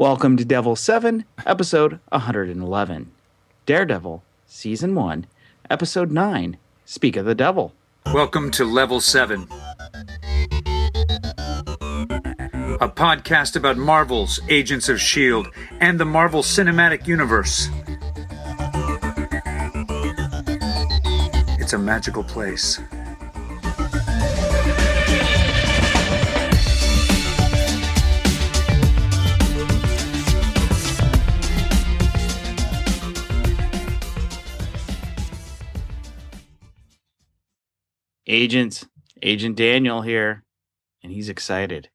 [0.00, 3.12] Welcome to Devil 7, episode 111.
[3.66, 5.26] Daredevil, season 1,
[5.68, 6.56] episode 9.
[6.86, 7.74] Speak of the Devil.
[8.06, 9.42] Welcome to Level 7,
[12.80, 15.50] a podcast about Marvel's Agents of S.H.I.E.L.D.
[15.80, 17.68] and the Marvel Cinematic Universe.
[21.60, 22.80] It's a magical place.
[38.30, 38.86] Agents,
[39.22, 40.44] Agent Daniel here,
[41.02, 41.90] and he's excited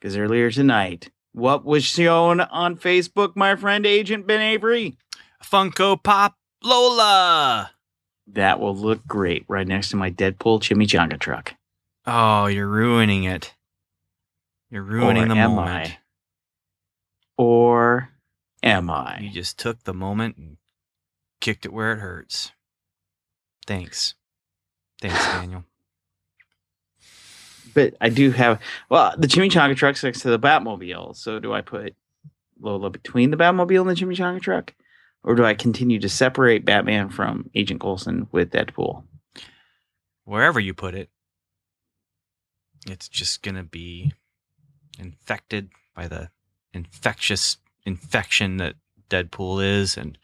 [0.00, 4.96] because earlier tonight, what was shown on Facebook, my friend Agent Ben Avery?
[5.42, 7.72] Funko Pop Lola.
[8.28, 11.54] That will look great right next to my Deadpool chimichanga truck.
[12.06, 13.52] Oh, you're ruining it.
[14.70, 15.88] You're ruining Or the am moment.
[15.88, 15.98] I?
[17.36, 18.10] Or
[18.62, 19.18] am I?
[19.18, 20.56] You just took the moment and
[21.40, 22.52] kicked it where it hurts.
[23.66, 24.14] Thanks.
[25.00, 25.64] Thanks, Daniel.
[27.74, 31.16] But I do have well, the chimichanga truck's next to the Batmobile.
[31.16, 31.94] So do I put
[32.60, 34.74] Lola between the Batmobile and the chimichanga truck?
[35.22, 39.04] Or do I continue to separate Batman from Agent Coulson with Deadpool?
[40.24, 41.10] Wherever you put it,
[42.86, 44.12] it's just going to be
[44.98, 46.30] infected by the
[46.72, 48.76] infectious infection that
[49.10, 49.96] Deadpool is.
[49.96, 50.16] And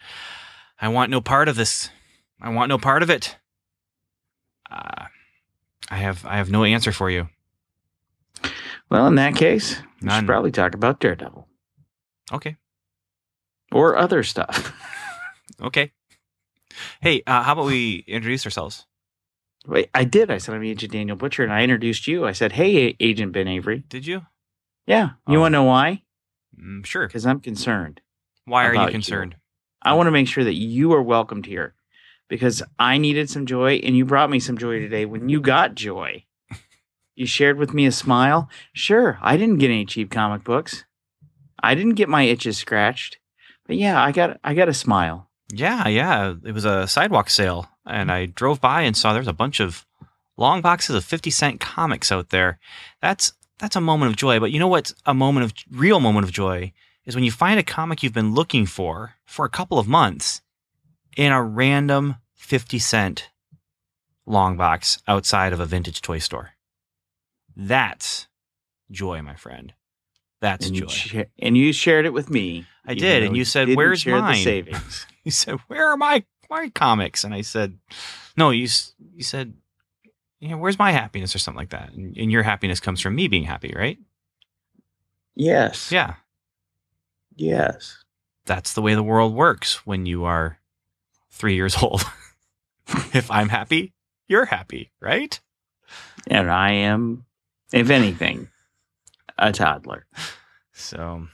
[0.81, 1.91] I want no part of this.
[2.41, 3.37] I want no part of it.
[4.71, 5.07] Uh,
[5.91, 7.29] I have I have no answer for you.
[8.91, 11.47] Well, in that case, we should probably talk about Daredevil
[12.33, 12.57] Okay.
[13.73, 14.73] or other stuff.
[15.63, 15.93] Okay.
[17.01, 18.85] Hey, uh, how about we introduce ourselves?
[19.67, 20.31] Wait, I did.
[20.31, 22.27] I said I'm Agent Daniel Butcher, and I introduced you.
[22.27, 24.27] I said, "Hey, Agent Ben Avery." Did you?
[24.87, 25.41] Yeah, you Oh.
[25.41, 26.03] want to know why?
[26.61, 27.07] Mm, sure.
[27.07, 28.03] Because I'm concerned.
[28.45, 28.93] Why are you about you.
[28.93, 29.37] concerned?
[29.81, 31.75] I want to make sure that you are welcomed here,
[32.29, 35.07] because I needed some joy, and you brought me some joy today.
[35.07, 36.26] When you got joy,
[37.17, 38.49] you shared with me a smile.
[38.73, 40.85] Sure, I didn't get any cheap comic books.
[41.61, 43.19] I didn't get my itches scratched,
[43.67, 45.29] but yeah, I got I got a smile.
[45.53, 46.35] Yeah, yeah.
[46.45, 49.87] It was a sidewalk sale, and I drove by and saw there's a bunch of
[50.37, 52.59] long boxes of fifty cent comics out there.
[53.01, 54.39] That's that's a moment of joy.
[54.39, 56.73] But you know what's a moment of real moment of joy
[57.07, 60.43] is when you find a comic you've been looking for for a couple of months
[61.17, 63.31] in a random fifty cent
[64.27, 66.51] long box outside of a vintage toy store.
[67.57, 68.27] That's
[68.91, 69.73] joy, my friend.
[70.41, 70.83] That's and joy.
[70.85, 72.67] you, sha- and you shared it with me.
[72.87, 75.07] I did, and you said, "Where's mine?" Savings.
[75.25, 77.79] He said, "Where are my my comics?" And I said,
[78.37, 78.69] "No, you
[79.15, 79.55] you said,
[80.39, 83.17] you know, where's my happiness or something like that?" And, and your happiness comes from
[83.17, 83.99] me being happy, right?
[85.35, 85.91] yes.
[85.91, 86.15] Yeah,
[87.35, 88.05] Yes.
[88.45, 90.59] that's the way the world works when you are
[91.31, 92.05] three years old.
[93.13, 93.93] if I'm happy,
[94.29, 95.39] you're happy, right?
[96.29, 97.25] And I am,
[97.73, 98.49] if anything,
[99.39, 100.07] a toddler.
[100.73, 101.27] So,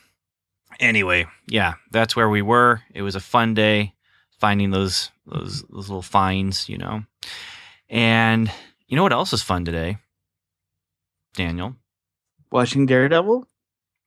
[0.81, 2.83] anyway, yeah, that's where we were.
[2.95, 3.95] It was a fun day
[4.39, 7.03] finding those those those little finds, you know.
[7.89, 8.51] And
[8.87, 9.99] you know what else is fun today,
[11.35, 11.77] Daniel?
[12.51, 13.47] Watching Daredevil?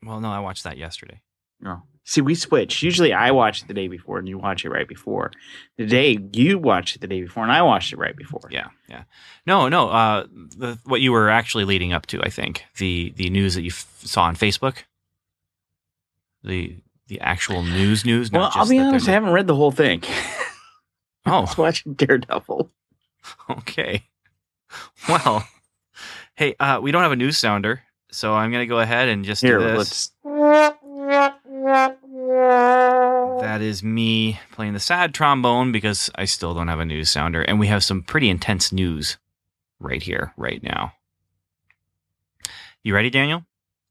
[0.03, 1.22] Well, no, I watched that yesterday.
[1.59, 1.84] No.
[2.07, 2.83] See, we switch.
[2.83, 5.31] Usually I watch it the day before and you watch it right before.
[5.77, 8.47] Today, you watched it the day before and I watched it right before.
[8.51, 9.05] Yeah, yeah.
[9.47, 9.89] No, no.
[9.89, 13.63] Uh, the, what you were actually leading up to, I think, the the news that
[13.63, 14.83] you f- saw on Facebook,
[16.44, 16.77] the
[17.07, 18.31] the actual news news.
[18.31, 20.03] Well, I'll be honest, I haven't read the whole thing.
[21.25, 22.69] I Oh, was watching Daredevil.
[23.49, 24.03] okay.
[25.09, 25.47] Well,
[26.35, 29.41] hey, uh, we don't have a news sounder, so I'm gonna go ahead and just
[29.41, 29.77] Here, do this.
[29.77, 30.11] let's.
[33.41, 37.41] That is me playing the sad trombone because I still don't have a news sounder,
[37.41, 39.17] and we have some pretty intense news
[39.79, 40.93] right here, right now.
[42.83, 43.43] You ready, Daniel?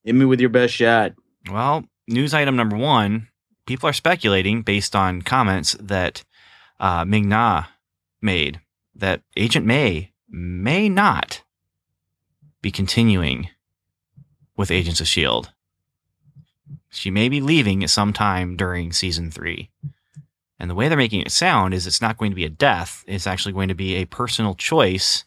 [0.04, 1.14] Hit me with your best shot.
[1.50, 3.28] Well, news item number one
[3.66, 6.24] people are speculating based on comments that
[6.80, 7.64] uh, Ming Na
[8.20, 8.60] made
[8.94, 11.42] that Agent May may not
[12.62, 13.48] be continuing
[14.56, 15.48] with Agents of S.H.I.E.L.D.
[16.94, 19.70] She may be leaving at some time during season three.
[20.58, 23.04] And the way they're making it sound is it's not going to be a death,
[23.06, 25.24] it's actually going to be a personal choice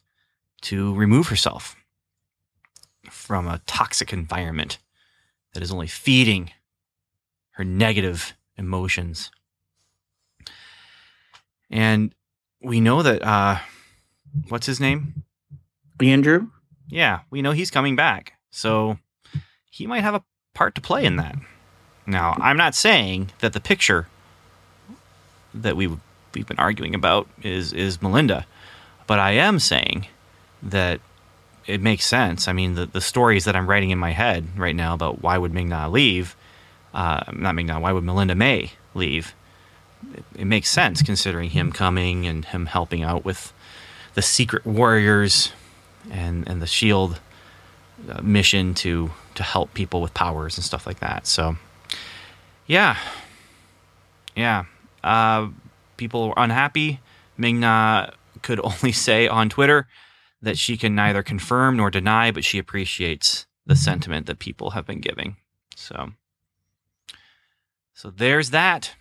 [0.61, 1.75] to remove herself
[3.09, 4.79] from a toxic environment
[5.53, 6.51] that is only feeding
[7.51, 9.29] her negative emotions.
[11.69, 12.13] And
[12.61, 13.59] we know that uh
[14.49, 15.23] what's his name?
[16.01, 16.47] Andrew?
[16.89, 18.33] Yeah, we know he's coming back.
[18.49, 18.97] So
[19.69, 20.23] he might have a
[20.53, 21.35] part to play in that.
[22.07, 24.07] Now, I'm not saying that the picture
[25.53, 25.89] that we
[26.33, 28.45] we've been arguing about is is Melinda,
[29.05, 30.07] but I am saying
[30.63, 31.01] that
[31.65, 32.47] it makes sense.
[32.47, 35.37] I mean, the the stories that I'm writing in my head right now about why
[35.37, 36.35] would Ming Na leave,
[36.93, 39.35] uh, not Ming Na, why would Melinda May leave?
[40.13, 43.51] It, it makes sense considering him coming and him helping out with
[44.13, 45.51] the secret warriors
[46.09, 47.19] and and the shield
[48.09, 51.27] uh, mission to to help people with powers and stuff like that.
[51.27, 51.57] So,
[52.67, 52.97] yeah,
[54.35, 54.65] yeah.
[55.03, 55.49] Uh,
[55.97, 56.99] people were unhappy.
[57.37, 58.11] Ming-Na
[58.41, 59.87] could only say on Twitter
[60.41, 64.85] that she can neither confirm nor deny, but she appreciates the sentiment that people have
[64.85, 65.37] been giving.
[65.75, 66.11] So,
[67.93, 68.95] so there's that.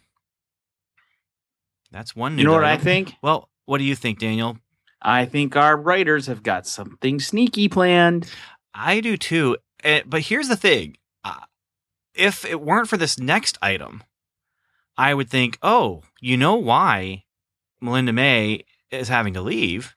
[1.92, 2.38] That's one.
[2.38, 3.14] You know what I think?
[3.22, 4.58] Well, what do you think, Daniel?
[5.00, 8.30] I think our writers have got something sneaky planned.
[8.74, 9.56] I do too.
[9.84, 10.96] Eh, but here's the thing:
[12.16, 14.02] if it weren't for this next item,
[14.96, 17.24] I would think, oh, you know why
[17.80, 19.94] Melinda May is having to leave?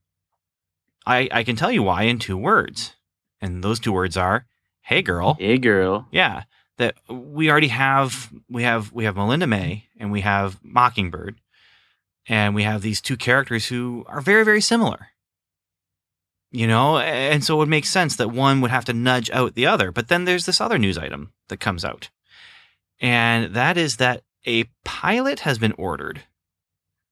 [1.05, 2.93] I I can tell you why in two words,
[3.41, 4.45] and those two words are,
[4.81, 6.07] "Hey, girl." Hey, girl.
[6.11, 6.43] Yeah,
[6.77, 11.39] that we already have we have we have Melinda May and we have Mockingbird,
[12.27, 15.07] and we have these two characters who are very very similar.
[16.51, 19.53] You know, and so it would make sense that one would have to nudge out
[19.53, 19.91] the other.
[19.91, 22.09] But then there's this other news item that comes out,
[22.99, 26.23] and that is that a pilot has been ordered.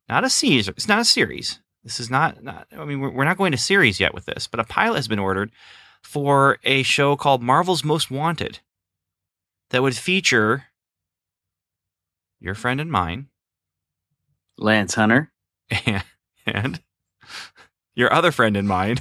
[0.10, 0.68] Not a series.
[0.68, 1.60] It's not a series.
[1.84, 2.44] This is not.
[2.44, 4.95] not I mean, we're we're not going to series yet with this, but a pilot
[4.95, 5.51] has been ordered
[6.01, 8.60] for a show called Marvel's Most Wanted
[9.69, 10.66] that would feature
[12.40, 13.28] your friend and mine
[14.57, 15.31] Lance Hunter.
[15.86, 16.04] and,
[16.45, 16.81] and
[17.95, 18.98] your other friend and mine,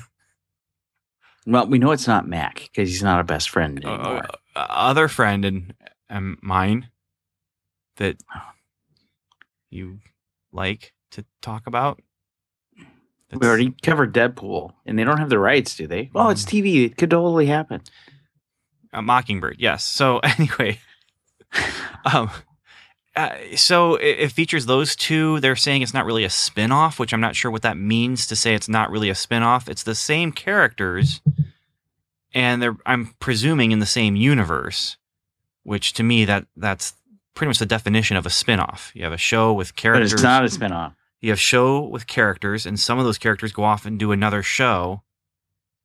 [1.47, 4.23] Well, we know it's not Mac because he's not a best friend uh, anymore.
[4.57, 5.75] uh, other friend and,
[6.09, 6.89] and mine
[7.97, 8.17] that
[9.71, 10.01] you
[10.53, 12.03] like to talk about.
[13.33, 16.11] we already covered Deadpool, and they don't have the rights, do they?
[16.13, 16.85] Well, it's TV.
[16.85, 17.83] It could totally happen.
[18.93, 19.85] a Mockingbird, yes.
[19.85, 20.81] So anyway,
[22.13, 22.31] um,
[23.17, 25.41] uh, so it, it features those two.
[25.41, 28.37] They're saying it's not really a spin-off, which I'm not sure what that means to
[28.37, 29.69] say it's not really a spin-off.
[29.69, 31.21] It's the same characters,
[32.35, 34.97] and they're I'm presuming in the same universe,
[35.63, 36.95] which to me that that's
[37.35, 38.93] pretty much the definition of a spin-off.
[38.95, 40.13] You have a show with characters.
[40.13, 40.95] But it's not a spinoff.
[41.21, 44.43] you have show with characters, and some of those characters go off and do another
[44.43, 45.03] show.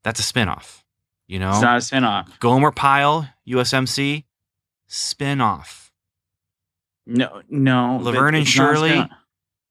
[0.03, 0.83] That's a spin-off.
[1.27, 2.39] You know, It's not a spinoff.
[2.39, 4.25] Gomer Pyle, USMC,
[4.87, 5.80] spin off.
[7.05, 7.97] No, no.
[8.01, 9.07] Laverne and a Shirley?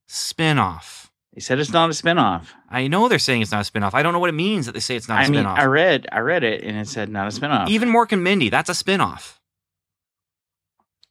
[0.06, 0.86] spin-off.
[0.96, 1.10] Spin.
[1.34, 2.48] They said it's not a spinoff.
[2.68, 3.94] I know they're saying it's not a spin off.
[3.94, 5.46] I don't know what it means that they say it's not a I spin mean,
[5.46, 5.58] off.
[5.58, 7.68] I read, I read it, and it said not a spinoff.
[7.68, 9.40] Even Mork and Mindy, that's a spin off.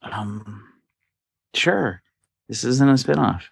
[0.02, 0.64] um,
[1.54, 2.02] sure,
[2.48, 3.42] this isn't a spinoff.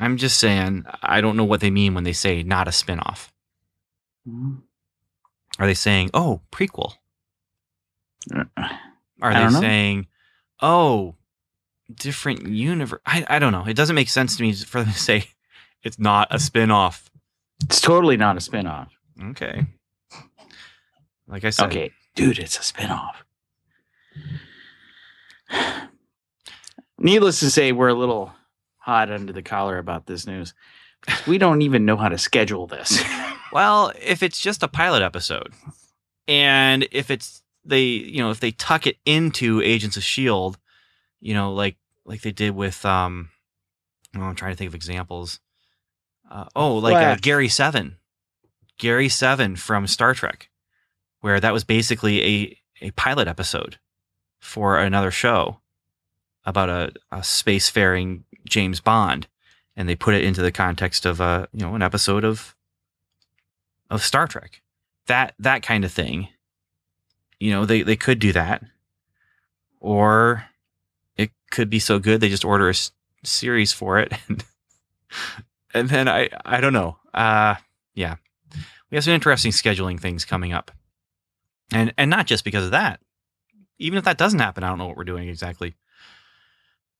[0.00, 2.98] I'm just saying, I don't know what they mean when they say not a spin
[2.98, 3.32] off.
[4.28, 4.62] Mm,
[5.60, 6.94] Are they saying, oh, prequel?
[8.34, 8.44] Are
[9.20, 10.06] I they saying,
[10.62, 11.16] oh,
[11.92, 13.00] different universe?
[13.04, 13.64] I, I don't know.
[13.66, 15.26] It doesn't make sense to me for them to say
[15.82, 17.10] it's not a spin off.
[17.64, 18.88] It's totally not a spinoff.
[19.30, 19.66] Okay.
[21.28, 23.14] Like I said, Okay, dude, it's a spinoff.
[26.98, 28.32] Needless to say, we're a little
[28.78, 30.54] hot under the collar about this news.
[31.26, 33.02] We don't even know how to schedule this.
[33.52, 35.52] Well, if it's just a pilot episode,
[36.26, 40.58] and if it's they, you know, if they tuck it into Agents of Shield,
[41.20, 43.30] you know, like like they did with, um,
[44.16, 45.40] oh, I'm trying to think of examples.
[46.30, 47.96] Uh, oh, like uh, Gary Seven,
[48.78, 50.48] Gary Seven from Star Trek,
[51.20, 53.78] where that was basically a a pilot episode
[54.40, 55.60] for another show
[56.44, 59.28] about a, a spacefaring James Bond,
[59.76, 62.56] and they put it into the context of a you know an episode of
[63.90, 64.62] of Star Trek.
[65.06, 66.28] That that kind of thing.
[67.42, 68.62] You know, they they could do that,
[69.80, 70.44] or
[71.16, 72.92] it could be so good they just order a s-
[73.24, 74.44] series for it, and
[75.74, 76.98] and then I I don't know.
[77.12, 77.56] Uh,
[77.94, 78.14] yeah,
[78.90, 80.70] we have some interesting scheduling things coming up,
[81.72, 83.00] and and not just because of that.
[83.78, 85.74] Even if that doesn't happen, I don't know what we're doing exactly.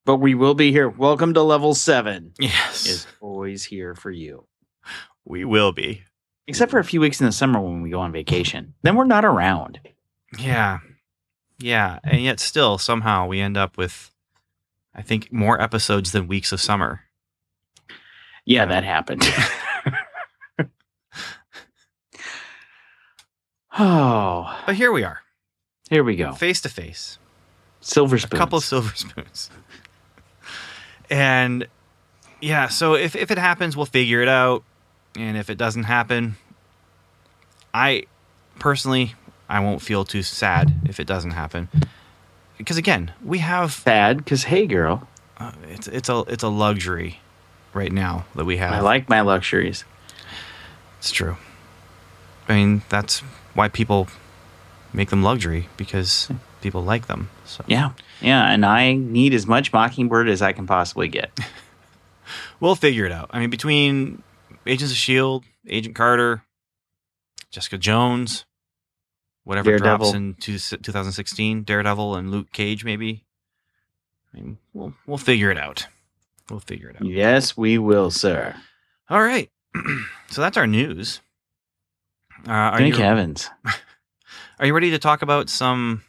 [0.04, 0.88] but we will be here.
[0.88, 2.32] Welcome to level seven.
[2.40, 4.49] Yes, Is always here for you.
[5.25, 6.02] we will be.
[6.49, 8.75] Except for a few weeks in the summer when we go on vacation.
[8.82, 9.78] Then we're not around.
[10.38, 10.78] Yeah.
[11.58, 11.98] Yeah.
[12.04, 14.10] And yet still somehow we end up with
[14.94, 17.02] I think more episodes than weeks of summer.
[18.44, 19.22] Yeah, that happened.
[23.78, 25.20] oh, But here we are,
[25.90, 26.32] here we go.
[26.32, 27.18] face to face.
[27.80, 28.32] Silver spoons.
[28.32, 29.50] a couple of silver spoons.
[31.10, 31.66] And
[32.40, 34.64] yeah, so if if it happens, we'll figure it out.
[35.16, 36.36] And if it doesn't happen,
[37.74, 38.04] I
[38.58, 39.14] personally
[39.52, 41.68] I won't feel too sad if it doesn't happen.
[42.56, 45.06] Because again, we have bad because hey, girl,
[45.37, 47.21] uh, it's it's a it's a luxury
[47.75, 48.73] right now that we have.
[48.73, 49.85] I like my luxuries.
[50.99, 51.37] It's true.
[52.49, 53.21] I mean, that's
[53.52, 54.09] why people
[54.94, 56.30] make them luxury because
[56.62, 57.28] people like them.
[57.44, 57.90] So Yeah,
[58.23, 61.30] yeah, and I need as much Mockingbird as I can possibly get.
[62.61, 63.28] we'll figure it out.
[63.35, 64.23] I mean, between
[64.66, 66.42] Agents of Shield, Agent Carter,
[67.50, 68.47] Jessica Jones,
[69.44, 73.25] whatever drops in two, 2016, Daredevil and Luke Cage, maybe.
[74.32, 75.87] I mean, we'll we'll figure it out.
[76.50, 77.06] We'll figure it out.
[77.06, 78.54] Yes, we will, sir.
[79.08, 79.50] All right.
[80.30, 81.20] so that's our news.
[82.46, 83.50] Uh, are Thank you heavens.
[84.58, 86.02] are you ready to talk about some?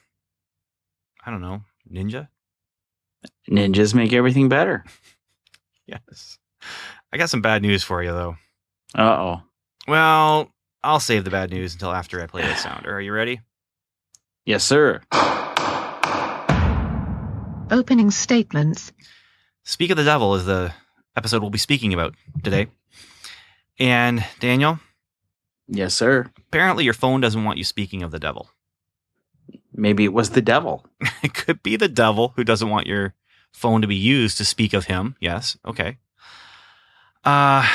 [1.25, 1.61] I don't know,
[1.91, 2.27] ninja.
[3.49, 4.83] Ninjas make everything better.
[5.85, 6.39] Yes.
[7.11, 8.37] I got some bad news for you though.
[8.97, 9.41] Uh oh.
[9.85, 10.49] Well,
[10.83, 12.93] I'll save the bad news until after I play the sounder.
[12.95, 13.41] Are you ready?
[14.45, 15.01] Yes, sir.
[17.71, 18.91] Opening statements.
[19.63, 20.73] Speak of the Devil is the
[21.15, 22.13] episode we'll be speaking about
[22.43, 22.67] today.
[23.79, 24.79] And Daniel,
[25.67, 26.29] Yes, sir.
[26.37, 28.49] apparently your phone doesn't want you speaking of the devil.
[29.73, 30.85] Maybe it was the devil.
[31.23, 33.13] It could be the devil who doesn't want your
[33.53, 35.15] phone to be used to speak of him.
[35.21, 35.57] Yes.
[35.65, 35.97] Okay.
[37.23, 37.65] Uh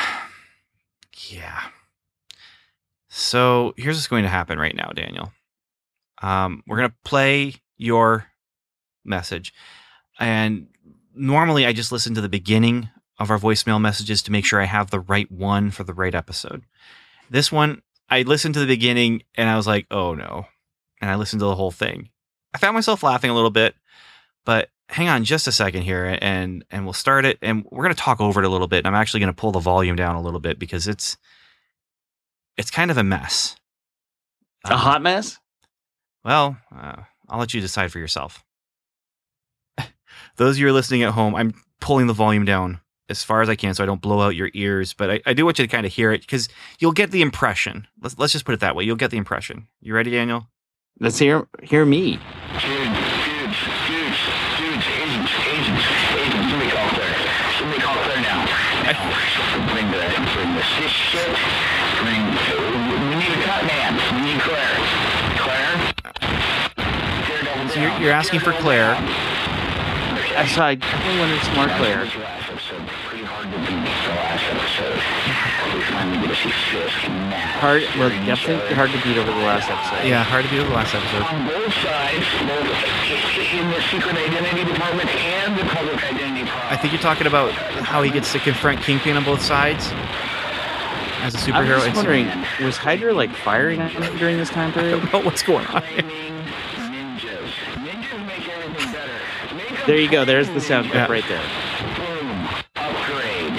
[1.30, 1.62] yeah.
[3.18, 5.32] So here's what's going to happen right now, Daniel.
[6.22, 8.26] Um, we're gonna play your
[9.04, 9.52] message.
[10.20, 10.68] And
[11.16, 14.66] normally I just listen to the beginning of our voicemail messages to make sure I
[14.66, 16.62] have the right one for the right episode.
[17.28, 20.46] This one, I listened to the beginning and I was like, oh no.
[21.00, 22.10] And I listened to the whole thing.
[22.54, 23.75] I found myself laughing a little bit,
[24.44, 27.94] but hang on just a second here and and we'll start it and we're going
[27.94, 28.78] to talk over it a little bit.
[28.78, 31.16] And I'm actually going to pull the volume down a little bit because it's
[32.58, 33.56] it's kind of a mess.
[34.66, 35.38] A Um, hot mess?
[36.24, 38.44] well, uh, I'll let you decide for yourself.
[40.36, 43.40] Those of you who are listening at home, I'm pulling the volume down as far
[43.42, 45.58] as I can so I don't blow out your ears, but I, I do want
[45.58, 46.48] you to kind of hear it because
[46.78, 47.86] you'll get the impression.
[48.00, 48.84] Let's, let's just put it that way.
[48.84, 49.66] You'll get the impression.
[49.80, 50.46] You ready, Daniel?
[51.00, 52.18] Let's hear hear me.
[52.60, 53.58] Dudes,
[67.82, 68.94] you're, you're asking for Claire.
[70.37, 72.04] I saw I definitely wanted some more Claire.
[72.04, 72.87] That was the last episode.
[73.08, 74.99] Pretty hard to beat the last episode.
[75.75, 77.58] We finally get to see Fisk and Matt.
[77.58, 80.06] Hard well definitely hard to beat over the last episode.
[80.06, 81.23] Yeah, hard to beat over the last episode.
[81.26, 82.70] on both sides, both
[83.50, 86.73] in the secret identity department and the public identity department.
[86.73, 87.50] I think you're talking about
[87.82, 89.90] how he gets to confront Kingpin on both sides
[91.26, 91.82] as a I'm superhero.
[91.82, 92.26] just and- wondering,
[92.62, 95.00] was Hydra like firing on him during this time I period?
[95.02, 95.82] don't know what's going on.
[95.82, 96.37] Flaming
[96.78, 97.50] ninjas.
[97.82, 99.18] Ninjas make everything better.
[99.56, 100.26] Make 'em There you go.
[100.26, 101.11] There's the sound clip Yeah.
[101.11, 101.42] right there.
[101.97, 102.47] Boom.
[102.76, 103.59] Upgrade.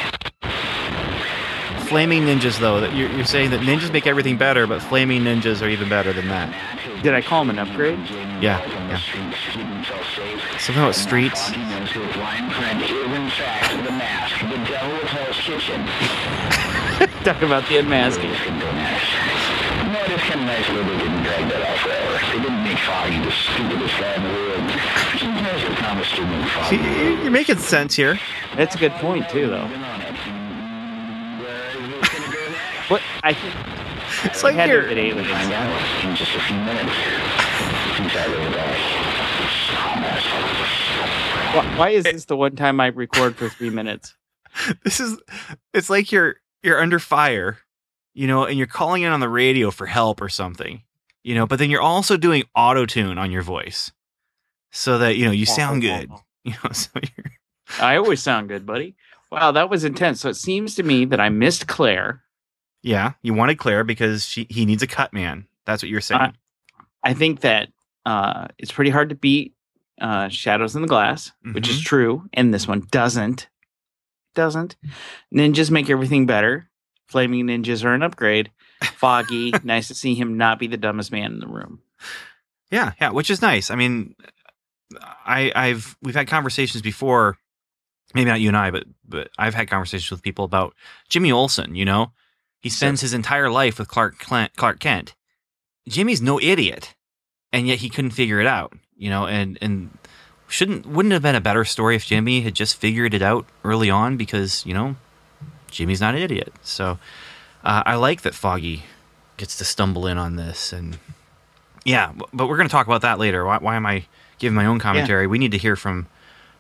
[1.88, 5.66] Flaming ninjas, though, that you're, you're saying that ninjas make everything better, but flaming ninjas
[5.66, 6.54] are even better than that.
[7.02, 7.98] Did I call him an upgrade?
[8.42, 9.00] Yeah, yeah.
[10.60, 11.50] Something about streets.
[11.50, 15.84] He knows who blind friend is in fact the mask, the devil of Hell's Kitchen.
[17.24, 18.30] Talk about the unmasking.
[20.10, 20.18] Could go next.
[20.18, 22.13] No, it is kind of nice that they didn't drag that out forever.
[22.34, 24.66] They didn't make Foggy the stupidest guy in the world.
[25.22, 26.78] Sometimes they promised to make Foggy.
[26.78, 28.20] See, you're making sense here.
[28.56, 29.68] That's a good point too, though.
[29.68, 30.16] Been on it.
[31.39, 32.89] Where is this gonna go next?
[32.89, 33.54] What I think
[34.25, 34.82] It's like had to you're.
[34.82, 35.30] have been aliens.
[35.30, 36.96] Find out in just a few minutes.
[37.98, 38.50] Since I live
[41.56, 44.16] Why, why is this the one time I record for three minutes?
[44.84, 45.18] This is.
[45.74, 47.60] It's like you're you're under fire,
[48.13, 50.84] you know, and you're calling in on the radio for help or something,
[51.24, 51.46] you know.
[51.48, 53.92] But then you're also doing auto tune on your voice,
[54.72, 56.10] so that you know you sound good.
[56.46, 57.32] You know, so you're.
[57.82, 58.96] I always sound good, buddy.
[59.30, 60.22] Wow, that was intense.
[60.22, 62.24] So it seems to me that I missed Claire.
[62.82, 65.48] Yeah, you wanted Claire because she he needs a cut man.
[65.66, 66.22] That's what you're saying.
[66.22, 66.34] I-
[67.04, 67.70] I think that
[68.06, 69.54] uh, it's pretty hard to beat
[70.01, 73.48] uh, Shadows in the Glass, which is true, and this one doesn't.
[74.36, 74.75] Doesn't.
[75.34, 76.69] Ninjas make everything better.
[77.10, 78.51] Flaming ninjas are an upgrade.
[78.84, 81.82] Foggy, nice to see him not be the dumbest man in the room.
[82.72, 83.72] Yeah, yeah, which is nice.
[83.72, 84.16] I mean,
[85.25, 87.38] I I've we've had conversations before,
[88.13, 90.75] maybe not you and I, but but I've had conversations with people about
[91.10, 91.75] Jimmy Olsen.
[91.75, 92.12] You know,
[92.60, 95.16] he spends his entire life with Clark Kent, Clark Kent.
[95.88, 96.94] Jimmy's no idiot,
[97.51, 98.74] and yet he couldn't figure it out.
[98.96, 99.98] You know, and and
[100.48, 103.48] shouldn't wouldn't it have been a better story if Jimmy had just figured it out
[103.63, 104.96] early on because you know
[105.72, 106.54] Jimmy's not an idiot.
[106.64, 107.00] So
[107.64, 108.84] uh, I like that Foggy
[109.38, 110.98] gets to stumble in on this and
[111.86, 113.46] yeah, but we're going to talk about that later.
[113.46, 114.06] Why, why am I
[114.38, 115.28] giving my own commentary?
[115.28, 116.08] We need to hear from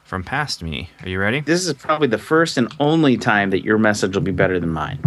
[0.03, 0.89] from past me.
[1.03, 1.41] Are you ready?
[1.41, 4.69] This is probably the first and only time that your message will be better than
[4.69, 4.99] mine.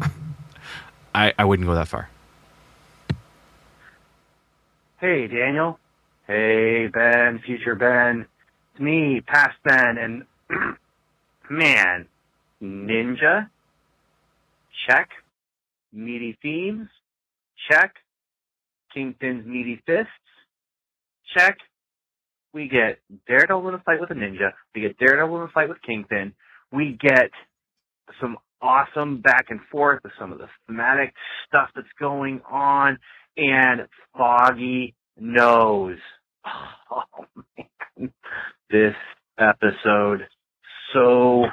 [1.14, 2.08] I, I wouldn't go that far.
[5.00, 5.80] Hey, Daniel.
[6.28, 8.26] Hey, Ben, future Ben.
[8.72, 10.26] It's me, past Ben, and
[11.50, 12.06] man,
[12.62, 13.48] Ninja?
[14.88, 15.10] Check.
[15.92, 16.88] Meaty themes?
[17.70, 17.94] Check.
[18.92, 20.10] Kingpin's meaty fists?
[21.36, 21.58] Check.
[22.52, 24.52] We get Daredevil in a fight with a ninja.
[24.74, 26.32] We get Daredevil in a fight with Kingpin.
[26.72, 27.30] We get
[28.20, 31.12] some awesome back and forth with some of the thematic
[31.46, 32.98] stuff that's going on.
[33.36, 33.82] And
[34.16, 35.98] Foggy knows.
[36.88, 37.02] Oh
[37.58, 38.12] man,
[38.70, 38.94] this
[39.38, 40.20] episode
[40.92, 41.46] so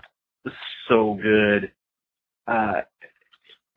[0.89, 1.71] so good.
[2.47, 2.81] Uh,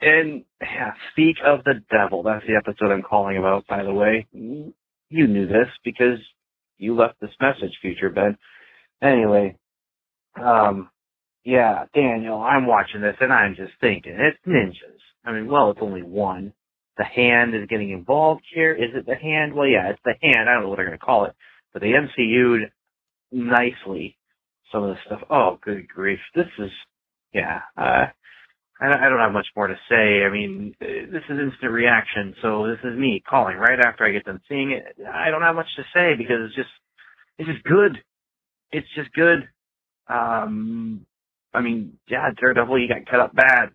[0.00, 2.22] and yeah, speak of the devil.
[2.22, 3.66] That's the episode I'm calling about.
[3.66, 4.72] By the way, you
[5.10, 6.18] knew this because
[6.78, 8.36] you left this message, future Ben.
[9.02, 9.56] Anyway,
[10.40, 10.90] um,
[11.44, 14.98] yeah, Daniel, I'm watching this and I'm just thinking it's ninjas.
[15.24, 16.52] I mean, well, it's only one
[16.96, 18.72] the hand is getting involved here.
[18.72, 19.54] Is it the hand?
[19.54, 20.48] Well, yeah, it's the hand.
[20.48, 21.34] I don't know what they're going to call it,
[21.72, 22.70] but they MCU'd
[23.32, 24.16] nicely
[24.72, 25.20] some of the stuff.
[25.30, 26.18] Oh, good grief!
[26.34, 26.70] This is,
[27.32, 27.60] yeah.
[27.76, 28.06] Uh,
[28.80, 30.24] I I don't have much more to say.
[30.24, 34.12] I mean, uh, this is instant reaction, so this is me calling right after I
[34.12, 34.96] get done seeing it.
[35.12, 36.68] I don't have much to say because it's just,
[37.38, 37.98] it's just good.
[38.72, 39.48] It's just good.
[40.08, 41.06] Um,
[41.54, 43.70] I mean, yeah, Daredevil, he got cut up bad,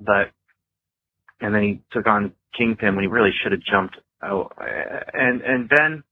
[0.00, 0.30] but
[1.40, 4.48] and then he took on Kingpin when he really should have jumped Oh,
[5.12, 6.02] And and Ben,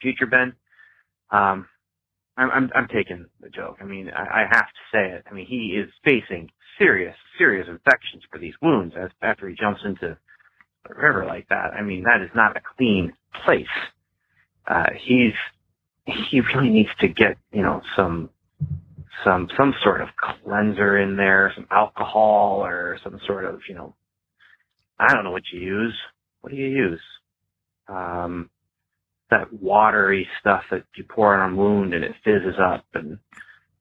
[0.00, 0.54] future Ben,
[1.30, 1.66] um,
[2.36, 3.78] I'm I'm, I'm taking the joke.
[3.80, 5.24] I mean, I, I have to say it.
[5.30, 9.80] I mean, he is facing serious serious infections for these wounds as, after he jumps
[9.84, 10.16] into
[10.90, 11.72] a river like that.
[11.78, 13.12] I mean, that is not a clean
[13.44, 13.66] place.
[14.66, 15.34] Uh, he's
[16.30, 18.30] he really needs to get you know some
[19.24, 20.08] some some sort of
[20.44, 23.94] cleanser in there, some alcohol or some sort of you know
[24.98, 25.94] I don't know what you use.
[26.40, 27.00] What do you use?
[27.88, 28.50] Um,
[29.32, 32.84] that watery stuff that you pour on a wound and it fizzes up.
[32.94, 33.18] And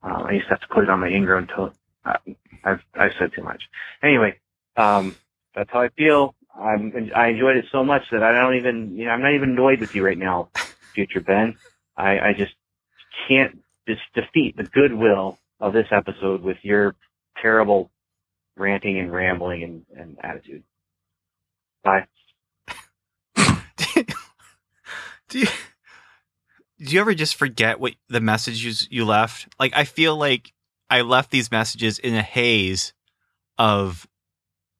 [0.03, 1.71] uh, I used to have to put it on my ingrown toe.
[2.63, 3.61] I've I've said too much.
[4.03, 4.39] Anyway,
[4.77, 5.15] um,
[5.55, 6.35] that's how I feel.
[6.59, 9.51] I'm I enjoyed it so much that I don't even you know I'm not even
[9.51, 10.49] annoyed with you right now,
[10.93, 11.55] future Ben.
[11.95, 12.53] I I just
[13.27, 16.95] can't just defeat the goodwill of this episode with your
[17.41, 17.91] terrible
[18.57, 20.63] ranting and rambling and, and attitude.
[21.83, 22.05] Bye.
[25.32, 25.48] Do you
[26.80, 29.48] do you ever just forget what the messages you left?
[29.60, 30.54] Like I feel like
[30.89, 32.94] I left these messages in a haze
[33.58, 34.08] of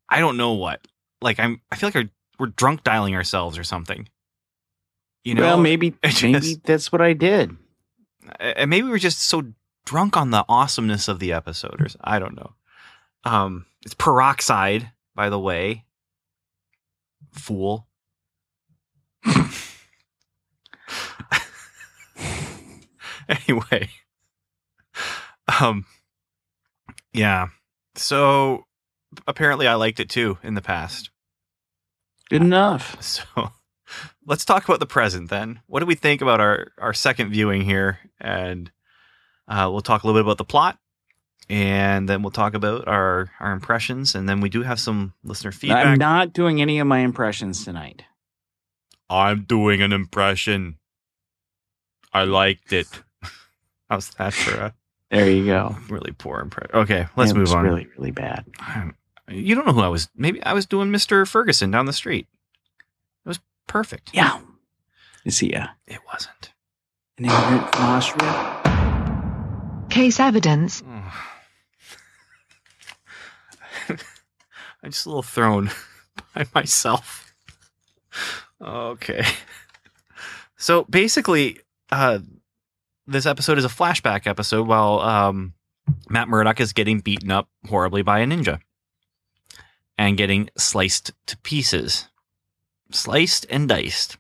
[0.08, 0.86] I don't know what.
[1.22, 4.08] Like I'm I feel like we're drunk dialing ourselves or something.
[5.24, 7.56] You know, well, maybe just, maybe that's what I did.
[8.40, 9.54] And maybe we are just so
[9.86, 12.54] drunk on the awesomeness of the episode, or I don't know.
[13.24, 15.86] Um, it's peroxide, by the way
[17.32, 17.88] fool.
[23.48, 23.90] anyway,
[25.60, 25.86] um,
[27.14, 27.48] yeah.
[27.96, 28.66] So
[29.28, 31.10] apparently, I liked it too in the past.
[32.30, 32.98] Good enough.
[33.36, 33.52] So
[34.26, 35.60] let's talk about the present then.
[35.68, 38.00] What do we think about our our second viewing here?
[38.22, 38.72] And
[39.50, 40.78] uh, we'll talk a little bit about the plot
[41.52, 45.52] and then we'll talk about our our impressions and then we do have some listener
[45.52, 48.04] feedback i'm not doing any of my impressions tonight
[49.10, 50.78] i'm doing an impression
[52.14, 52.88] i liked it
[53.92, 54.74] how's that for a
[55.12, 55.76] there you go.
[55.90, 56.72] really poor impression?
[56.74, 57.64] Okay let's it move on.
[57.66, 58.46] really really bad.
[59.30, 62.28] You don't know who i was maybe i was doing mr ferguson down the street.
[63.26, 64.12] It was perfect.
[64.14, 64.40] Yeah.
[65.26, 65.72] Is he yeah.
[65.88, 66.54] It wasn't.
[67.18, 68.58] An immigrant from austria?
[69.90, 70.82] Case evidence.
[74.84, 75.70] I'm just a little thrown
[76.34, 77.34] by myself.
[78.62, 79.26] Okay.
[80.58, 81.60] So basically,
[81.92, 82.20] uh,
[83.08, 85.54] this episode is a flashback episode while um,
[86.10, 88.60] Matt Murdock is getting beaten up horribly by a ninja
[89.98, 92.08] and getting sliced to pieces.
[92.92, 94.18] Sliced and diced.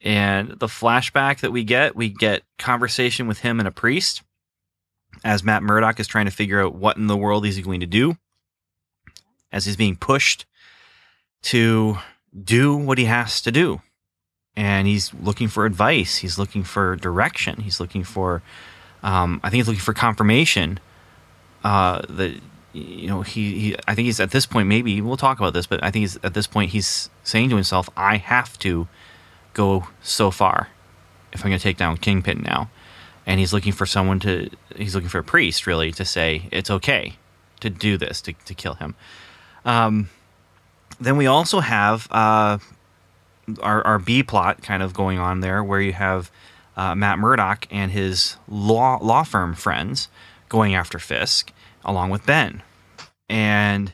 [0.00, 4.22] And the flashback that we get, we get conversation with him and a priest
[5.24, 7.86] as Matt Murdock is trying to figure out what in the world he's going to
[7.86, 8.16] do
[9.50, 10.46] as he's being pushed
[11.42, 11.98] to
[12.44, 13.80] do what he has to do.
[14.56, 16.16] And he's looking for advice.
[16.18, 17.60] He's looking for direction.
[17.60, 18.42] He's looking for,
[19.02, 20.80] um, I think he's looking for confirmation
[21.64, 22.40] uh, that
[22.72, 23.76] you know he, he.
[23.86, 24.68] I think he's at this point.
[24.68, 26.70] Maybe we'll talk about this, but I think he's at this point.
[26.70, 28.88] He's saying to himself, "I have to
[29.54, 30.68] go so far
[31.32, 32.70] if I'm going to take down Kingpin now."
[33.26, 34.50] And he's looking for someone to.
[34.76, 37.16] He's looking for a priest, really, to say it's okay
[37.60, 38.94] to do this to to kill him.
[39.64, 40.08] Um,
[41.00, 42.58] then we also have uh,
[43.62, 46.30] our, our B plot kind of going on there, where you have
[46.76, 50.08] uh, Matt Murdock and his law law firm friends
[50.48, 51.52] going after Fisk,
[51.84, 52.62] along with Ben,
[53.28, 53.92] and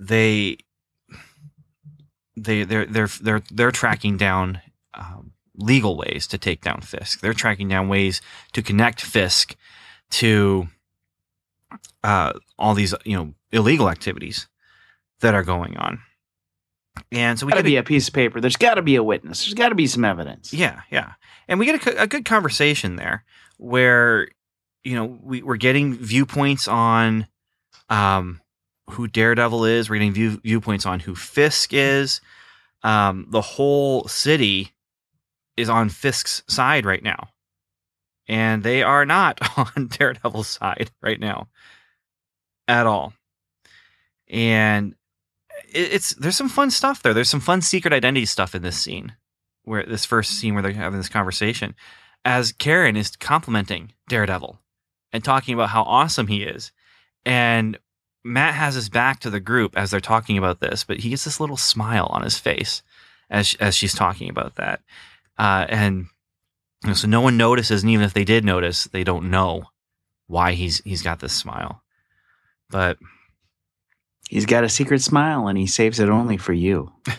[0.00, 0.58] they
[2.36, 4.60] they they're they're they're they're tracking down
[4.94, 7.20] um, legal ways to take down Fisk.
[7.20, 8.20] They're tracking down ways
[8.52, 9.56] to connect Fisk
[10.10, 10.68] to
[12.02, 14.48] uh, all these you know illegal activities
[15.20, 16.00] that are going on.
[17.10, 18.40] And so we Got to be a piece of paper.
[18.40, 19.44] There's got to be a witness.
[19.44, 20.52] There's got to be some evidence.
[20.52, 21.12] yeah, yeah.
[21.48, 23.24] And we get a, a good conversation there
[23.58, 24.28] where,
[24.82, 27.26] you know, we, we're getting viewpoints on
[27.88, 28.40] um,
[28.90, 29.88] who Daredevil is.
[29.88, 32.20] We're getting view, viewpoints on who Fisk is.
[32.82, 34.72] Um, the whole city
[35.56, 37.28] is on Fisk's side right now.
[38.28, 39.38] And they are not
[39.76, 41.48] on Daredevil's side right now
[42.66, 43.12] at all.
[44.28, 44.94] And
[45.68, 47.14] it's there's some fun stuff there.
[47.14, 49.14] There's some fun secret identity stuff in this scene
[49.64, 51.74] where this first scene where they're having this conversation
[52.24, 54.58] as Karen is complimenting Daredevil
[55.12, 56.72] and talking about how awesome he is.
[57.24, 57.78] And
[58.24, 61.24] Matt has his back to the group as they're talking about this, but he gets
[61.24, 62.82] this little smile on his face
[63.30, 64.80] as as she's talking about that.
[65.38, 66.06] Uh, and
[66.82, 69.64] you know, so no one notices, and even if they did notice, they don't know
[70.26, 71.82] why he's he's got this smile.
[72.70, 72.98] But
[74.28, 76.92] He's got a secret smile and he saves it only for you.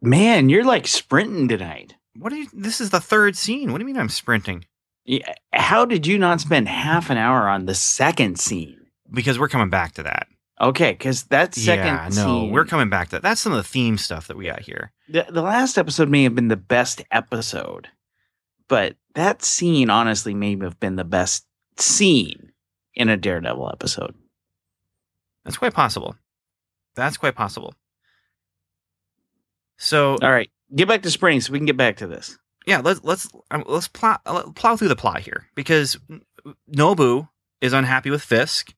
[0.00, 1.94] Man, you're like sprinting tonight.
[2.16, 2.48] what do you?
[2.52, 3.72] This is the third scene.
[3.72, 4.64] What do you mean I'm sprinting?
[5.04, 8.78] Yeah, How did you not spend half an hour on the second scene?
[9.10, 10.28] Because we're coming back to that.
[10.60, 13.22] Okay, because that second yeah, no, scene, we're coming back to that.
[13.22, 14.92] That's some of the theme stuff that we got here.
[15.08, 17.88] the, the last episode may have been the best episode,
[18.68, 22.52] but that scene honestly may have been the best scene
[22.94, 24.14] in a Daredevil episode.
[25.48, 26.14] That's quite possible.
[26.94, 27.74] That's quite possible.
[29.78, 32.38] So All right, get back to spring so we can get back to this.
[32.66, 35.96] yeah, let's let's um, let's plow, uh, plow through the plot here because
[36.70, 37.28] Nobu
[37.62, 38.74] is unhappy with Fisk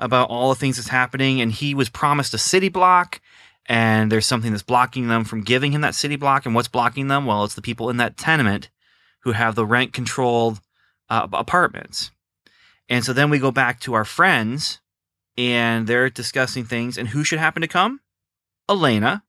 [0.00, 3.20] about all the things that's happening, and he was promised a city block,
[3.66, 7.06] and there's something that's blocking them from giving him that city block, and what's blocking
[7.06, 7.26] them?
[7.26, 8.70] Well, it's the people in that tenement
[9.20, 10.60] who have the rent controlled
[11.08, 12.10] uh, apartments,
[12.88, 14.80] and so then we go back to our friends,
[15.36, 18.00] and they're discussing things, and who should happen to come?
[18.68, 19.22] Elena.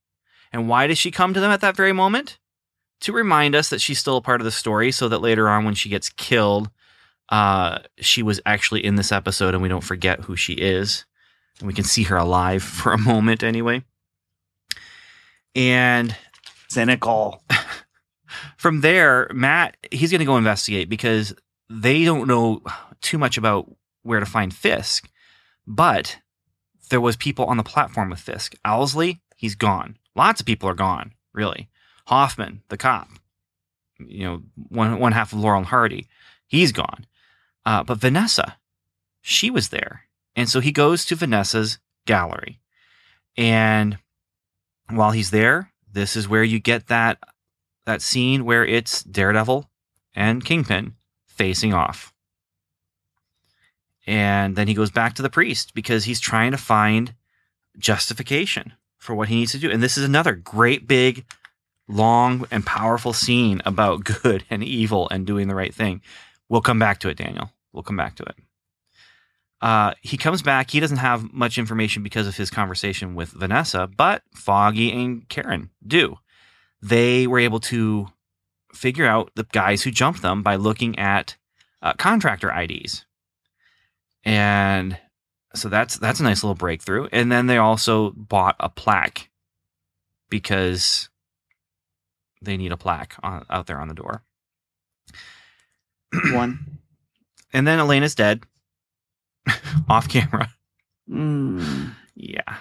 [0.52, 2.38] And why does she come to them at that very moment?
[3.04, 5.66] to remind us that she's still a part of the story so that later on
[5.66, 6.70] when she gets killed
[7.30, 11.06] uh, she was actually in this episode and we don't forget who she is
[11.60, 13.84] and we can see her alive for a moment anyway
[15.56, 16.16] and
[16.70, 17.44] Cynical.
[18.58, 21.36] from there matt he's going to go investigate because
[21.70, 22.62] they don't know
[23.02, 23.70] too much about
[24.04, 25.10] where to find fisk
[25.66, 26.20] but
[26.90, 28.56] there was people on the platform with fisk.
[28.66, 29.98] Owlsley he's gone.
[30.16, 31.70] Lots of people are gone really.
[32.08, 33.10] Hoffman the cop
[34.00, 36.08] you know one one half of laurel and hardy
[36.48, 37.06] he's gone.
[37.66, 38.58] Uh, but vanessa
[39.22, 40.04] she was there.
[40.36, 42.60] And so he goes to vanessa's gallery.
[43.38, 43.98] And
[44.90, 47.20] while he's there this is where you get that
[47.86, 49.70] that scene where it's Daredevil
[50.16, 50.96] and Kingpin
[51.28, 52.13] facing off.
[54.06, 57.14] And then he goes back to the priest because he's trying to find
[57.78, 59.72] justification for what he needs to do.
[59.72, 61.26] And this is another great big
[61.88, 66.02] long and powerful scene about good and evil and doing the right thing.
[66.50, 67.52] We'll come back to it, Daniel.
[67.72, 68.36] We'll come back to it.
[69.62, 70.72] Uh, he comes back.
[70.72, 75.70] He doesn't have much information because of his conversation with Vanessa, but Foggy and Karen
[75.86, 76.18] do
[76.82, 78.08] they were able to
[78.74, 81.38] figure out the guys who jumped them by looking at
[81.82, 83.06] uh, contractor IDs.
[84.24, 84.98] And
[85.56, 87.08] so that's that's a nice little breakthrough.
[87.12, 89.30] And then they also bought a plaque
[90.30, 91.10] because
[92.42, 94.24] they need a plaque on, out there on the door.
[96.32, 96.60] One.
[97.56, 98.42] And then Elena's dead
[99.88, 100.50] off camera.
[101.08, 101.94] Mm.
[102.16, 102.58] Yeah.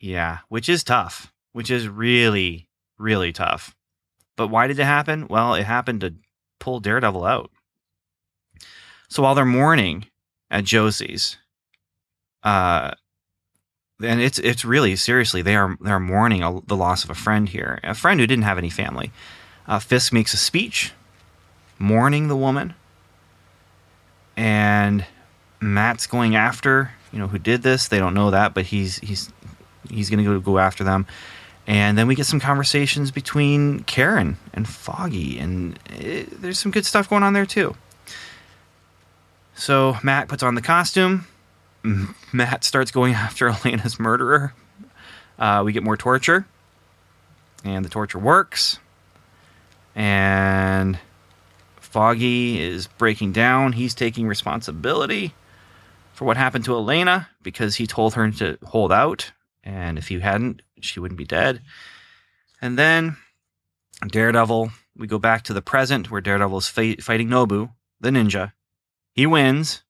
[0.00, 2.66] Yeah, which is tough, which is really,
[2.98, 3.76] really tough.
[4.36, 5.28] But why did it happen?
[5.28, 6.14] Well, it happened to
[6.58, 7.50] pull Daredevil out.
[9.10, 10.06] So while they're mourning
[10.54, 11.36] at Josie's,
[12.44, 12.92] uh,
[14.00, 17.14] and it's it's really seriously they are they are mourning a, the loss of a
[17.14, 19.10] friend here, a friend who didn't have any family.
[19.66, 20.92] Uh, Fisk makes a speech
[21.78, 22.74] mourning the woman,
[24.36, 25.04] and
[25.60, 27.88] Matt's going after you know who did this.
[27.88, 29.32] They don't know that, but he's he's
[29.90, 31.06] he's going to go after them.
[31.66, 36.86] And then we get some conversations between Karen and Foggy, and it, there's some good
[36.86, 37.74] stuff going on there too.
[39.54, 41.26] So Matt puts on the costume.
[42.32, 44.54] Matt starts going after Elena's murderer.
[45.38, 46.46] Uh, we get more torture,
[47.64, 48.78] and the torture works.
[49.94, 50.98] And
[51.76, 53.72] Foggy is breaking down.
[53.72, 55.34] He's taking responsibility
[56.12, 59.32] for what happened to Elena because he told her to hold out.
[59.62, 61.62] And if he hadn't, she wouldn't be dead.
[62.60, 63.16] And then
[64.06, 68.52] Daredevil, we go back to the present where Daredevil is fi- fighting Nobu, the ninja.
[69.14, 69.82] He wins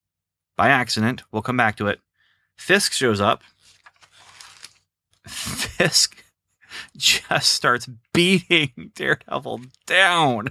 [0.57, 1.23] by accident.
[1.33, 2.01] We'll come back to it.
[2.57, 3.43] Fisk shows up.
[5.27, 6.23] Fisk
[6.97, 10.49] just starts beating Daredevil down.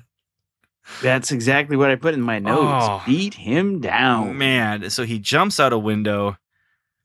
[1.02, 2.86] That's exactly what I put in my notes.
[2.90, 3.04] Oh.
[3.06, 4.38] Beat him down.
[4.38, 4.90] Man!
[4.90, 6.38] So he jumps out a window,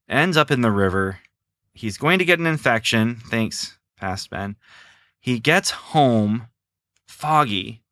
[0.08, 1.20] ends up in the river.
[1.74, 3.16] He's going to get an infection.
[3.16, 4.56] Thanks, past Ben.
[5.20, 6.48] He gets home.
[7.06, 7.82] Foggy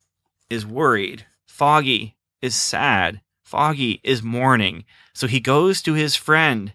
[0.49, 1.25] is worried.
[1.45, 3.21] Foggy is sad.
[3.47, 4.83] Foggy is mourning.
[5.13, 6.73] So he goes to his friend.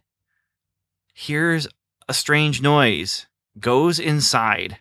[1.12, 1.68] Hears
[2.08, 3.26] a strange noise.
[3.60, 4.78] Goes inside.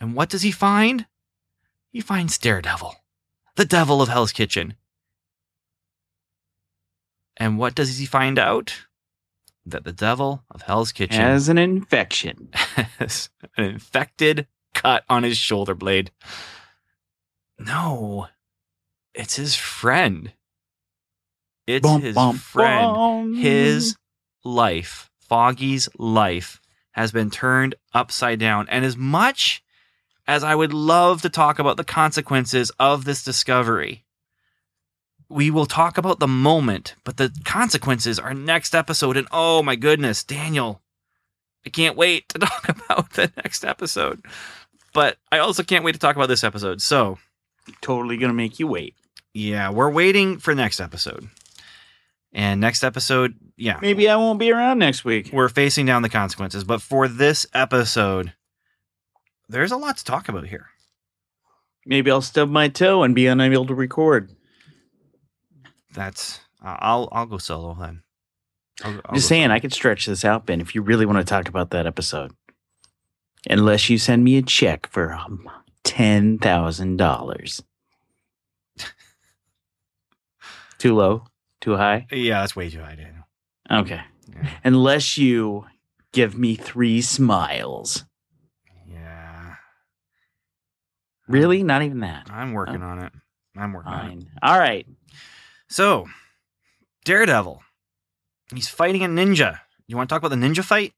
[0.00, 1.06] And what does he find?
[1.90, 2.94] He finds Daredevil,
[3.56, 4.74] the devil of Hell's Kitchen.
[7.36, 8.86] And what does he find out?
[9.64, 12.50] That the devil of Hell's Kitchen Has an infection.
[12.54, 16.12] has an infected cut on his shoulder blade.
[17.58, 18.28] No,
[19.14, 20.32] it's his friend.
[21.66, 22.94] It's Bum, his bum, friend.
[22.94, 23.34] bum.
[23.34, 23.96] His
[24.44, 26.60] life, Foggy's life,
[26.92, 28.66] has been turned upside down.
[28.70, 29.62] And as much
[30.28, 34.04] as I would love to talk about the consequences of this discovery,
[35.28, 39.16] we will talk about the moment, but the consequences are next episode.
[39.16, 40.80] And oh my goodness, Daniel,
[41.66, 44.24] I can't wait to talk about the next episode.
[44.94, 46.80] But I also can't wait to talk about this episode.
[46.80, 47.18] So,
[47.82, 48.94] totally gonna make you wait.
[49.34, 51.28] yeah, we're waiting for next episode.
[52.36, 55.30] And next episode, yeah, Maybe I won't be around next week.
[55.32, 56.64] we're facing down the consequences.
[56.64, 58.34] But for this episode,
[59.48, 60.66] there's a lot to talk about here.
[61.86, 64.32] Maybe I'll stub my toe and be unable to record.
[65.94, 68.02] That's uh, I'll I'll go solo then.
[68.84, 71.16] I'll, I'll I'm just saying, I could stretch this out, Ben, if you really want
[71.16, 72.32] to talk about that episode.
[73.48, 75.48] Unless you send me a check for um,
[75.84, 77.62] ten thousand dollars.
[80.78, 81.24] Too low?
[81.66, 82.06] Too high?
[82.12, 83.24] Yeah, that's way too high, Daniel.
[83.68, 84.00] Okay.
[84.32, 84.50] Yeah.
[84.62, 85.66] Unless you
[86.12, 88.04] give me three smiles.
[88.88, 89.56] Yeah,
[91.26, 91.64] Really?
[91.64, 92.28] Not even that.
[92.30, 93.12] I'm working on it.
[93.56, 94.24] I'm working on it.
[94.44, 94.86] All right.
[95.68, 96.06] So,
[97.04, 97.60] Daredevil,
[98.54, 99.58] he's fighting a ninja.
[99.88, 100.92] You want to talk about the ninja fight?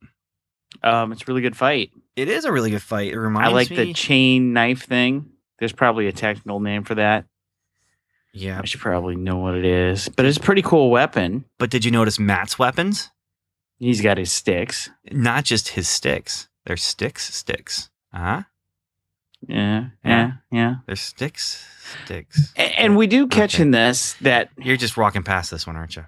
[0.83, 1.93] Um, it's a really good fight.
[2.15, 3.11] It is a really good fight.
[3.11, 3.51] It reminds me.
[3.51, 3.77] I like me.
[3.77, 5.31] the chain knife thing.
[5.61, 7.25] There's probably a technical name for that.
[8.33, 11.45] Yeah, I should probably know what it is, but it's a pretty cool weapon.
[11.59, 13.11] but did you notice Matt's weapons?
[13.79, 14.91] He's got his sticks.
[15.11, 16.49] Not just his sticks.
[16.67, 17.91] They're sticks, sticks.
[18.13, 18.43] Uh huh.
[19.47, 20.33] Yeah, Yeah.
[20.51, 20.75] yeah.
[20.87, 21.65] They're sticks,
[22.05, 22.53] sticks.
[22.57, 23.63] A- And, we do catch Okay.
[23.63, 26.05] in this that You're just walking past this one, aren't you?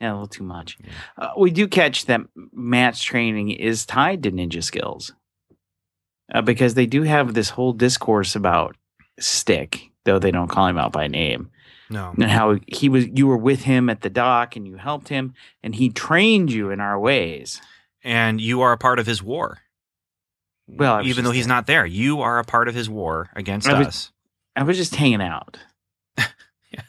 [0.00, 0.78] yeah, a little too much.
[0.80, 0.90] Yeah.
[1.18, 2.20] Uh, we do catch that
[2.52, 5.12] Matt's training is tied to ninja skills
[6.32, 8.76] uh, because they do have this whole discourse about
[9.18, 11.50] Stick, though they don't call him out by name,
[11.90, 12.12] No.
[12.14, 13.06] and how he was.
[13.08, 16.70] You were with him at the dock, and you helped him, and he trained you
[16.70, 17.60] in our ways.
[18.02, 19.58] And you are a part of his war.
[20.66, 23.78] Well, even though he's not there, you are a part of his war against I
[23.78, 24.12] was- us.
[24.56, 25.58] I was just hanging out.
[26.70, 26.82] Yeah.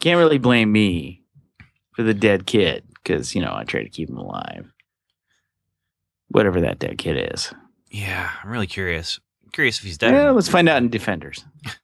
[0.00, 1.22] Can't really blame me
[1.92, 4.70] for the dead kid because, you know, I try to keep him alive.
[6.28, 7.52] Whatever that dead kid is.
[7.90, 9.18] Yeah, I'm really curious.
[9.52, 10.12] Curious if he's dead.
[10.12, 11.44] Yeah, let's find out in Defenders.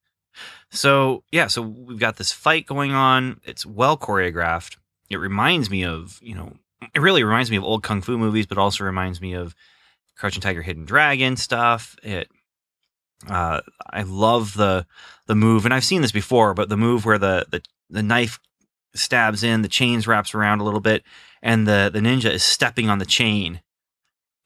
[0.75, 3.41] So yeah, so we've got this fight going on.
[3.45, 4.77] It's well choreographed.
[5.09, 6.55] It reminds me of you know,
[6.95, 9.55] it really reminds me of old kung fu movies, but also reminds me of
[10.17, 11.97] Crouching Tiger, Hidden Dragon stuff.
[12.03, 12.29] It,
[13.29, 14.87] uh, I love the
[15.27, 18.39] the move, and I've seen this before, but the move where the the the knife
[18.95, 21.05] stabs in, the chains wraps around a little bit,
[21.43, 23.61] and the the ninja is stepping on the chain,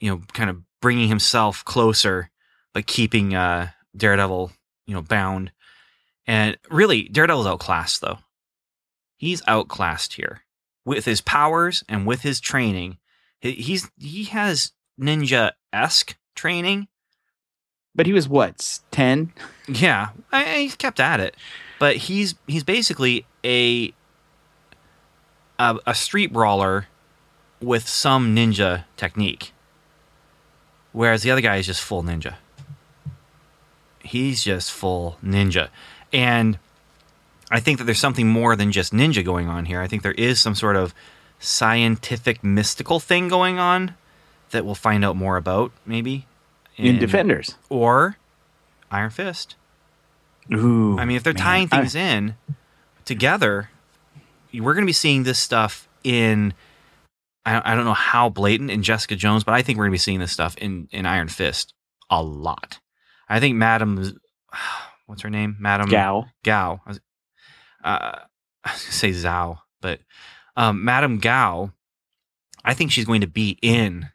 [0.01, 2.31] you know, kind of bringing himself closer,
[2.73, 4.53] but keeping uh, Daredevil,
[4.87, 5.53] you know, bound.
[6.29, 8.19] And really, Daredevil's outclassed, though.
[9.17, 10.43] He's outclassed here.
[10.85, 12.99] With his powers and with his training,
[13.41, 16.87] He- He's he has ninja esque training.
[17.95, 19.33] But he was what, 10?
[19.69, 21.37] Yeah, he's kept at it,
[21.81, 23.93] but he's he's basically a
[25.59, 26.87] a, a street brawler
[27.61, 29.53] with some ninja technique,
[30.93, 32.35] whereas the other guy is just full ninja.
[34.01, 35.69] He's just full ninja,
[36.12, 36.59] and
[37.51, 39.81] I think that there's something more than just ninja going on here.
[39.81, 40.94] I think there is some sort of
[41.38, 43.94] scientific mystical thing going on
[44.51, 46.27] that we'll find out more about maybe
[46.77, 47.55] In Defenders.
[47.68, 48.16] or
[48.90, 49.55] Iron Fist.
[50.53, 50.99] Ooh.
[50.99, 51.42] I mean, if they're man.
[51.42, 52.35] tying I- things in
[53.05, 53.71] together,
[54.55, 56.55] we're going to be seeing this stuff in.
[57.44, 59.94] I, I don't know how blatant in Jessica Jones, but I think we're going to
[59.94, 61.75] be seeing this stuff in in Iron Fist
[62.11, 62.79] a lot.
[63.29, 64.18] I think Madam,
[65.09, 65.57] what's her name?
[65.59, 66.27] Madam Gao.
[66.44, 66.81] Gao.
[66.87, 67.01] I was,
[67.83, 67.88] uh,
[68.64, 70.01] I was gonna say Zhao, but
[70.57, 71.73] um, Madam Gao.
[72.64, 74.11] I think she's going to be in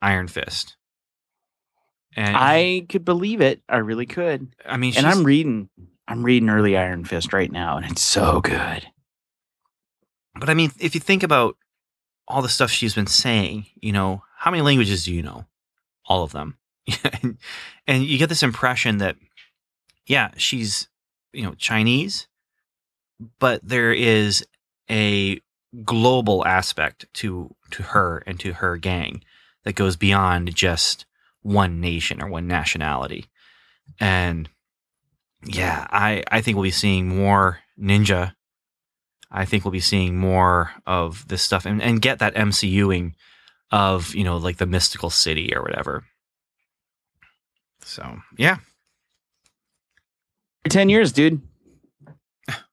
[0.00, 0.76] Iron Fist.
[2.14, 3.62] And I could believe it.
[3.68, 4.54] I really could.
[4.64, 5.68] I mean, and I'm reading
[6.06, 8.86] I'm reading early Iron Fist right now, and it's so good.
[10.34, 11.56] But I mean, if you think about
[12.26, 15.44] all the stuff she's been saying, you know, how many languages do you know?
[16.06, 16.56] All of them.
[17.22, 17.38] and,
[17.86, 19.16] and you get this impression that,
[20.08, 20.88] yeah, she's,
[21.32, 22.26] you know, Chinese,
[23.38, 24.44] but there is
[24.90, 25.40] a
[25.84, 29.22] global aspect to to her and to her gang
[29.64, 31.04] that goes beyond just
[31.42, 33.26] one nation or one nationality.
[34.00, 34.48] And
[35.44, 38.32] yeah, I, I think we'll be seeing more ninja
[39.30, 43.12] I think we'll be seeing more of this stuff and, and get that MCUing
[43.70, 46.04] of, you know, like the mystical city or whatever.
[47.82, 48.58] So, yeah.
[50.68, 51.40] Ten years, dude.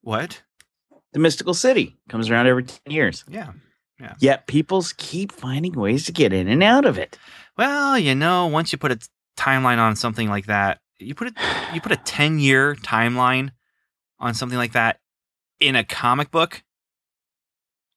[0.01, 0.41] What?
[1.13, 3.23] The Mystical City comes around every ten years.
[3.27, 3.51] Yeah.
[3.99, 4.13] Yeah.
[4.19, 7.17] Yet peoples keep finding ways to get in and out of it.
[7.58, 8.99] Well, you know, once you put a
[9.38, 11.34] timeline on something like that, you put a
[11.73, 13.51] you put a 10 year timeline
[14.19, 14.99] on something like that
[15.60, 16.63] in a comic book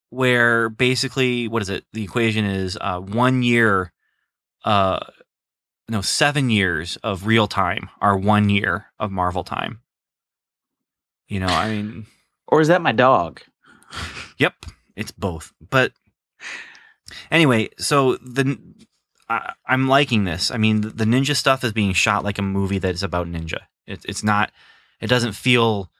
[0.09, 1.85] where basically what is it?
[1.93, 3.91] The equation is uh 1 year
[4.65, 4.99] uh
[5.89, 9.81] no, 7 years of real time are 1 year of Marvel time.
[11.29, 12.05] You know, I mean,
[12.47, 13.41] Or is that my dog?
[14.37, 14.65] Yep,
[14.95, 15.53] it's both.
[15.69, 15.93] But
[17.31, 18.57] anyway, so the
[19.29, 20.51] I, I'm liking this.
[20.51, 23.27] I mean, the, the ninja stuff is being shot like a movie that is about
[23.27, 23.59] ninja.
[23.87, 24.51] It, it's not.
[24.99, 25.91] It doesn't feel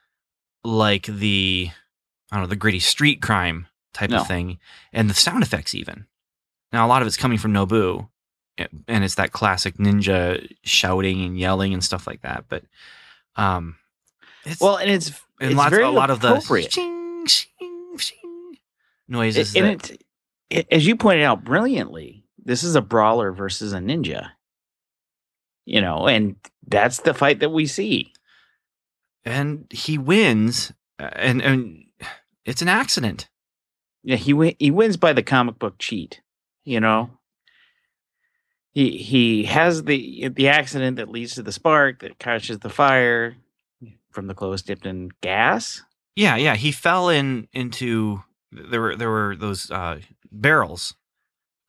[0.63, 1.70] like the
[2.32, 4.18] I don't know the gritty street crime type No.
[4.22, 4.60] of thing,
[4.94, 6.06] and the sound effects even.
[6.74, 8.10] Now a lot of it's coming from Nobu,
[8.88, 12.46] and it's that classic ninja shouting and yelling and stuff like that.
[12.50, 12.63] But
[13.36, 13.78] um,
[14.45, 15.10] it's, Well, and it's
[15.41, 16.71] and it's lots very a lot of the appropriate.
[16.73, 18.58] shing, shing, shing
[19.08, 19.56] noises.
[19.56, 20.04] and that- it,
[20.49, 24.30] it, as you pointed out brilliantly, this is a brawler versus a ninja.
[25.65, 26.36] You know, and
[26.67, 28.12] that's the fight that we see.
[29.25, 31.84] and he wins, and and
[32.45, 33.30] it's an accident.
[34.04, 36.21] Yeah, he win, he wins by the comic book cheat.
[36.63, 37.12] You know,
[38.71, 43.36] he he has the the accident that leads to the spark that catches the fire
[44.12, 45.82] from the clothes dipped in gas.
[46.15, 46.56] Yeah, yeah.
[46.56, 50.00] He fell in into there were there were those uh,
[50.32, 50.95] barrels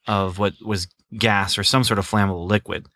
[0.07, 2.87] of what was gas or some sort of flammable liquid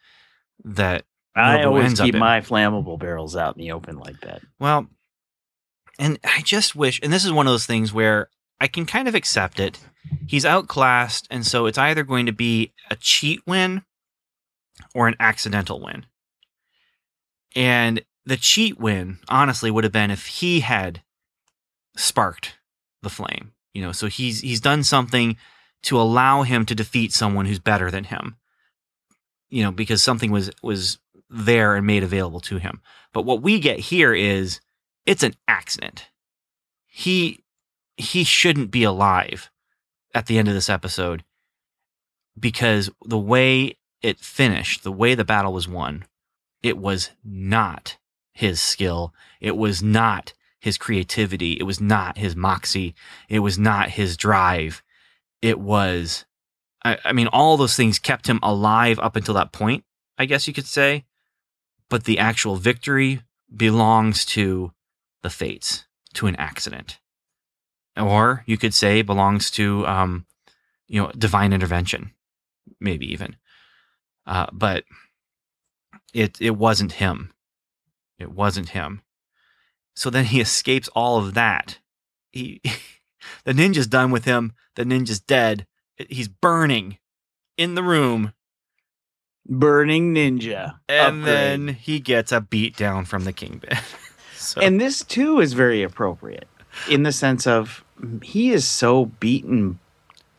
[0.64, 1.04] that
[1.34, 4.42] I always keep my flammable barrels out in the open like that.
[4.58, 4.88] Well,
[5.98, 8.28] and I just wish, and this is one of those things where
[8.60, 9.78] I can kind of accept it.
[10.26, 13.82] He's outclassed, and so it's either going to be a cheat win
[14.94, 16.06] or an accidental win.
[17.56, 21.02] And the cheat win, honestly, would have been if he had
[21.96, 22.58] sparked
[23.02, 23.52] the flame.
[23.72, 25.36] You know, so he's he's done something
[25.82, 28.36] to allow him to defeat someone who's better than him.
[29.50, 32.80] You know, because something was was there and made available to him.
[33.12, 34.60] But what we get here is
[35.06, 36.06] it's an accident.
[36.86, 37.44] He
[37.96, 39.50] he shouldn't be alive
[40.14, 41.24] at the end of this episode
[42.38, 46.04] because the way it finished, the way the battle was won,
[46.62, 47.96] it was not
[48.34, 49.14] his skill.
[49.40, 51.52] It was not his creativity.
[51.52, 52.94] It was not his moxie.
[53.28, 54.82] It was not his drive.
[55.40, 56.24] It was,
[56.84, 59.84] I, I mean, all those things kept him alive up until that point,
[60.18, 61.04] I guess you could say.
[61.88, 63.22] But the actual victory
[63.54, 64.72] belongs to
[65.22, 66.98] the fates, to an accident.
[67.96, 70.26] Or you could say belongs to, um,
[70.88, 72.12] you know, divine intervention,
[72.80, 73.36] maybe even.
[74.26, 74.84] Uh, but
[76.14, 77.33] it it wasn't him.
[78.18, 79.02] It wasn't him.
[79.94, 81.78] So then he escapes all of that.
[82.32, 82.60] He
[83.44, 84.52] the ninja's done with him.
[84.76, 85.66] The ninja's dead.
[86.08, 86.98] He's burning.
[87.56, 88.32] in the room,
[89.46, 90.74] Burning Ninja.
[90.88, 91.24] and Upgrade.
[91.24, 93.78] then he gets a beat down from the kingpin.
[94.36, 96.48] so, And this too is very appropriate
[96.90, 97.84] in the sense of
[98.22, 99.78] he is so beaten,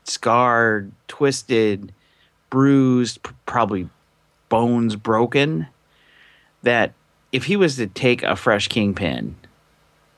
[0.03, 1.93] scarred, twisted,
[2.49, 3.89] bruised, probably
[4.49, 5.67] bones broken,
[6.63, 6.93] that
[7.36, 9.36] if he was to take a fresh kingpin,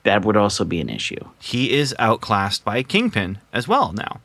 [0.03, 1.19] that would also be an issue.
[1.39, 4.21] he is outclassed by Kingpin as well now.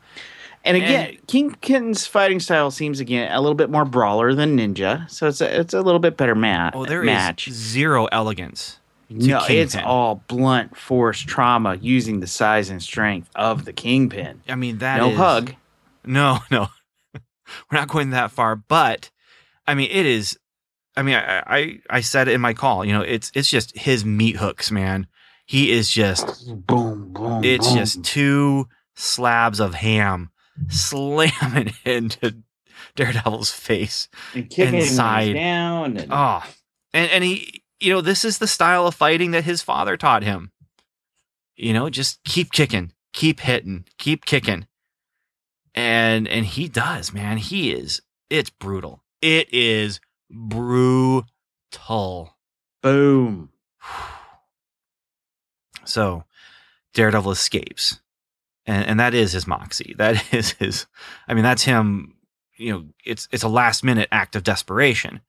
[0.65, 5.27] And again, Kingpin's fighting style seems again a little bit more brawler than Ninja, so
[5.27, 7.49] it's a, it's a little bit better ma- Oh, there is match.
[7.49, 8.79] zero elegance.
[9.09, 14.41] no, it's all blunt force trauma using the size and strength of the Kingpin.
[14.47, 15.53] I mean, that no is- hug.
[16.05, 16.67] No, no,
[17.13, 18.55] we're not going that far.
[18.55, 19.09] But
[19.67, 20.39] I mean, it is.
[20.95, 22.85] I mean, I, I I said it in my call.
[22.85, 25.07] You know, it's it's just his meat hooks, man.
[25.45, 26.47] He is just.
[26.67, 27.43] Boom, boom.
[27.43, 27.77] It's boom.
[27.77, 30.29] just two slabs of ham
[30.69, 32.43] slamming into
[32.95, 34.07] Daredevil's face.
[34.35, 35.97] and kicking him when down.
[35.97, 36.43] And, Oh,
[36.93, 40.23] and and he, you know, this is the style of fighting that his father taught
[40.23, 40.51] him.
[41.55, 44.67] You know, just keep kicking, keep hitting, keep kicking,
[45.75, 47.37] and and he does, man.
[47.37, 48.01] He is.
[48.29, 49.03] It's brutal.
[49.21, 49.99] It is
[50.33, 51.25] brutal.
[52.81, 53.49] boom.
[55.85, 56.23] So,
[56.93, 57.99] Daredevil escapes,
[58.65, 59.93] and and that is his moxie.
[59.97, 60.85] That is his.
[61.27, 62.15] I mean, that's him.
[62.55, 65.19] You know, it's it's a last minute act of desperation,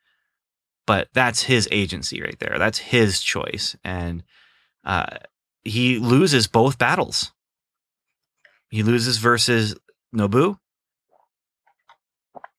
[0.87, 2.57] but that's his agency right there.
[2.57, 4.23] That's his choice, and
[4.85, 5.17] uh,
[5.65, 7.33] he loses both battles.
[8.69, 9.75] He loses versus
[10.15, 10.59] Nobu,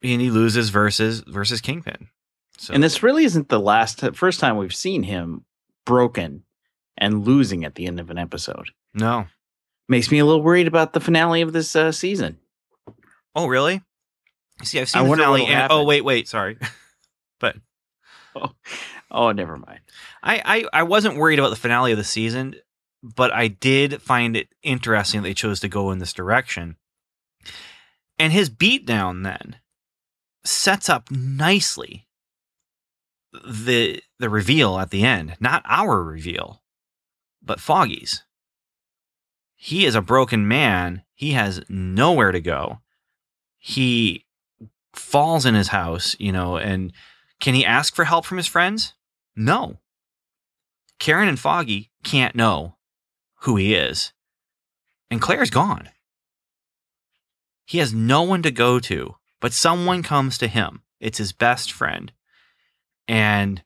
[0.04, 2.10] and he loses versus versus Kingpin.
[2.58, 5.46] So And this really isn't the last first time we've seen him
[5.86, 6.44] broken
[6.98, 8.70] and losing at the end of an episode.
[8.94, 9.28] no.
[9.88, 12.40] Makes me a little worried about the finale of this uh, season.
[13.36, 13.84] Oh, really?
[14.64, 15.46] See, I've I seen the wonder finale.
[15.46, 16.28] And, oh, wait, wait.
[16.28, 16.58] Sorry.
[17.40, 17.58] but
[19.12, 19.80] Oh, never mind.
[20.24, 20.42] I,
[20.74, 22.56] I, I wasn't worried about the finale of the season,
[23.04, 26.76] but I did find it interesting that they chose to go in this direction.
[28.18, 29.58] And his beatdown then
[30.44, 32.05] sets up nicely
[33.46, 35.36] the the reveal at the end.
[35.40, 36.62] Not our reveal,
[37.42, 38.24] but Foggy's.
[39.56, 41.04] He is a broken man.
[41.14, 42.80] He has nowhere to go.
[43.58, 44.26] He
[44.94, 46.94] falls in his house, you know, and
[47.40, 48.94] can he ask for help from his friends?
[49.36, 49.80] No.
[51.00, 52.76] Karen and Foggy can't know
[53.42, 54.14] who he is.
[55.12, 55.90] And Claire's gone.
[57.66, 60.84] He has no one to go to, but someone comes to him.
[61.00, 62.12] It's his best friend.
[63.08, 63.64] And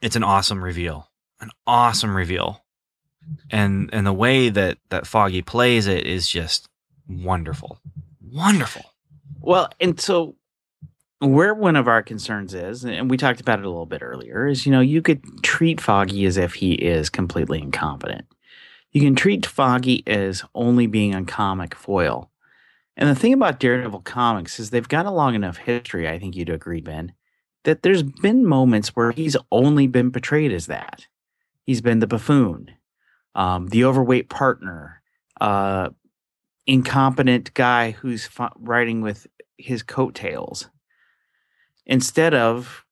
[0.00, 1.08] it's an awesome reveal.
[1.40, 2.64] An awesome reveal.
[3.50, 6.68] And and the way that that Foggy plays it is just
[7.08, 7.78] wonderful.
[8.20, 8.84] Wonderful.
[9.40, 10.36] Well, and so
[11.20, 14.46] where one of our concerns is, and we talked about it a little bit earlier,
[14.48, 18.26] is you know, you could treat Foggy as if he is completely incompetent.
[18.92, 22.30] You can treat Foggy as only being a comic foil.
[22.96, 26.36] And the thing about Daredevil comics is they've got a long enough history, I think
[26.36, 27.12] you'd agree, Ben,
[27.64, 31.06] that there's been moments where he's only been portrayed as that.
[31.64, 32.70] He's been the buffoon,
[33.34, 35.02] um, the overweight partner,
[35.40, 35.90] uh,
[36.66, 39.26] incompetent guy who's riding with
[39.58, 40.68] his coattails
[41.86, 42.84] instead of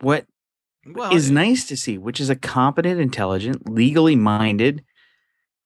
[0.00, 0.26] what
[0.86, 4.84] Well, is nice to see, which is a competent, intelligent, legally minded,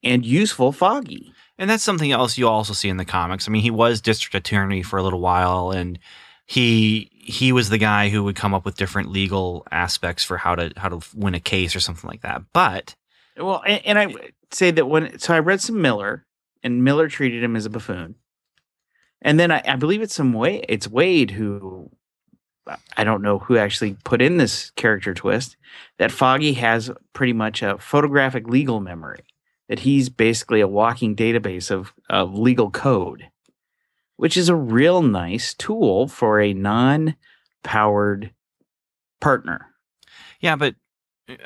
[0.03, 1.33] and useful Foggy.
[1.59, 3.47] And that's something else you also see in the comics.
[3.47, 5.99] I mean, he was district attorney for a little while, and
[6.47, 10.57] he he was the guy who would come up with different legal aspects for how
[10.57, 12.43] to how to win a case or something like that.
[12.53, 12.97] But
[13.37, 14.15] Well, and, and I
[14.51, 16.27] say that when so I read some Miller,
[16.63, 18.17] and Miller treated him as a buffoon,
[19.21, 21.91] and then I, I believe it's some way it's Waid who
[22.97, 25.57] I don't know who actually put in this character twist
[25.99, 29.25] that Foggy has pretty much a photographic legal memory
[29.69, 33.29] that he's basically a walking database of of legal code,
[34.17, 38.33] which is a real nice tool for a non-powered
[39.21, 39.67] partner.
[40.41, 40.75] yeah, but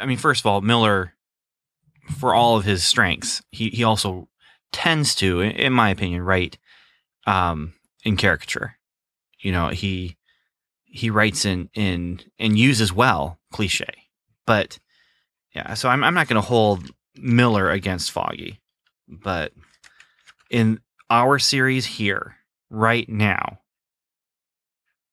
[0.01, 1.13] I mean, first of all, Miller,
[2.19, 4.29] for all of his strengths, he he also
[4.73, 6.59] tends to, in- in my opinion, write
[7.27, 8.77] um, in caricature.
[9.41, 10.17] You know, he
[10.85, 14.09] he writes in in and uses well cliche,
[14.47, 14.79] but
[15.55, 15.75] yeah.
[15.75, 18.61] So I'm I'm not going to hold Miller against Foggy,
[19.09, 19.53] but
[20.51, 22.36] in our series here
[22.71, 23.61] right now,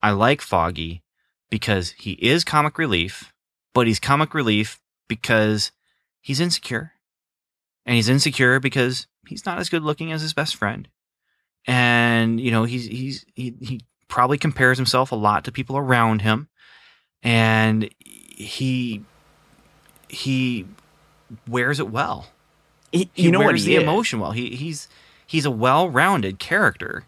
[0.02, 1.04] I like Foggy
[1.50, 3.34] because he is comic relief,
[3.74, 5.72] but he's comic relief because
[6.22, 6.94] he's insecure.
[7.86, 10.88] And he's insecure because he's not as good looking as his best friend.
[11.68, 16.22] and you know he's he's he, he probably compares himself a lot to people around
[16.22, 16.50] him
[17.24, 19.02] and he
[20.10, 20.66] he
[21.48, 22.28] wears it well
[22.92, 23.84] He- he you know what wears he the is?
[23.84, 24.90] emotion well he he's
[25.26, 27.06] he's a well-rounded character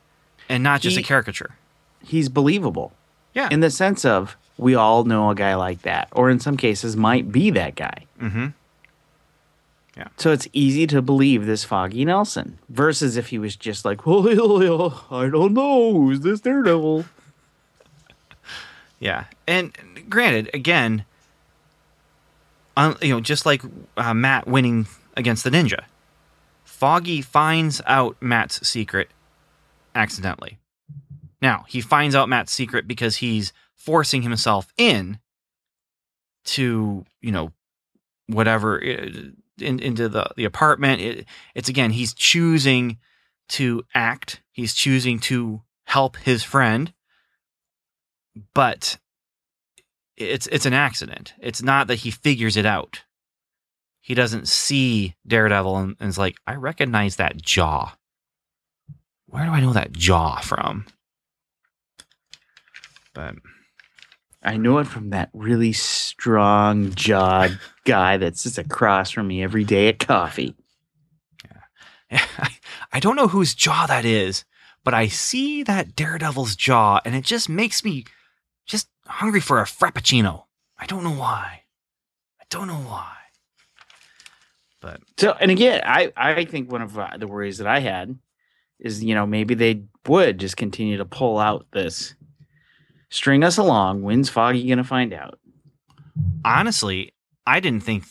[0.49, 1.55] and not just He- a caricature
[2.03, 2.93] He's believable.
[3.33, 3.49] Yeah.
[3.51, 6.95] In the sense of we all know a guy like that, or in some cases
[6.95, 8.05] might be that guy.
[8.21, 8.47] mm-hmm
[9.97, 10.07] Yeah.
[10.17, 15.05] So it's easy to believe this Foggy Nelson versus if he was just like, well,
[15.11, 17.05] I don't know, who's this Daredevil?
[18.99, 19.75] Yeah, and
[20.09, 21.03] granted, again,
[22.77, 23.61] un, you know, just like
[23.97, 24.87] uh, Matt winning
[25.17, 25.83] against the ninja,
[26.63, 29.09] Foggy finds out Matt's secret
[29.95, 30.59] accidentally.
[31.41, 35.19] Now he finds out Matt's secret because he's forcing himself in
[36.45, 37.51] to you know
[38.27, 41.01] whatever in, into the the apartment.
[41.01, 41.25] It,
[41.55, 42.97] it's again he's choosing
[43.49, 44.41] to act.
[44.51, 46.93] He's choosing to help his friend
[48.53, 48.97] but
[50.17, 51.33] it's it's an accident.
[51.39, 53.03] It's not that he figures it out.
[54.01, 57.95] He doesn't see Daredevil and, and is like, I recognize that jaw.
[59.35, 60.85] Where do I know that jaw from?
[63.13, 63.35] But
[64.41, 69.65] I know it from that really strong jawed guy that sits across from me every
[69.65, 70.55] day at coffee.
[72.11, 74.45] I don't know whose jaw that is,
[74.85, 78.05] but I see that Daredevil's jaw, and it just makes me
[78.65, 80.45] just hungry for a frappuccino.
[80.79, 81.63] I don't know why.
[82.39, 83.11] I don't know why.
[84.79, 88.17] But So, and again, I, I think one of uh, the worries that I had
[88.79, 92.15] is, you know, maybe they would just continue to pull out this
[93.09, 94.01] string us along.
[94.01, 95.39] When's Foggy going to find out?
[96.43, 97.13] honestly,
[97.45, 98.05] I didn't think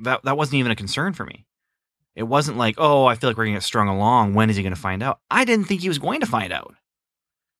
[0.00, 1.46] that that wasn't even a concern for me.
[2.14, 4.34] It wasn't like, oh, I feel like we're gonna get strung along.
[4.34, 5.20] When is he gonna find out?
[5.30, 6.74] I didn't think he was going to find out.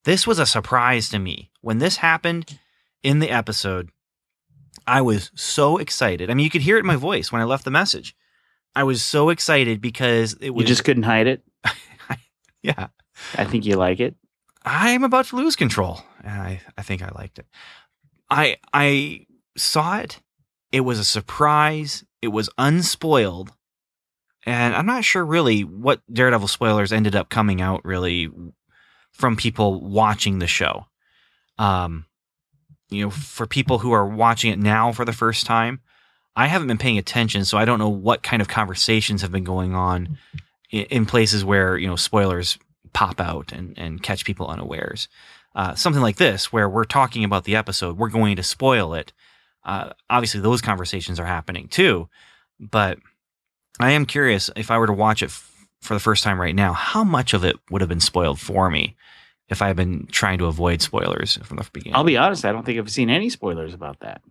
[0.05, 1.51] This was a surprise to me.
[1.61, 2.59] When this happened
[3.03, 3.91] in the episode,
[4.87, 6.29] I was so excited.
[6.31, 8.15] I mean, you could hear it in my voice when I left the message.
[8.75, 11.43] I was so excited because it You just couldn't hide it.
[12.77, 12.89] yeah.
[13.37, 14.15] I think you like it.
[14.65, 16.01] I'm about to lose control.
[16.23, 17.47] And I, I think I liked it.
[18.31, 20.21] I I saw it.
[20.71, 22.05] It was a surprise.
[22.23, 23.53] It was unspoiled.
[24.45, 28.31] And I'm not sure really what Daredevil spoilers ended up coming out really
[29.13, 30.87] from people watching the show.
[31.59, 32.07] Um,
[32.91, 35.81] you know, for people who are watching it now for the first time,
[36.35, 39.45] I haven't been paying attention, so I don't know what kind of conversations have been
[39.45, 40.19] going on
[40.73, 42.59] in, places where you know spoilers
[42.93, 45.09] pop out and, and catch people unawares.
[45.55, 49.13] Uh, something like this, where we're talking about the episode, we're going to spoil it.
[49.65, 52.09] Uh, obviously, those conversations are happening too,
[52.59, 52.99] but
[53.79, 56.55] I am curious if I were to watch it f- for the first time right
[56.55, 58.97] now, how much of it would have been spoiled for me
[59.49, 61.95] if I had been trying to avoid spoilers from the beginning.
[61.95, 64.23] I'll be honest, I don't think I've seen any spoilers about that.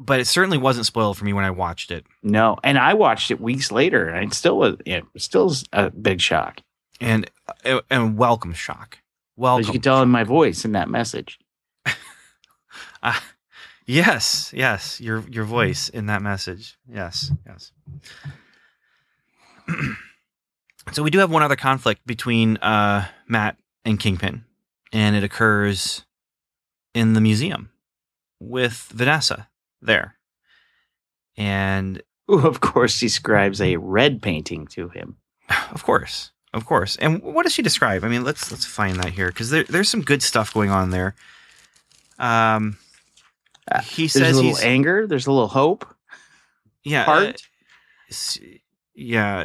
[0.00, 2.06] But it certainly wasn't spoiled for me when I watched it.
[2.22, 6.20] No, and I watched it weeks later, and it still was it still a big
[6.22, 6.62] shock.
[7.00, 7.30] And
[7.64, 8.98] uh, and welcome shock.
[9.36, 9.60] Welcome.
[9.60, 11.38] As you can tell in my voice in that message.
[13.02, 13.18] Uh,
[13.86, 16.76] yes, yes, your your voice in that message.
[16.86, 17.72] Yes, yes.
[20.92, 24.44] so we do have one other conflict between uh, Matt and Kingpin,
[24.92, 26.04] and it occurs
[26.92, 27.70] in the museum
[28.38, 29.48] with Vanessa
[29.82, 30.16] there.
[31.36, 35.16] And Who, of course, she describes a red painting to him.
[35.72, 36.96] of course, of course.
[36.96, 38.04] And what does she describe?
[38.04, 40.90] I mean, let's let's find that here because there, there's some good stuff going on
[40.90, 41.14] there.
[42.18, 42.76] Um,
[43.70, 45.06] Uh, he There's a says little anger.
[45.06, 45.86] There's a little hope.
[46.84, 47.42] yeah, uh, Heart.
[48.08, 48.38] s-
[48.94, 49.44] yeah.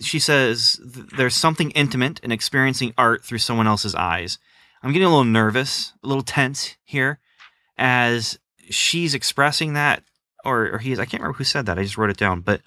[0.00, 0.78] She says
[1.16, 4.38] there's something intimate in experiencing art through someone else's eyes.
[4.82, 7.18] I'm getting a little nervous, a little tense here,
[7.78, 8.38] as
[8.70, 10.02] she's expressing that,
[10.44, 10.98] or or he is.
[10.98, 11.78] I can't remember who said that.
[11.78, 12.62] I just wrote it down, but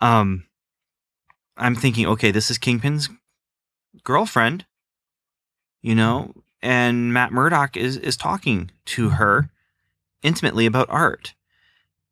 [0.00, 0.44] um,
[1.56, 3.08] I'm thinking, okay, this is Kingpin's
[4.04, 4.66] girlfriend,
[5.80, 9.50] you know, and Matt Murdock is is talking to her
[10.22, 11.34] intimately about art,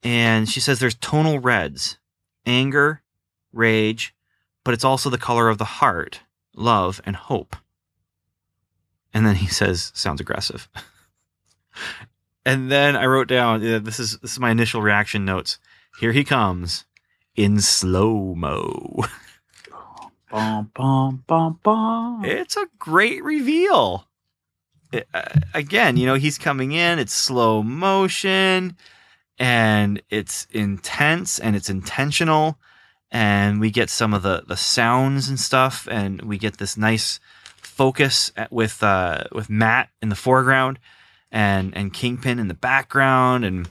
[0.03, 1.99] and she says there's tonal reds,
[2.47, 3.03] anger,
[3.53, 4.15] rage,
[4.65, 6.21] but it's also the color of the heart,
[6.55, 7.57] love, and hope.
[9.13, 10.69] And then he says, sounds aggressive.
[12.47, 15.59] and then I wrote down, yeah, this is this is my initial reaction notes.
[16.01, 16.85] Here he comes
[17.37, 19.05] in slow mo.
[20.31, 22.25] Bum, bum, bum, bum.
[22.25, 24.09] It's a great reveal.
[24.93, 25.23] It- uh,
[25.55, 28.77] again, you know, he's coming in, it's slow motion
[29.39, 32.59] and it's intense and it's intentional
[33.11, 37.21] and we get some of the the sounds and stuff, and we get this nice
[37.57, 40.81] focus at, with uh, with Matt in the foreground,
[41.35, 43.69] and and Kingpin in the background, and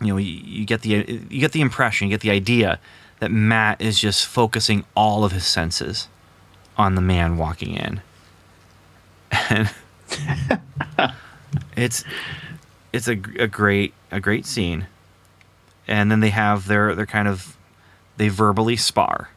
[0.00, 0.90] you know you, you get the
[1.30, 2.80] you get the impression, you get the idea
[3.20, 6.08] that Matt is just focusing all of his senses
[6.76, 8.02] on the man walking in,
[9.30, 9.70] and
[11.76, 12.04] it's
[12.92, 14.88] it's a, a great a great scene,
[15.86, 17.56] and then they have their their kind of
[18.16, 19.30] they verbally spar.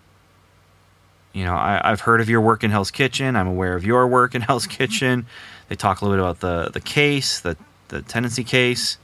[1.31, 3.35] You know, I, I've heard of your work in Hell's Kitchen.
[3.35, 5.27] I'm aware of your work in Hell's Kitchen.
[5.67, 7.57] They talk a little bit about the the case, the
[7.87, 8.97] the tenancy case,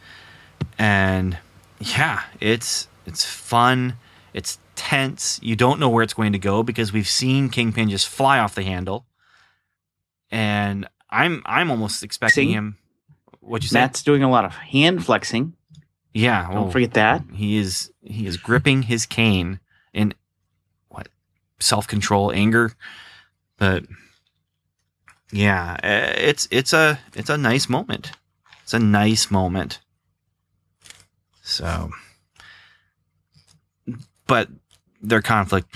[0.78, 1.38] and
[1.80, 3.95] yeah, it's it's fun.
[4.34, 5.39] It's tense.
[5.43, 8.55] You don't know where it's going to go because we've seen Kingpin just fly off
[8.55, 9.05] the handle,
[10.30, 12.53] and I'm I'm almost expecting See?
[12.53, 12.78] him.
[13.39, 13.80] What'd you say?
[13.80, 15.53] Matt's doing a lot of hand flexing.
[16.14, 17.24] yeah, Don't forget that.
[17.34, 19.59] he is he is gripping his cane
[19.93, 20.14] in
[20.89, 21.07] what
[21.59, 22.74] self control, anger,
[23.57, 23.84] but
[25.32, 28.11] yeah, eh, it's it's a it's a nice moment.
[28.63, 29.79] It's a nice moment.
[31.41, 31.91] So,
[34.27, 34.49] but
[35.01, 35.75] their conflict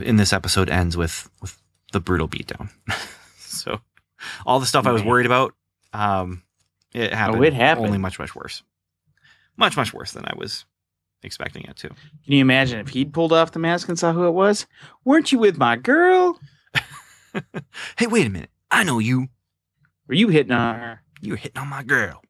[0.00, 1.58] in this episode ends with with
[1.92, 2.70] the brutal beatdown.
[3.38, 3.80] so,
[4.46, 5.54] all the stuff I was worried about,
[5.92, 6.42] um,
[6.94, 7.40] it happened.
[7.40, 7.86] Oh, it happened.
[7.86, 8.62] Only much much worse.
[9.56, 10.64] Much much worse than I was
[11.22, 11.88] expecting it to.
[11.88, 11.96] Can
[12.34, 14.66] you imagine if he'd pulled off the mask and saw who it was?
[15.04, 16.38] Weren't you with my girl?
[17.98, 18.50] Hey, wait a minute.
[18.70, 19.28] I know you.
[20.08, 21.02] Were you hitting on her?
[21.20, 22.22] You're hitting on my girl.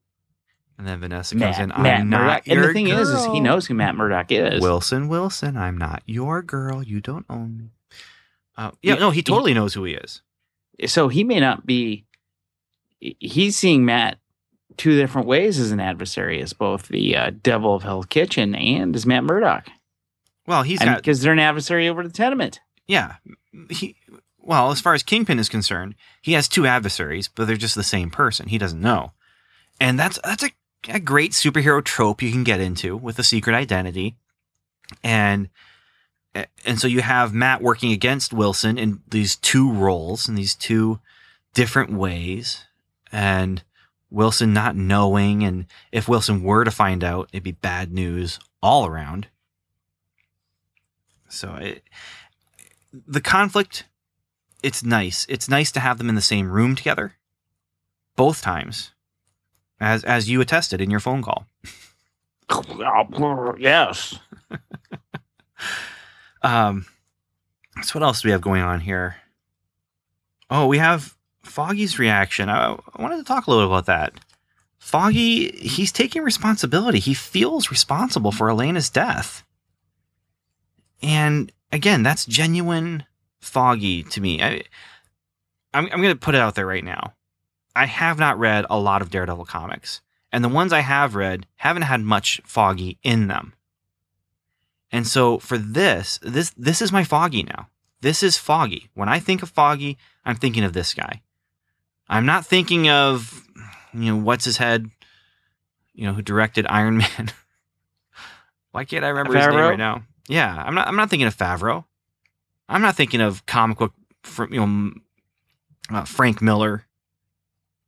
[0.78, 1.82] And then Vanessa comes Matt, in.
[1.82, 2.46] Matt I'm not Murdock.
[2.46, 4.61] your And the thing is, is he knows who Matt Murdock is.
[4.61, 5.57] Wilson Wilson.
[5.57, 6.82] I'm not your girl.
[6.82, 7.70] You don't own me.
[8.57, 10.22] Uh, yeah, He- no, he totally knows who he is.
[10.86, 12.05] so he may not be.
[13.00, 14.18] He's seeing Matt
[14.76, 18.94] two different ways as an adversary, as both the uh, devil of Hell's Kitchen and
[18.94, 19.68] as Matt Murdock.
[20.46, 22.61] Well, he's got because they're an adversary over the tenement.
[22.88, 23.16] yeah.
[23.70, 23.96] He
[24.43, 27.82] well, as far as Kingpin is concerned, he has two adversaries, but they're just the
[27.82, 28.49] same person.
[28.49, 29.12] He doesn't know,
[29.80, 30.51] and that's that's a,
[30.88, 34.16] a great superhero trope you can get into with a secret identity,
[35.03, 35.49] and
[36.64, 41.01] and so you have Matt working against Wilson in these two roles in these two
[41.55, 42.64] different ways,
[43.11, 43.62] and
[44.11, 48.86] Wilson not knowing, and if Wilson were to find out, it'd be bad news all
[48.86, 49.28] around.
[51.28, 51.82] So it,
[52.93, 53.84] the conflict,
[54.62, 55.26] it's nice.
[55.28, 57.14] It's nice to have them in the same room together,
[58.16, 58.92] both times,
[59.80, 61.46] as as you attested in your phone call.
[63.58, 64.18] yes.
[66.42, 66.86] Um,
[67.82, 69.16] so what else do we have going on here?
[70.50, 72.48] Oh, we have Foggy's reaction.
[72.48, 74.14] I, I wanted to talk a little about that.
[74.78, 76.98] Foggy, he's taking responsibility.
[76.98, 79.44] He feels responsible for Elena's death.
[81.00, 83.04] And again, that's genuine
[83.43, 84.43] Foggy to me.
[84.43, 84.62] I,
[85.74, 87.12] I'm, I'm going to put it out there right now.
[87.74, 91.47] I have not read a lot of Daredevil comics, and the ones I have read
[91.57, 93.55] haven't had much Foggy in them.
[94.90, 97.68] And so for this, this this is my Foggy now.
[98.03, 98.90] This is Foggy.
[98.95, 101.22] When I think of Foggy, I'm thinking of this guy.
[102.09, 103.43] I'm not thinking of
[103.95, 104.90] you know what's his head,
[105.95, 107.32] you know who directed Iron Man.
[108.72, 110.03] Why can't I remember his name right now?
[110.28, 110.88] Yeah, I'm not.
[110.88, 111.84] I'm not thinking of Favreau.
[112.72, 113.92] I'm not thinking of comic book,
[114.50, 114.92] you know,
[115.90, 116.86] uh, Frank Miller,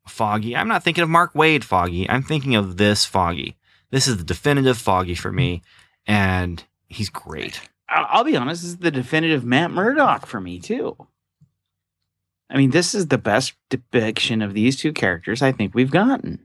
[0.06, 0.54] Foggy.
[0.54, 2.08] I'm not thinking of Mark Waid Foggy.
[2.08, 3.56] I'm thinking of this Foggy.
[3.90, 5.62] This is the definitive Foggy for me,
[6.06, 7.60] and he's great.
[7.88, 10.96] I'll, be honest, this is the definitive Matt Murdock for me too.
[12.50, 16.40] I mean, this is the best depiction of these two characters I think we've gotten.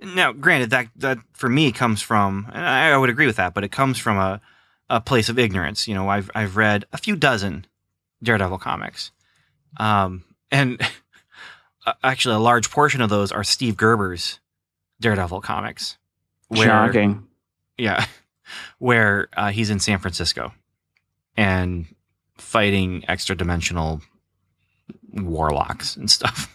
[0.00, 3.70] Now, granted, that that for me comes from, I would agree with that, but it
[3.70, 4.40] comes from a,
[4.90, 5.88] a place of ignorance.
[5.88, 7.64] You know, I've I've read a few dozen
[8.22, 9.12] Daredevil comics,
[9.78, 10.78] um, and
[12.04, 14.40] actually a large portion of those are Steve Gerber's
[15.00, 15.96] Daredevil comics.
[16.48, 17.26] Where, Shocking.
[17.78, 18.04] Yeah,
[18.78, 20.52] where uh, he's in San Francisco
[21.36, 21.86] and
[22.36, 24.02] fighting extra dimensional
[25.12, 26.52] warlocks and stuff.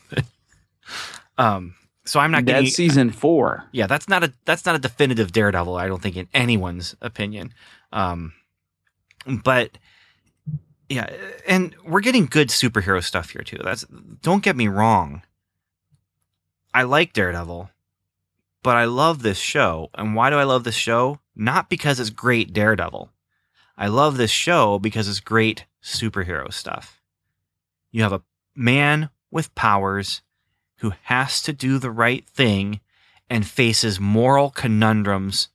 [1.37, 1.73] um,
[2.03, 3.63] so I'm not getting That's season four.
[3.71, 5.75] yeah, that's not a that's not a definitive Daredevil.
[5.75, 7.53] I don't think in anyone's opinion.
[7.95, 8.33] Um,
[9.25, 9.77] but
[10.89, 11.09] yeah,
[11.47, 13.59] and we're getting good superhero stuff here too.
[13.63, 13.85] That's
[14.21, 15.23] don't get me wrong.
[16.73, 17.71] I like Daredevil,
[18.61, 19.89] but I love this show.
[19.95, 21.19] And why do I love this show?
[21.35, 23.09] Not because it's great Daredevil.
[23.77, 27.01] I love this show because it's great superhero stuff.
[27.91, 28.23] You have a
[28.55, 30.21] man with powers
[30.79, 32.81] who has to do the right thing
[33.29, 35.47] and faces moral conundrums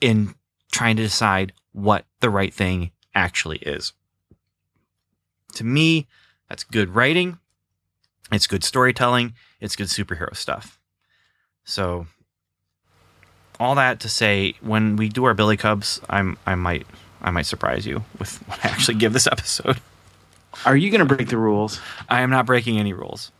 [0.00, 0.34] in
[0.70, 3.92] trying to decide what the right thing actually is.
[5.54, 6.06] To me,
[6.48, 7.38] that's good writing.
[8.32, 9.34] It's good storytelling.
[9.60, 10.78] It's good superhero stuff.
[11.64, 12.06] So,
[13.58, 16.86] all that to say, when we do our Billy Cubs, I'm I might
[17.20, 19.80] I might surprise you with what I actually give this episode.
[20.64, 21.80] Are you going to break the rules?
[22.08, 23.30] I am not breaking any rules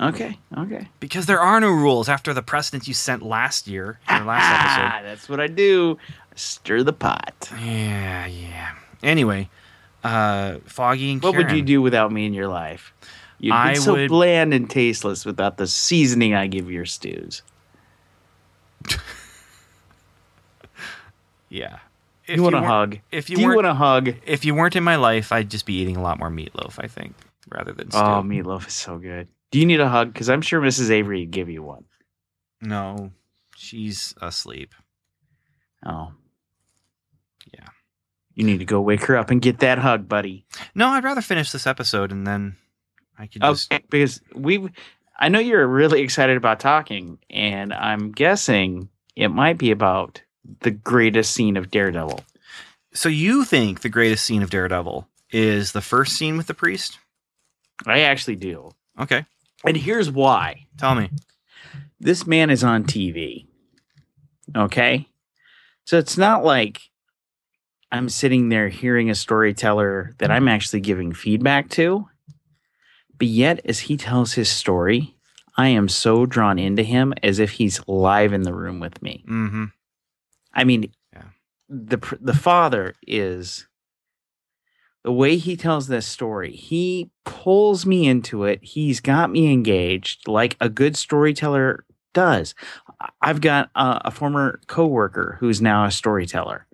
[0.00, 0.38] Okay.
[0.56, 0.86] Okay.
[1.00, 4.48] because there are no rules after the precedents you sent last year, your last
[4.94, 5.04] episode.
[5.10, 5.98] That's what I do.
[6.36, 7.50] Stir the pot.
[7.60, 8.74] Yeah, yeah.
[9.02, 9.50] Anyway,
[10.04, 12.92] uh, Foggy and What would you do without me in your life?
[13.40, 17.42] You'd be I so would- bland and tasteless without the seasoning I give your stews.
[21.50, 21.78] Yeah.
[22.26, 22.98] If you want a weren't- hug?
[23.10, 24.14] If you, Do you weren't, want a hug?
[24.26, 26.74] if you weren't in my life, I'd just be eating a lot more meatloaf.
[26.78, 27.14] I think
[27.48, 27.98] rather than stew.
[28.00, 29.28] Oh, meatloaf is so good.
[29.50, 30.12] Do you need a hug?
[30.12, 30.90] Because I'm sure Mrs.
[30.90, 31.84] Avery would give you one.
[32.60, 33.12] No,
[33.56, 34.74] she's asleep.
[35.84, 36.12] Oh.
[37.52, 37.68] Yeah.
[38.34, 40.44] You need to go wake her up and get that hug, buddy.
[40.74, 42.56] No, I'd rather finish this episode and then
[43.18, 43.72] I could just.
[43.72, 44.70] Okay, because we,
[45.18, 50.22] I know you're really excited about talking, and I'm guessing it might be about
[50.60, 52.20] the greatest scene of Daredevil.
[52.94, 56.98] So you think the greatest scene of Daredevil is the first scene with the priest?
[57.86, 59.24] I actually do, Okay,
[59.64, 60.66] and here's why.
[60.78, 61.10] tell me.
[62.00, 63.46] This man is on TV.
[64.56, 65.08] Okay,
[65.84, 66.80] so it's not like
[67.92, 72.08] I'm sitting there hearing a storyteller that I'm actually giving feedback to.
[73.18, 75.16] But yet, as he tells his story,
[75.56, 79.24] I am so drawn into him as if he's live in the room with me.
[79.28, 79.64] Mm-hmm.
[80.54, 81.24] I mean, Yeah.
[81.68, 83.66] the the father is
[85.04, 86.52] the way he tells this story.
[86.52, 88.62] He pulls me into it.
[88.62, 91.84] He's got me engaged, like a good storyteller
[92.14, 92.54] does.
[93.22, 96.66] I've got a, a former coworker who's now a storyteller,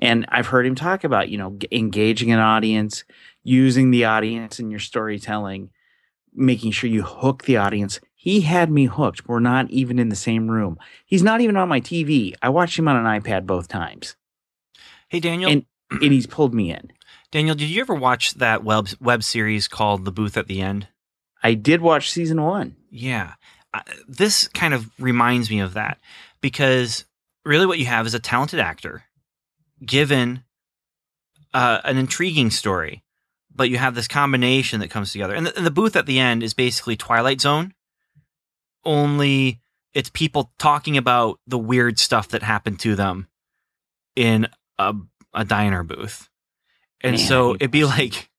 [0.00, 3.04] and I've heard him talk about you know engaging an audience,
[3.42, 5.70] using the audience in your storytelling,
[6.34, 8.00] making sure you hook the audience.
[8.14, 9.26] He had me hooked.
[9.26, 10.78] We're not even in the same room.
[11.06, 12.34] He's not even on my TV.
[12.42, 14.14] I watched him on an iPad both times,
[15.08, 16.90] Hey Daniel, And- and he's pulled me in.
[17.32, 20.86] Daniel, did you ever watch that web web series called The Booth at the End?
[21.42, 22.76] I did watch season one.
[22.90, 23.32] Yeah.
[23.74, 25.98] I, this kind of reminds me of that
[26.42, 27.06] because
[27.44, 29.04] really what you have is a talented actor
[29.84, 30.44] given
[31.54, 33.02] uh, an intriguing story,
[33.52, 35.34] but you have this combination that comes together.
[35.34, 37.72] And the, and the booth at the end is basically Twilight Zone,
[38.84, 39.60] only
[39.94, 43.26] it's people talking about the weird stuff that happened to them
[44.16, 44.94] in a,
[45.34, 46.28] a diner booth.
[47.02, 48.30] And Man, so it'd be like,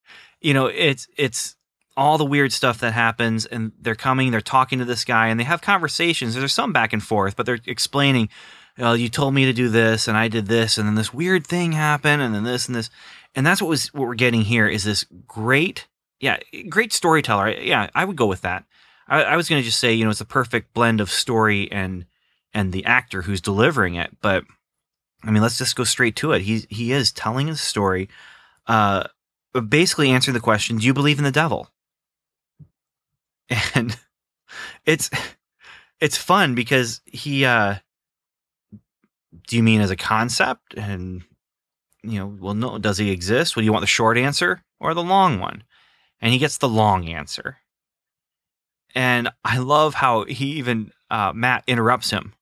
[0.42, 1.56] you know, it's it's
[1.96, 5.40] all the weird stuff that happens and they're coming they're talking to this guy and
[5.40, 6.36] they have conversations.
[6.36, 8.30] There's some back and forth but they're explaining
[8.78, 11.46] well you told me to do this and i did this and then this weird
[11.46, 12.90] thing happened and then this and this.
[13.36, 15.88] And that's what was what we're getting here is this great
[16.20, 16.38] yeah
[16.70, 17.50] great storyteller.
[17.50, 18.66] Yeah i would go with that.
[19.08, 21.72] I, I was going to just say you know it's a perfect blend of story
[21.72, 22.06] and
[22.54, 24.44] and the actor who's delivering it but
[25.24, 26.42] i mean let's just go straight to it.
[26.42, 28.10] He he is telling a story
[28.68, 29.06] uh
[29.68, 31.70] basically answering the question do you believe in the devil?
[33.76, 33.98] And
[34.86, 35.10] it's
[36.00, 37.76] it's fun because he uh
[39.48, 40.74] do you mean as a concept?
[40.76, 41.24] And
[42.04, 43.56] you know well no does he exist?
[43.56, 45.64] Well you want the short answer or the long one?
[46.22, 47.58] And he gets the long answer.
[48.96, 52.34] And i love how he even uh matt interrupts him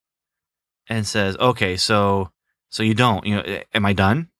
[0.88, 2.30] and says okay so
[2.70, 4.31] so you don't you know am i done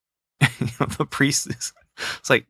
[0.60, 1.72] you know, the priest is
[2.18, 2.46] it's like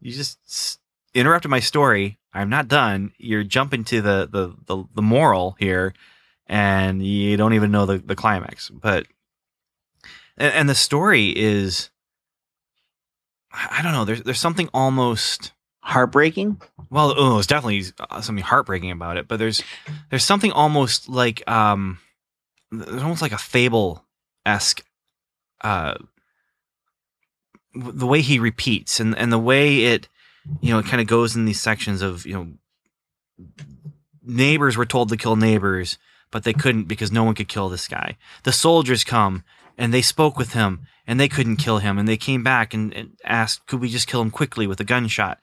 [0.00, 0.78] you just
[1.14, 2.18] interrupted my story.
[2.32, 3.12] I'm not done.
[3.18, 5.94] You're jumping to the the the, the moral here,
[6.46, 8.70] and you don't even know the, the climax.
[8.70, 9.06] But
[10.36, 11.90] and, and the story is,
[13.52, 14.04] I don't know.
[14.04, 15.52] There's there's something almost
[15.84, 16.62] Heartbreaking.
[16.90, 19.26] well, oh, it's definitely uh, something heartbreaking about it.
[19.26, 19.64] But there's
[20.10, 21.98] there's something almost like um,
[22.70, 24.04] there's almost like a fable
[24.46, 24.84] esque,
[25.62, 25.94] uh,
[27.74, 30.08] the way he repeats and and the way it,
[30.60, 32.48] you know, it kind of goes in these sections of you know,
[34.22, 35.98] neighbors were told to kill neighbors,
[36.30, 38.16] but they couldn't because no one could kill this guy.
[38.44, 39.44] The soldiers come
[39.78, 42.92] and they spoke with him and they couldn't kill him and they came back and,
[42.94, 45.38] and asked, could we just kill him quickly with a gunshot?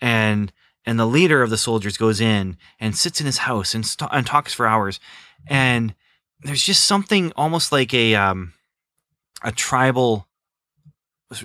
[0.00, 0.52] and
[0.84, 4.10] and the leader of the soldiers goes in and sits in his house and, st-
[4.12, 5.00] and talks for hours
[5.46, 5.94] and
[6.42, 8.52] there's just something almost like a um
[9.42, 10.25] a tribal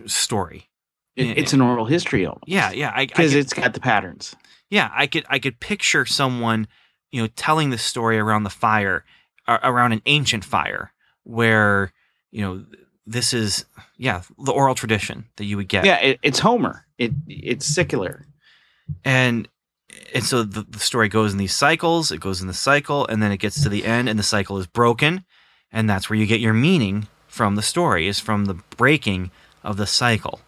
[0.08, 0.70] story
[1.16, 2.44] It- it's an oral history almost.
[2.48, 4.36] yeah yeah because it's got the patterns.
[4.70, 6.68] yeah i could i could picture someone
[7.12, 9.04] you know telling the story around the fire
[9.48, 11.92] uh, around an ancient fire where
[12.32, 12.64] you know
[13.08, 13.66] this is
[13.98, 15.84] yeah the oral tradition that you would get.
[15.86, 16.86] Yeah, it, it's Homer.
[17.00, 18.28] It it's secular.
[19.04, 19.48] and
[20.14, 22.12] and so the, the story goes in these cycles.
[22.12, 24.58] It goes in the cycle, and then it gets to the end, and the cycle
[24.60, 25.26] is broken,
[25.72, 29.32] and that's where you get your meaning from the story is from the breaking
[29.64, 30.42] of the cycle,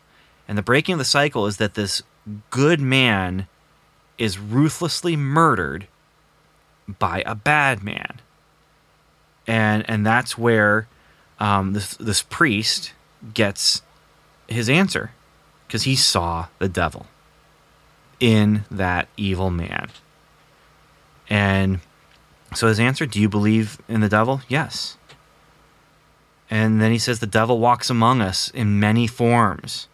[0.47, 2.03] and the breaking of the cycle is that this
[2.49, 3.47] good man
[4.17, 5.87] is ruthlessly murdered
[6.99, 8.21] by a bad man,
[9.47, 10.87] and and that's where
[11.39, 12.93] um, this this priest
[13.33, 13.81] gets
[14.47, 15.11] his answer
[15.67, 17.07] because he saw the devil
[18.19, 19.89] in that evil man.
[21.29, 21.79] And
[22.53, 24.41] so his answer, do you believe in the devil?
[24.47, 24.97] Yes.
[26.53, 29.87] And then he says the devil walks among us in many forms.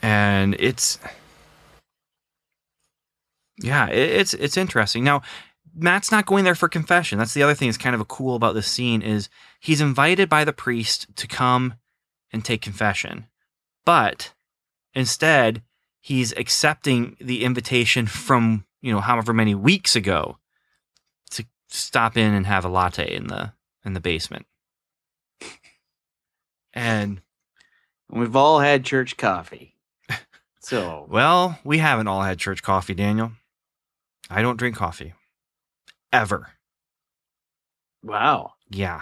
[0.00, 0.98] And it's
[3.58, 5.04] yeah, it's it's interesting.
[5.04, 5.20] Now,
[5.74, 7.18] Matt's not going there for confession.
[7.18, 9.28] That's the other thing that's kind of cool about this scene is
[9.60, 11.74] he's invited by the priest to come
[12.32, 13.26] and take confession.
[13.84, 14.32] But
[14.94, 15.60] instead,
[16.00, 20.38] he's accepting the invitation from you know however many weeks ago
[21.32, 23.52] to stop in and have a latte in the
[23.84, 24.46] in the basement.
[26.72, 27.20] And
[28.12, 29.74] We've all had church coffee.
[30.62, 33.32] So well we haven't all had church coffee daniel.
[34.28, 35.14] I don't drink coffee.
[36.12, 36.48] Ever.
[38.04, 39.00] Wow, yeah.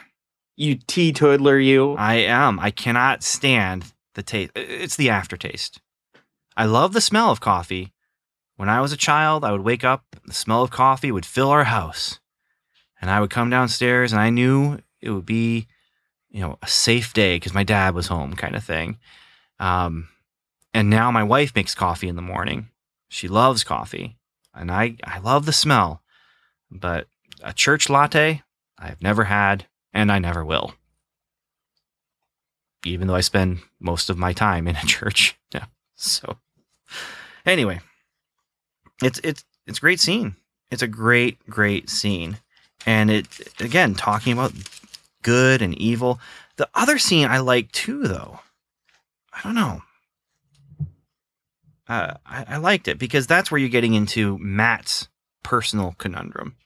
[0.57, 1.95] You teetotaler, you.
[1.95, 2.61] i am.
[2.61, 5.81] I cannot stand the taste it's the aftertaste.
[6.57, 7.93] I love the smell of coffee.
[8.57, 11.51] When i was a child i would wake up the smell of coffee would fill
[11.51, 12.21] our house
[13.01, 15.67] and i would come downstairs and i knew it would be
[16.31, 18.99] you know a safe day because my dad was home kind of thing.
[19.59, 20.09] Um,
[20.75, 22.69] and now my wife makes coffee in the morning.
[23.09, 24.17] She loves coffee.
[24.55, 26.03] And i i love the smell.
[26.71, 27.09] But
[27.43, 28.43] a church latte
[28.79, 30.75] i've never had and i never will.
[32.85, 35.37] Even though i spend most of my time in a church.
[35.55, 35.65] Yeah.
[35.95, 36.37] So
[37.47, 37.81] anyway
[39.03, 40.37] it's it's it's great scene.
[40.71, 42.37] It's a great great scene
[42.87, 43.27] and it
[43.61, 44.53] again talking about
[45.23, 46.21] good and evil
[46.57, 48.41] the other scene i like too though
[49.33, 49.83] i don't know
[51.89, 55.09] uh, I, I liked it because that's where you're getting into matt's
[55.43, 56.57] personal conundrum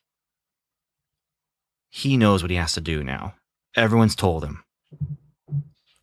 [1.91, 3.35] he knows what he has to do now
[3.77, 4.65] everyone's told him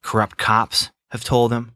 [0.02, 1.74] corrupt cops have told him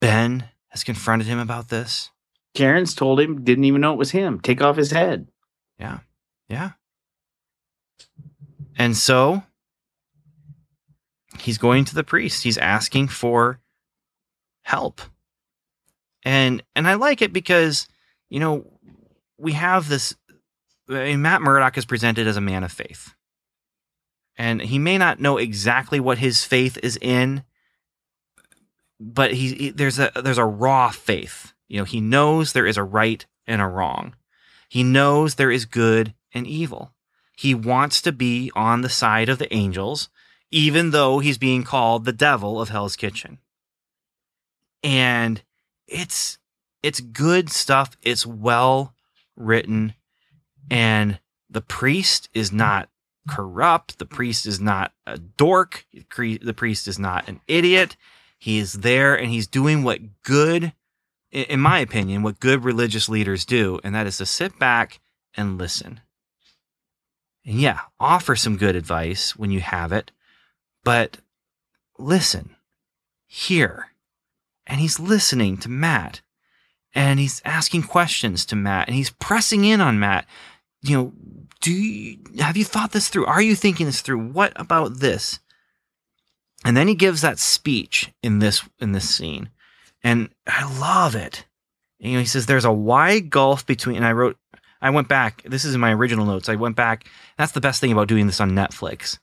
[0.00, 2.10] ben has confronted him about this
[2.54, 4.40] Karen's told him, didn't even know it was him.
[4.40, 5.26] Take off his head.
[5.78, 5.98] Yeah.
[6.48, 6.70] Yeah.
[8.76, 9.42] And so
[11.38, 12.42] he's going to the priest.
[12.42, 13.60] He's asking for
[14.62, 15.00] help.
[16.24, 17.86] And and I like it because,
[18.30, 18.66] you know,
[19.38, 20.16] we have this
[20.88, 23.14] I mean, Matt Murdock is presented as a man of faith.
[24.36, 27.44] And he may not know exactly what his faith is in,
[28.98, 31.52] but he, he there's a there's a raw faith.
[31.68, 34.16] You know, he knows there is a right and a wrong.
[34.68, 36.93] He knows there is good and evil.
[37.36, 40.08] He wants to be on the side of the angels,
[40.50, 43.38] even though he's being called the devil of Hell's Kitchen.
[44.82, 45.42] And
[45.86, 46.38] it's
[46.82, 47.96] it's good stuff.
[48.02, 48.94] It's well
[49.36, 49.94] written.
[50.70, 51.18] And
[51.48, 52.88] the priest is not
[53.28, 53.98] corrupt.
[53.98, 55.86] The priest is not a dork.
[56.16, 57.96] The priest is not an idiot.
[58.38, 60.74] He is there and he's doing what good,
[61.32, 65.00] in my opinion, what good religious leaders do, and that is to sit back
[65.34, 66.00] and listen.
[67.44, 70.10] And yeah, offer some good advice when you have it,
[70.82, 71.18] but
[71.98, 72.56] listen,
[73.26, 73.88] hear.
[74.66, 76.22] And he's listening to Matt,
[76.94, 80.26] and he's asking questions to Matt, and he's pressing in on Matt.
[80.80, 81.12] You know,
[81.60, 83.26] do you have you thought this through?
[83.26, 84.28] Are you thinking this through?
[84.28, 85.38] What about this?
[86.64, 89.50] And then he gives that speech in this in this scene,
[90.02, 91.44] and I love it.
[91.98, 93.96] You know, he says there's a wide gulf between.
[93.96, 94.38] And I wrote,
[94.84, 95.42] I went back.
[95.44, 96.50] This is in my original notes.
[96.50, 97.06] I went back.
[97.38, 99.18] That's the best thing about doing this on Netflix,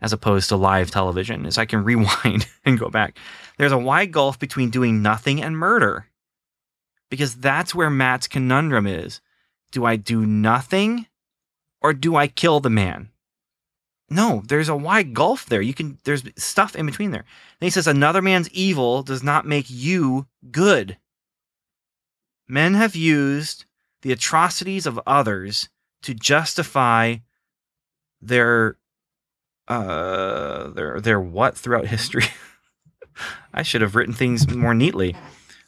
[0.00, 3.16] as opposed to live television, is I can rewind and go back.
[3.56, 6.08] There's a wide gulf between doing nothing and murder,
[7.10, 9.20] because that's where Matt's conundrum is.
[9.70, 11.06] Do I do nothing,
[11.80, 13.10] or do I kill the man?
[14.10, 15.62] No, there's a wide gulf there.
[15.62, 17.24] You can there's stuff in between there.
[17.60, 20.98] And he says another man's evil does not make you good.
[22.48, 23.64] Men have used
[24.04, 25.70] the atrocities of others
[26.02, 27.16] to justify
[28.20, 28.76] their
[29.66, 32.26] uh their their what throughout history.
[33.54, 35.16] I should have written things more neatly.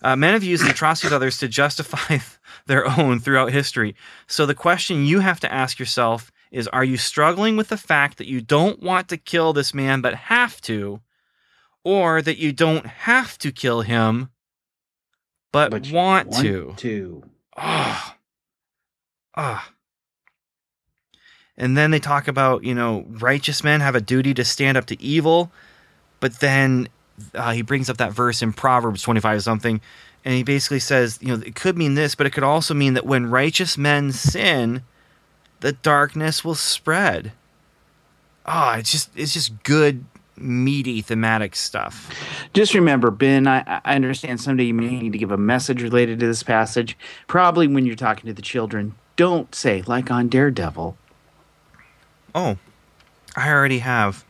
[0.03, 2.19] Uh, men have used the atrocities of others to justify
[2.67, 3.97] their own throughout history.
[4.27, 8.19] So the question you have to ask yourself is are you struggling with the fact
[8.19, 11.01] that you don't want to kill this man but have to
[11.85, 14.29] or that you don't have to kill him
[15.53, 17.23] but, But want, want to to.
[17.57, 18.17] ah
[19.37, 19.71] ah.
[21.59, 24.87] And then they talk about you know righteous men have a duty to stand up
[24.87, 25.51] to evil
[26.21, 26.89] but then
[27.35, 29.81] uh, he brings up that verse in proverbs 25 or something
[30.25, 32.95] and he basically says you know it could mean this but it could also mean
[32.95, 34.83] that when righteous men sin
[35.61, 37.33] the darkness will spread.
[38.45, 40.05] Ah it's just it's just good
[40.39, 42.11] meaty thematic stuff.
[42.53, 46.21] Just remember, Ben, I, I understand someday you may need to give a message related
[46.21, 46.97] to this passage.
[47.27, 50.97] Probably when you're talking to the children, don't say, like on Daredevil,
[52.37, 52.59] Oh,
[53.35, 54.25] I already have.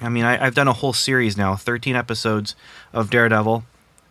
[0.00, 2.54] I mean, I, I've done a whole series now, 13 episodes
[2.92, 3.64] of Daredevil,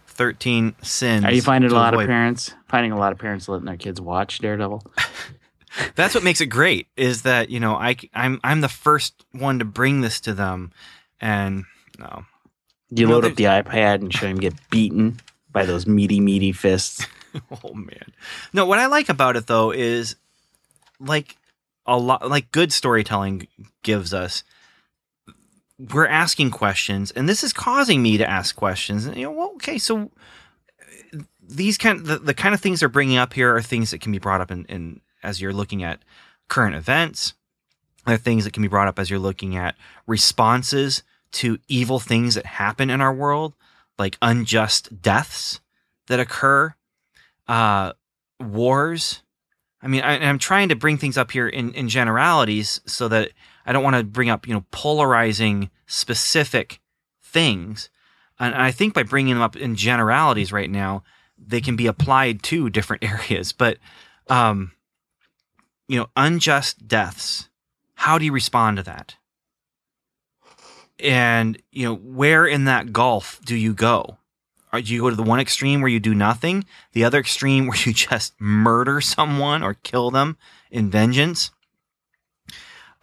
[0.07, 1.23] 13 sins.
[1.25, 2.05] Are you finding a lot avoid.
[2.05, 4.83] of parents finding a lot of parents letting their kids watch Daredevil?
[5.95, 9.59] That's what makes it great is that, you know, I, I'm, I'm the first one
[9.59, 10.71] to bring this to them.
[11.19, 11.65] And
[11.99, 12.25] no.
[12.89, 15.19] You No, load up the iPad and show him get beaten
[15.51, 17.05] by those meaty, meaty fists.
[17.63, 18.11] Oh, man.
[18.51, 20.15] No, what I like about it, though, is
[20.99, 21.37] like
[21.85, 23.47] a lot, like good storytelling
[23.83, 24.43] gives us.
[25.79, 29.05] We're asking questions, and this is causing me to ask questions.
[29.05, 30.11] And, you know, well, okay, so
[31.41, 34.11] these kind the, the kind of things they're bringing up here are things that can
[34.11, 35.99] be brought up in, in as you're looking at
[36.47, 37.33] current events.
[38.05, 39.75] They're things that can be brought up as you're looking at
[40.07, 41.03] responses
[41.33, 43.53] to evil things that happen in our world,
[43.97, 45.59] like unjust deaths
[46.07, 46.73] that occur,
[47.51, 47.91] uh,
[48.39, 49.23] wars.
[49.81, 53.31] I mean, I, I'm trying to bring things up here in, in generalities so that
[53.65, 56.79] I don't want to bring up, you know, polarizing specific
[57.21, 57.89] things.
[58.39, 61.03] And I think by bringing them up in generalities right now,
[61.37, 63.51] they can be applied to different areas.
[63.51, 63.79] But,
[64.29, 64.71] um,
[65.89, 67.49] you know, unjust deaths.
[67.95, 69.15] How do you respond to that?
[70.99, 74.19] And you know, where in that gulf do you go?
[74.73, 77.77] Do you go to the one extreme where you do nothing, the other extreme where
[77.77, 80.37] you just murder someone or kill them
[80.69, 81.51] in vengeance?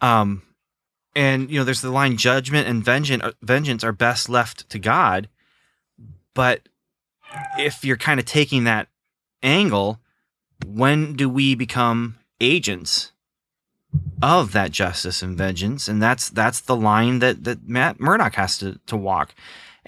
[0.01, 0.41] Um,
[1.15, 5.29] and you know, there's the line: judgment and vengeance, vengeance are best left to God.
[6.33, 6.69] But
[7.57, 8.87] if you're kind of taking that
[9.43, 9.99] angle,
[10.65, 13.11] when do we become agents
[14.21, 15.87] of that justice and vengeance?
[15.87, 19.33] And that's that's the line that that Matt Murdock has to to walk.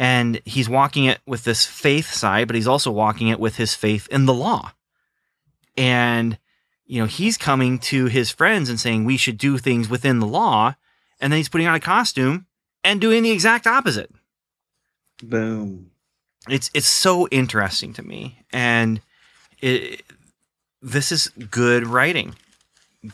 [0.02, 3.76] And he's walking it with this faith side, but he's also walking it with his
[3.76, 4.72] faith in the law.
[5.78, 6.40] And
[6.88, 10.26] you know, he's coming to his friends and saying we should do things within the
[10.26, 10.76] law,
[11.22, 12.48] and then he's putting on a costume
[12.84, 14.12] and doing the exact opposite
[15.24, 15.92] Boom.
[16.50, 19.02] it's it's so interesting to me and
[19.60, 20.04] it
[20.82, 22.36] this is good writing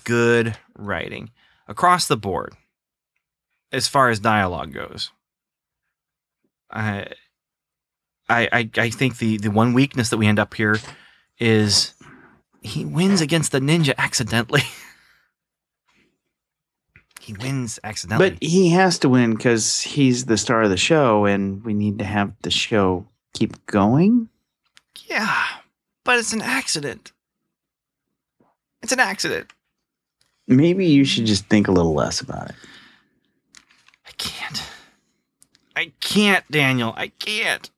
[0.04, 1.32] good writing
[1.68, 2.54] across the board
[3.72, 5.12] as far as dialogue goes
[6.72, 7.08] i
[8.30, 10.80] i i, I think the the one weakness that we end up here
[11.40, 11.94] is
[12.62, 14.64] he wins against the ninja accidentally
[17.28, 21.26] he wins accidentally But he has to win because he's the star of the show,
[21.26, 24.30] and we need to have the show keep going.
[25.08, 25.44] Yeah,
[26.06, 27.12] but it's an accident.
[28.82, 29.52] It's an accident.
[30.48, 32.56] Maybe you should just think a little less about it.
[34.08, 34.64] I can't.
[35.78, 36.94] I can't, Daniel.
[36.98, 37.70] I can't.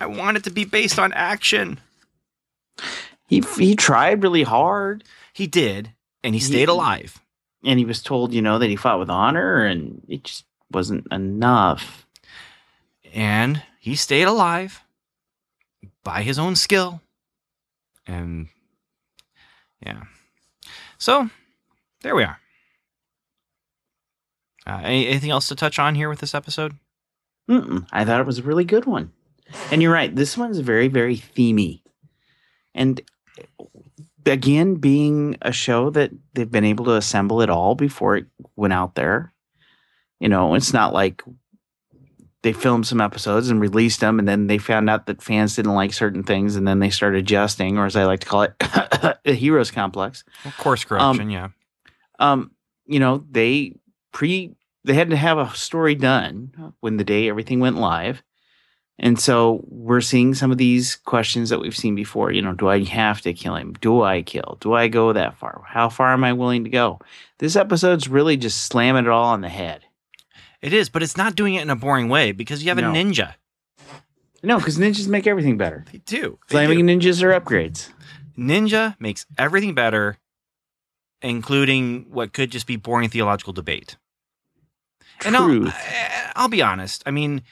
[0.00, 1.80] I want it to be based on action.
[3.26, 5.92] He he tried really hard, He did,
[6.22, 7.20] and he stayed He- alive.
[7.64, 11.06] and he was told, you know, that he fought with honor, and it just wasn't
[11.12, 12.06] enough.
[13.12, 14.82] And he stayed alive
[16.02, 17.00] by his own skill.
[18.06, 18.48] And
[19.84, 20.02] yeah.
[20.98, 21.30] So
[22.02, 22.38] there we are.
[24.66, 26.74] Uh, any, anything else to touch on here with this episode?
[27.50, 27.86] Mm-mm.
[27.92, 29.12] I thought it was a really good one.
[29.70, 30.14] And you're right.
[30.14, 31.82] This one's very, very themey.
[32.74, 33.00] And
[34.26, 38.26] again, being a show that they've been able to assemble it all before it
[38.56, 39.32] went out there.
[40.20, 41.22] You know, it's not like
[42.42, 45.74] they filmed some episodes and released them, and then they found out that fans didn't
[45.74, 48.54] like certain things, and then they started adjusting, or as I like to call it,
[49.24, 51.30] a heroes complex Of course, correction.
[51.30, 51.48] yeah.
[52.18, 52.50] um,
[52.86, 53.76] you know, they
[54.12, 54.54] pre
[54.84, 58.22] they had to have a story done when the day everything went live.
[58.98, 62.30] And so we're seeing some of these questions that we've seen before.
[62.30, 63.72] You know, do I have to kill him?
[63.80, 64.56] Do I kill?
[64.60, 65.64] Do I go that far?
[65.66, 67.00] How far am I willing to go?
[67.38, 69.82] This episode's really just slamming it all on the head.
[70.62, 72.90] It is, but it's not doing it in a boring way because you have No.
[72.90, 73.34] a ninja.
[74.44, 75.84] No, because ninjas make everything better.
[75.90, 76.38] They do.
[76.48, 76.96] They Flaming do.
[76.98, 77.90] ninjas are upgrades.
[78.38, 80.18] Ninja makes everything better,
[81.22, 83.96] including what could just be boring theological debate.
[85.24, 87.02] And I'll, eh, I'll be honest.
[87.06, 87.42] I mean,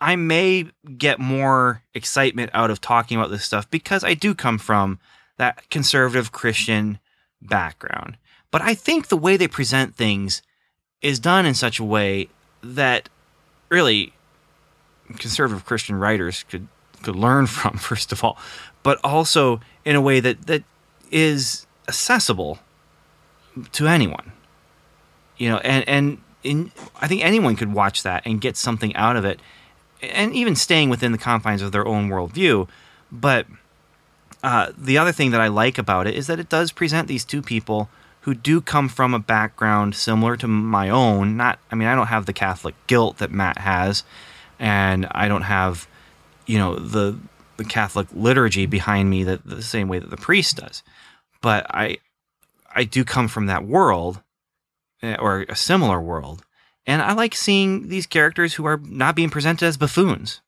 [0.00, 0.66] I may
[0.96, 4.98] get more excitement out of talking about this stuff because I do come from
[5.36, 6.98] that conservative Christian
[7.42, 8.16] background.
[8.50, 10.42] But I think the way they present things
[11.02, 12.28] is done in such a way
[12.62, 13.08] that
[13.68, 14.14] really
[15.18, 16.68] conservative Christian writers could
[17.02, 18.38] could learn from first of all,
[18.82, 20.62] but also in a way that that
[21.10, 22.58] is accessible
[23.72, 24.32] to anyone.
[25.36, 26.70] You know, and and in,
[27.00, 29.40] I think anyone could watch that and get something out of it,
[30.02, 32.68] and even staying within the confines of their own worldview.
[33.10, 33.46] But
[34.42, 37.24] uh, the other thing that I like about it is that it does present these
[37.24, 37.88] two people
[38.20, 41.36] who do come from a background similar to my own.
[41.36, 44.04] Not, I mean, I don't have the Catholic guilt that Matt has,
[44.58, 45.86] and I don't have,
[46.46, 47.18] you know, the
[47.56, 50.82] the Catholic liturgy behind me that the same way that the priest does.
[51.40, 51.98] But I,
[52.74, 54.20] I do come from that world,
[55.18, 56.44] or a similar world,
[56.86, 60.40] and I like seeing these characters who are not being presented as buffoons,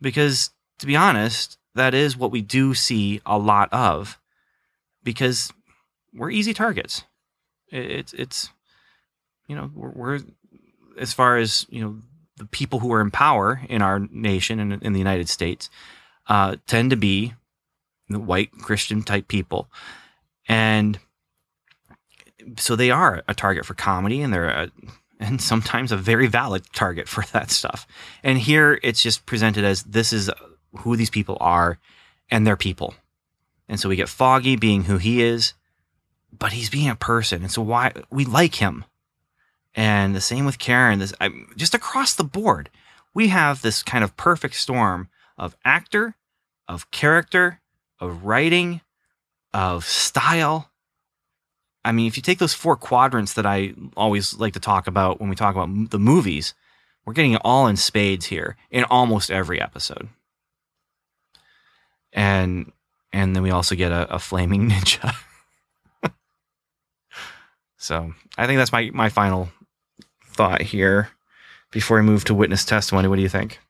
[0.00, 4.18] because to be honest, that is what we do see a lot of,
[5.02, 5.52] because
[6.12, 7.04] we're easy targets.
[7.70, 8.50] It's it's
[9.46, 10.20] you know we're, we're
[10.98, 11.98] as far as you know
[12.36, 15.70] the people who are in power in our nation and in the United States
[16.28, 17.34] uh, tend to be
[18.08, 19.68] the white Christian type people,
[20.48, 20.98] and
[22.56, 24.70] so they are a target for comedy, and they're a,
[25.20, 27.86] and sometimes a very valid target for that stuff.
[28.22, 30.30] And here it's just presented as this is
[30.78, 31.78] who these people are,
[32.30, 32.94] and they're people,
[33.68, 35.54] and so we get Foggy being who he is,
[36.36, 38.84] but he's being a person, and so why we like him.
[39.74, 40.98] And the same with Karen.
[40.98, 42.70] This I, just across the board,
[43.14, 46.16] we have this kind of perfect storm of actor,
[46.66, 47.60] of character,
[48.00, 48.80] of writing,
[49.52, 50.70] of style.
[51.88, 55.20] I mean, if you take those four quadrants that I always like to talk about
[55.20, 56.52] when we talk about the movies,
[57.06, 60.10] we're getting it all in spades here in almost every episode.
[62.12, 62.72] And
[63.10, 65.14] and then we also get a, a flaming ninja.
[67.78, 69.48] so I think that's my my final
[70.26, 71.08] thought here
[71.70, 73.08] before we move to witness testimony.
[73.08, 73.60] What do you think?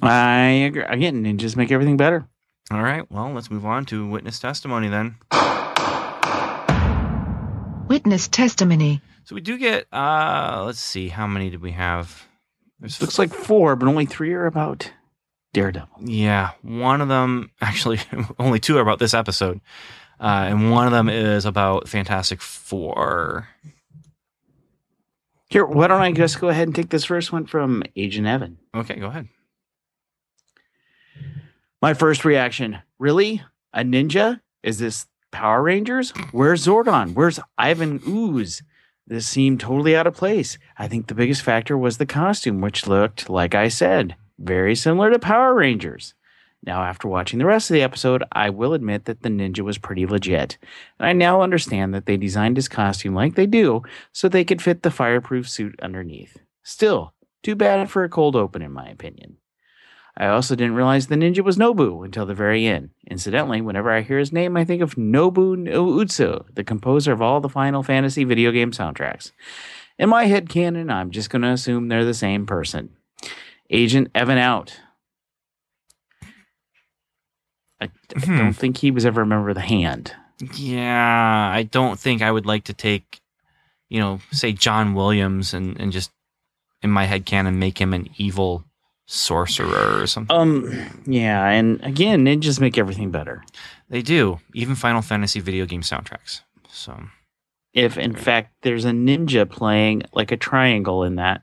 [0.00, 0.38] I
[0.70, 0.84] agree.
[0.84, 2.26] Again, ninjas make everything better.
[2.70, 5.16] All right, well, let's move on to witness testimony then.
[7.92, 9.02] Witness testimony.
[9.24, 12.26] So we do get uh let's see, how many did we have?
[12.80, 14.90] There's Looks like four, but only three are about
[15.52, 15.98] Daredevil.
[16.00, 18.00] yeah, one of them actually
[18.38, 19.60] only two are about this episode.
[20.18, 23.48] Uh, and one of them is about Fantastic Four.
[25.50, 28.56] Here, why don't I just go ahead and take this first one from Agent Evan?
[28.74, 29.28] Okay, go ahead.
[31.82, 33.42] My first reaction: Really,
[33.74, 34.40] a ninja?
[34.62, 36.10] Is this Power Rangers?
[36.30, 37.14] Where's Zordon?
[37.14, 38.62] Where's Ivan Ooze?
[39.06, 40.58] This seemed totally out of place.
[40.78, 45.10] I think the biggest factor was the costume, which looked, like I said, very similar
[45.10, 46.14] to Power Rangers.
[46.64, 49.78] Now, after watching the rest of the episode, I will admit that the ninja was
[49.78, 50.58] pretty legit.
[51.00, 54.62] And I now understand that they designed his costume like they do so they could
[54.62, 56.38] fit the fireproof suit underneath.
[56.62, 59.38] Still, too bad for a cold open, in my opinion.
[60.16, 62.90] I also didn't realize the ninja was Nobu until the very end.
[63.10, 67.40] Incidentally, whenever I hear his name, I think of Nobuo Uematsu, the composer of all
[67.40, 69.32] the Final Fantasy video game soundtracks.
[69.98, 72.90] In my head canon, I'm just going to assume they're the same person.
[73.70, 74.78] Agent Evan out.
[77.80, 77.86] I,
[78.16, 78.36] I Hmm.
[78.36, 80.14] don't think he was ever a member of the hand.
[80.54, 83.20] Yeah, I don't think I would like to take,
[83.88, 86.10] you know, say John Williams and, and just
[86.82, 88.64] in my head canon make him an evil
[89.06, 90.36] sorcerer or something.
[90.36, 90.72] Um,
[91.06, 93.42] yeah, and again, ninjas make everything better.
[93.88, 96.40] They do, even Final Fantasy video game soundtracks.
[96.68, 96.98] So
[97.74, 101.42] If in fact there's a ninja playing like a triangle in that,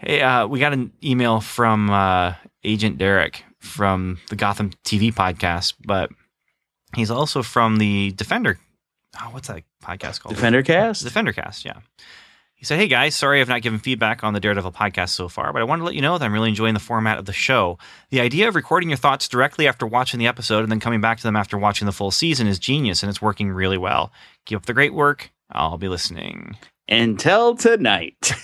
[0.00, 5.74] Hey, uh, we got an email from uh, Agent Derek from the Gotham TV podcast,
[5.84, 6.10] but
[6.94, 8.60] he's also from the Defender.
[9.20, 10.36] Oh, what's that podcast called?
[10.36, 11.02] Defender cast.
[11.02, 11.78] Defender cast, yeah.
[12.58, 15.52] He said, Hey guys, sorry I've not given feedback on the Daredevil podcast so far,
[15.52, 17.32] but I wanted to let you know that I'm really enjoying the format of the
[17.32, 17.78] show.
[18.10, 21.18] The idea of recording your thoughts directly after watching the episode and then coming back
[21.18, 24.12] to them after watching the full season is genius and it's working really well.
[24.44, 25.30] Keep up the great work.
[25.52, 26.56] I'll be listening.
[26.88, 28.32] Until tonight.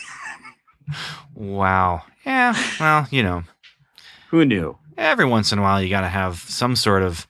[1.34, 2.02] Wow.
[2.26, 3.44] Yeah, well, you know.
[4.28, 4.76] Who knew?
[4.96, 7.26] every once in a while you got to have some sort of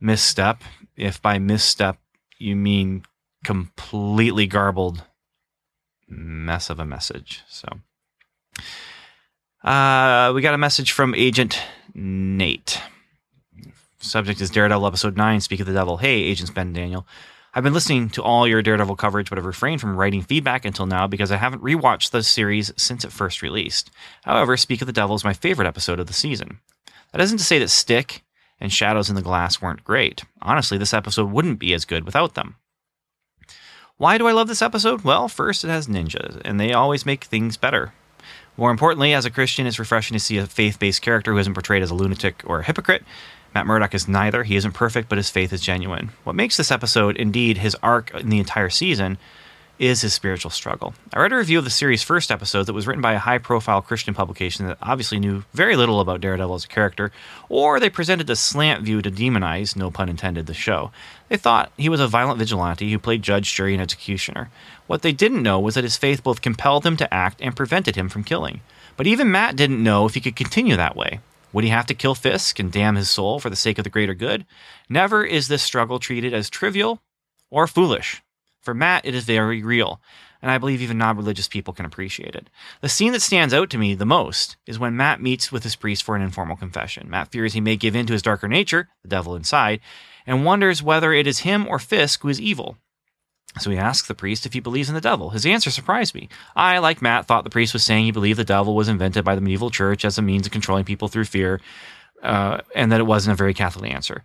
[0.00, 0.62] misstep.
[0.96, 1.98] If by misstep
[2.38, 3.02] you mean
[3.44, 5.02] completely garbled
[6.08, 7.42] mess of a message.
[7.48, 7.68] So,
[9.62, 11.60] uh, we got a message from Agent
[11.94, 12.80] Nate
[14.00, 15.96] Subject is Daredevil episode 9, Speak of the Devil.
[15.96, 17.04] Hey, Agents Ben Daniel.
[17.52, 20.86] I've been listening to all your Daredevil coverage, but I've refrained from writing feedback until
[20.86, 23.90] now because I haven't rewatched the series since it first released.
[24.22, 26.60] However, Speak of the Devil is my favorite episode of the season.
[27.10, 28.22] That isn't to say that Stick
[28.60, 30.22] and Shadows in the Glass weren't great.
[30.40, 32.54] Honestly, this episode wouldn't be as good without them.
[33.98, 35.02] Why do I love this episode?
[35.02, 37.92] Well, first, it has ninjas, and they always make things better.
[38.56, 41.54] More importantly, as a Christian, it's refreshing to see a faith based character who isn't
[41.54, 43.02] portrayed as a lunatic or a hypocrite.
[43.56, 44.44] Matt Murdock is neither.
[44.44, 46.10] He isn't perfect, but his faith is genuine.
[46.22, 49.18] What makes this episode, indeed his arc in the entire season,
[49.80, 50.94] is his spiritual struggle.
[51.12, 53.38] I read a review of the series' first episode that was written by a high
[53.38, 57.10] profile Christian publication that obviously knew very little about Daredevil as a character,
[57.48, 60.90] or they presented a slant view to demonize, no pun intended, the show.
[61.28, 64.50] They thought he was a violent vigilante who played judge, jury, and executioner.
[64.86, 67.96] What they didn't know was that his faith both compelled him to act and prevented
[67.96, 68.60] him from killing.
[68.96, 71.20] But even Matt didn't know if he could continue that way.
[71.52, 73.90] Would he have to kill Fisk and damn his soul for the sake of the
[73.90, 74.46] greater good?
[74.88, 77.00] Never is this struggle treated as trivial
[77.50, 78.22] or foolish.
[78.60, 80.00] For Matt, it is very real,
[80.42, 82.50] and I believe even non religious people can appreciate it.
[82.80, 85.76] The scene that stands out to me the most is when Matt meets with his
[85.76, 87.08] priest for an informal confession.
[87.08, 89.80] Matt fears he may give in to his darker nature, the devil inside,
[90.28, 92.76] and wonders whether it is him or Fisk who is evil.
[93.58, 95.30] So he asks the priest if he believes in the devil.
[95.30, 96.28] His answer surprised me.
[96.54, 99.34] I, like Matt, thought the priest was saying he believed the devil was invented by
[99.34, 101.60] the medieval church as a means of controlling people through fear,
[102.22, 104.22] uh, and that it wasn't a very Catholic answer.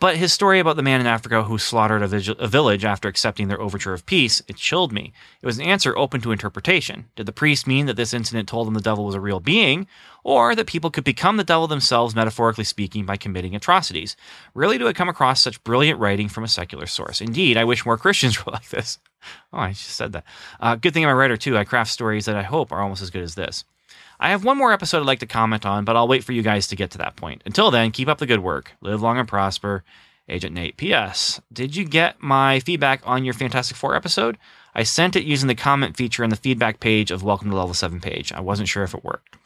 [0.00, 3.48] But his story about the man in Africa who slaughtered a, a, village after accepting
[3.48, 5.12] their overture of peace, it chilled me.
[5.40, 7.06] It was an answer open to interpretation.
[7.16, 9.86] Did the priest mean that this incident told him the devil was a real being,
[10.22, 14.16] or that people could become the devil themselves, metaphorically speaking, by committing atrocities?
[14.54, 17.20] Really, do I come across such brilliant writing from a secular source?
[17.20, 18.98] Indeed, I wish more Christians were like this.
[19.52, 20.24] Oh, I just said that.
[20.60, 21.56] Uh, good thing I'm a writer, too.
[21.56, 23.64] I craft stories that I hope are almost as good as this.
[24.20, 26.42] I have one more episode I'd like to comment on, but I'll wait for you
[26.42, 27.42] guys to get to that point.
[27.44, 28.72] Until then, keep up the good work.
[28.80, 29.84] Live long and prosper.
[30.28, 30.76] Agent Nate.
[30.78, 31.40] P.S.
[31.52, 34.38] Did you get my feedback on your Fantastic Four episode?
[34.74, 37.74] I sent it using the comment feature in the feedback page of Welcome to Level
[37.74, 38.32] 7 page.
[38.32, 39.36] I wasn't sure if it worked.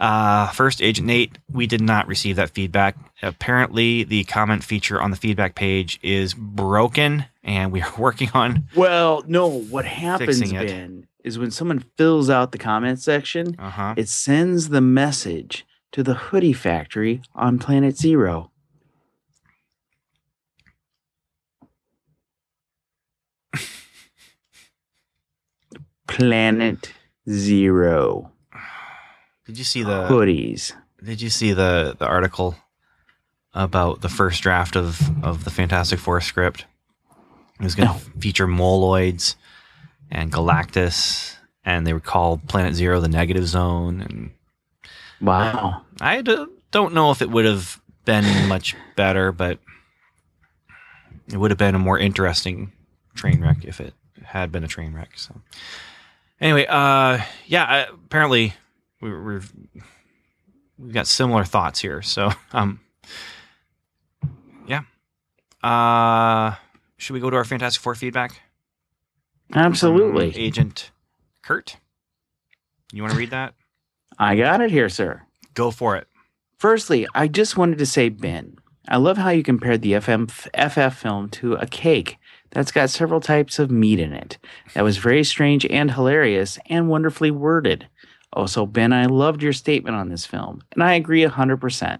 [0.00, 2.96] Uh, first, Agent Nate, we did not receive that feedback.
[3.22, 8.68] Apparently, the comment feature on the feedback page is broken, and we are working on.
[8.76, 10.52] Well, no, what happens.
[10.52, 13.94] Ben, is when someone fills out the comment section, Uh huh.
[13.96, 18.50] it sends the message to the hoodie factory on Planet Zero.
[26.06, 26.92] Planet
[27.28, 28.32] Zero
[29.46, 30.08] Did you see the?
[30.08, 30.72] hoodies.
[31.02, 32.56] Did you see the the article
[33.54, 36.64] about the first draft of of the Fantastic Four script?
[37.60, 38.00] It was going to No.
[38.20, 39.34] feature Moloids
[40.10, 44.00] and Galactus, and they would call Planet Zero the Negative Zone.
[44.00, 44.30] And
[45.20, 45.82] Wow.
[46.00, 49.58] I d- don't know if it would have been much better, but
[51.30, 52.72] it would have been a more interesting
[53.14, 55.10] train wreck if it had been a train wreck.
[55.16, 55.34] So,
[56.40, 58.54] anyway, uh, yeah, apparently
[59.00, 59.52] we, we've
[60.78, 62.00] we've got similar thoughts here.
[62.02, 62.80] So, um,
[64.66, 64.82] yeah,
[65.62, 66.54] uh,
[66.96, 68.40] should we go to our Fantastic Four feedback?
[69.54, 70.26] Absolutely.
[70.26, 70.90] Um, Agent
[71.42, 71.76] Kurt,
[72.92, 73.54] you want to read that?
[74.18, 75.22] I got it here, sir.
[75.54, 76.06] Go for it.
[76.58, 78.56] Firstly, I just wanted to say, Ben,
[78.88, 82.18] I love how you compared the FM, FF film to a cake
[82.50, 84.38] that's got several types of meat in it.
[84.74, 87.88] That was very strange and hilarious and wonderfully worded.
[88.32, 91.98] Also, Ben, I loved your statement on this film, and I agree 100%.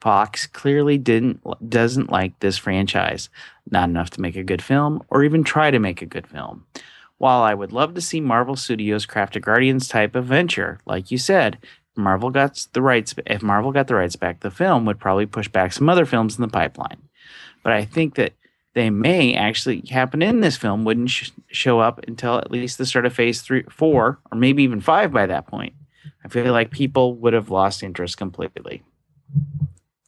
[0.00, 3.28] Fox clearly didn't doesn't like this franchise,
[3.70, 6.66] not enough to make a good film or even try to make a good film.
[7.18, 11.10] While I would love to see Marvel Studios craft a Guardians type of venture, like
[11.10, 11.58] you said,
[11.96, 13.14] Marvel got the rights.
[13.26, 16.36] If Marvel got the rights back, the film would probably push back some other films
[16.36, 17.02] in the pipeline.
[17.64, 18.34] But I think that
[18.74, 20.84] they may actually happen in this film.
[20.84, 24.62] Wouldn't sh- show up until at least the start of Phase three, four, or maybe
[24.62, 25.74] even five by that point.
[26.24, 28.84] I feel like people would have lost interest completely.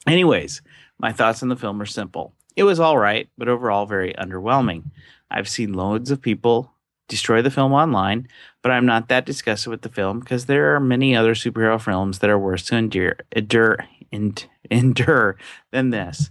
[0.07, 0.63] Anyways,
[0.99, 2.35] my thoughts on the film are simple.
[2.57, 4.85] It was all right, but overall very underwhelming.
[5.31, 6.73] I've seen loads of people
[7.09, 8.29] destroy the film online,
[8.63, 12.21] but I'm not that disgusted with the film because there are many other superhero films
[12.21, 13.79] that are worse to endure, endure,
[14.13, 15.37] end, endure
[15.71, 16.31] than this.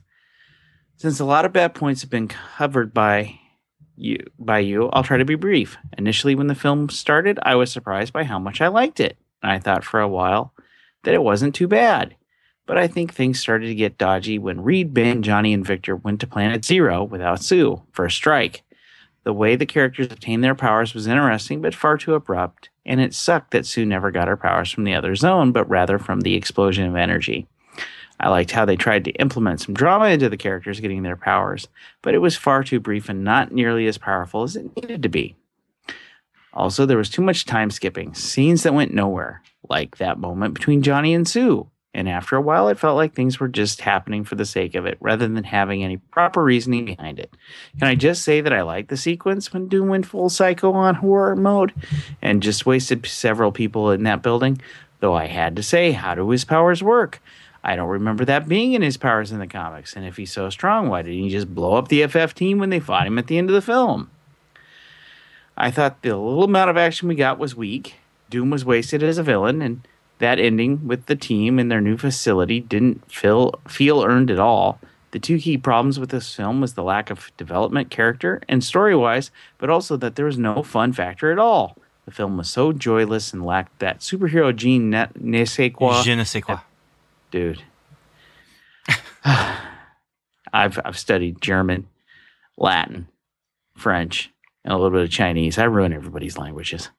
[0.98, 3.40] Since a lot of bad points have been covered by
[3.96, 5.78] you, by you, I'll try to be brief.
[5.98, 9.60] Initially, when the film started, I was surprised by how much I liked it, I
[9.60, 10.54] thought for a while
[11.04, 12.16] that it wasn't too bad.
[12.70, 16.22] But I think things started to get dodgy when Reed, Ben, Johnny, and Victor went
[16.22, 18.62] to Planet Zero without Sue for a strike.
[19.24, 23.16] The way the characters obtained their powers was interesting, but far too abrupt, and it
[23.16, 26.36] sucked that Sue never got her powers from the other zone, but rather from the
[26.36, 27.48] explosion of energy.
[28.20, 31.70] I liked how they tried to implement some drama into the characters getting their powers,
[32.04, 35.10] but it was far too brief and not nearly as powerful as it needed to
[35.10, 35.36] be.
[36.54, 40.84] Also, there was too much time skipping, scenes that went nowhere, like that moment between
[40.84, 41.68] Johnny and Sue.
[41.94, 44.86] And after a while, it felt like things were just happening for the sake of
[44.86, 47.34] it rather than having any proper reasoning behind it.
[47.80, 50.96] Can I just say that I liked the sequence when Doom went full psycho on
[50.96, 51.74] horror mode
[52.22, 54.62] and just wasted several people in that building?
[55.00, 57.22] Though I had to say, how do his powers work?
[57.64, 59.96] I don't remember that being in his powers in the comics.
[59.96, 62.70] And if he's so strong, why didn't he just blow up the FF team when
[62.70, 64.12] they fought him at the end of the film?
[65.58, 67.96] I thought the little amount of action we got was weak.
[68.30, 69.82] Doom was wasted as a villain, and
[70.20, 74.80] that ending with the team in their new facility didn't feel feel earned at all.
[75.12, 78.96] The two key problems with this film was the lack of development, character, and story
[78.96, 81.76] wise, but also that there was no fun factor at all.
[82.06, 86.04] The film was so joyless and lacked that superhero gene ne, ne sais quoi.
[86.04, 86.60] Je ne sais quoi.
[87.32, 87.64] Dude.
[89.26, 91.88] I've I've studied German,
[92.58, 93.08] Latin,
[93.76, 94.32] French,
[94.64, 95.58] and a little bit of Chinese.
[95.58, 96.90] I ruin everybody's languages.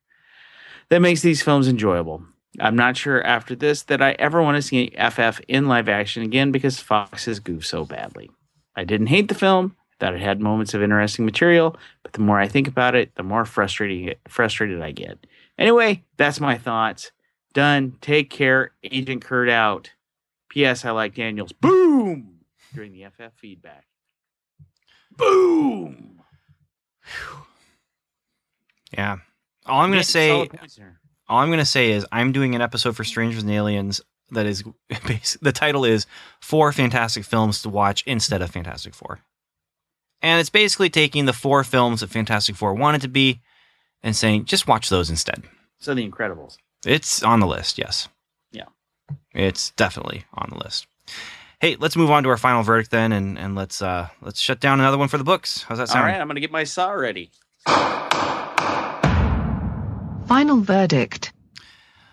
[0.89, 2.25] That makes these films enjoyable.
[2.59, 6.23] I'm not sure after this that I ever want to see FF in live action
[6.23, 8.31] again because Fox has goofed so badly.
[8.75, 12.41] I didn't hate the film, thought it had moments of interesting material, but the more
[12.41, 15.19] I think about it, the more frustrating frustrated I get.
[15.59, 17.13] Anyway, that's my thoughts.
[17.53, 17.97] Done.
[18.01, 18.73] Take care.
[18.85, 19.91] Agent Kurt out.
[20.49, 20.85] P.S.
[20.85, 21.53] I like Daniels.
[21.53, 22.41] Boom!
[22.75, 23.87] During the FF feedback.
[25.17, 26.23] Boom!
[28.93, 29.19] Yeah.
[29.67, 30.49] All I'm going to say.
[31.31, 34.01] All I'm going to say is I'm doing an episode for Strangers and Aliens
[34.33, 34.65] that is
[35.41, 36.07] the title is
[36.41, 39.21] four fantastic films to watch instead of Fantastic Four.
[40.23, 43.41] And it's basically taking the four films that Fantastic Four wanted to be
[44.03, 45.45] and saying just watch those instead.
[45.79, 46.57] So The Incredibles.
[46.85, 48.09] It's on the list, yes.
[48.51, 48.67] Yeah.
[49.33, 50.87] It's definitely on the list.
[51.61, 54.61] Hey, let's move on to our final verdict then and, and let's uh let's shut
[54.61, 55.63] down another one for the books.
[55.63, 56.01] How's that sound?
[56.01, 57.31] All right, I'm going to get my saw ready.
[60.31, 61.33] Final verdict.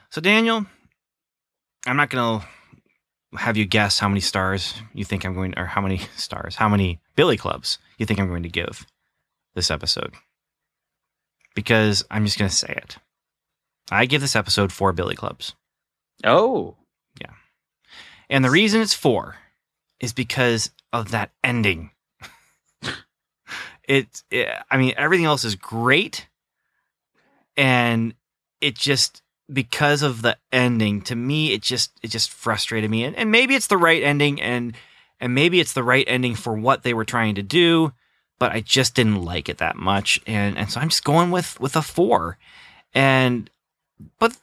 [0.10, 0.66] So Daniel,
[1.86, 2.44] I'm not gonna
[3.38, 6.68] have you guess how many stars you think I'm going, or how many stars, how
[6.68, 8.88] many Billy Clubs you think I'm going to give
[9.54, 10.16] this episode,
[11.54, 12.98] because I'm just gonna say it.
[13.92, 15.54] I give this episode four Billy Clubs,
[16.26, 16.76] Oh,
[17.22, 17.34] yeah.
[18.32, 19.36] and the reason it's four
[20.00, 21.92] is because of that ending.
[23.88, 26.28] it, it, I mean, everything else is great,
[27.58, 28.14] and
[28.62, 29.22] it just
[29.52, 33.04] because of the ending to me it just it just frustrated me.
[33.04, 34.76] And, and maybe it's the right ending and
[35.20, 37.92] and maybe it's the right ending for what they were trying to do
[38.40, 40.22] but i just didn't like it that much.
[40.28, 42.38] And and so i'm just going with with a four.
[42.94, 43.50] And
[44.20, 44.38] but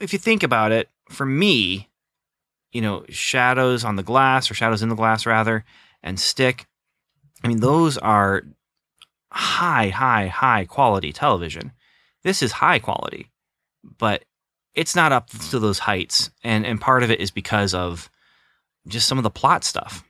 [0.00, 1.88] if you think about it for me
[2.72, 5.64] you know shadows on the glass or shadows in the glass rather
[6.02, 6.66] and stick
[7.44, 8.42] i mean those are
[9.30, 11.72] high high high quality television
[12.24, 13.32] this is high quality
[13.98, 14.24] but
[14.74, 16.30] it's not up to those heights.
[16.42, 18.10] And and part of it is because of
[18.86, 20.04] just some of the plot stuff.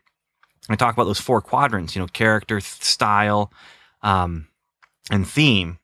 [0.68, 3.52] I talk about those four quadrants you know character style
[4.02, 4.48] um
[5.10, 5.78] and theme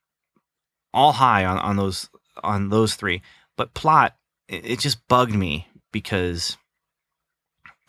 [0.94, 2.08] all high on on those
[2.42, 3.22] on those three.
[3.56, 4.16] But plot
[4.48, 6.56] it, it just bugged me because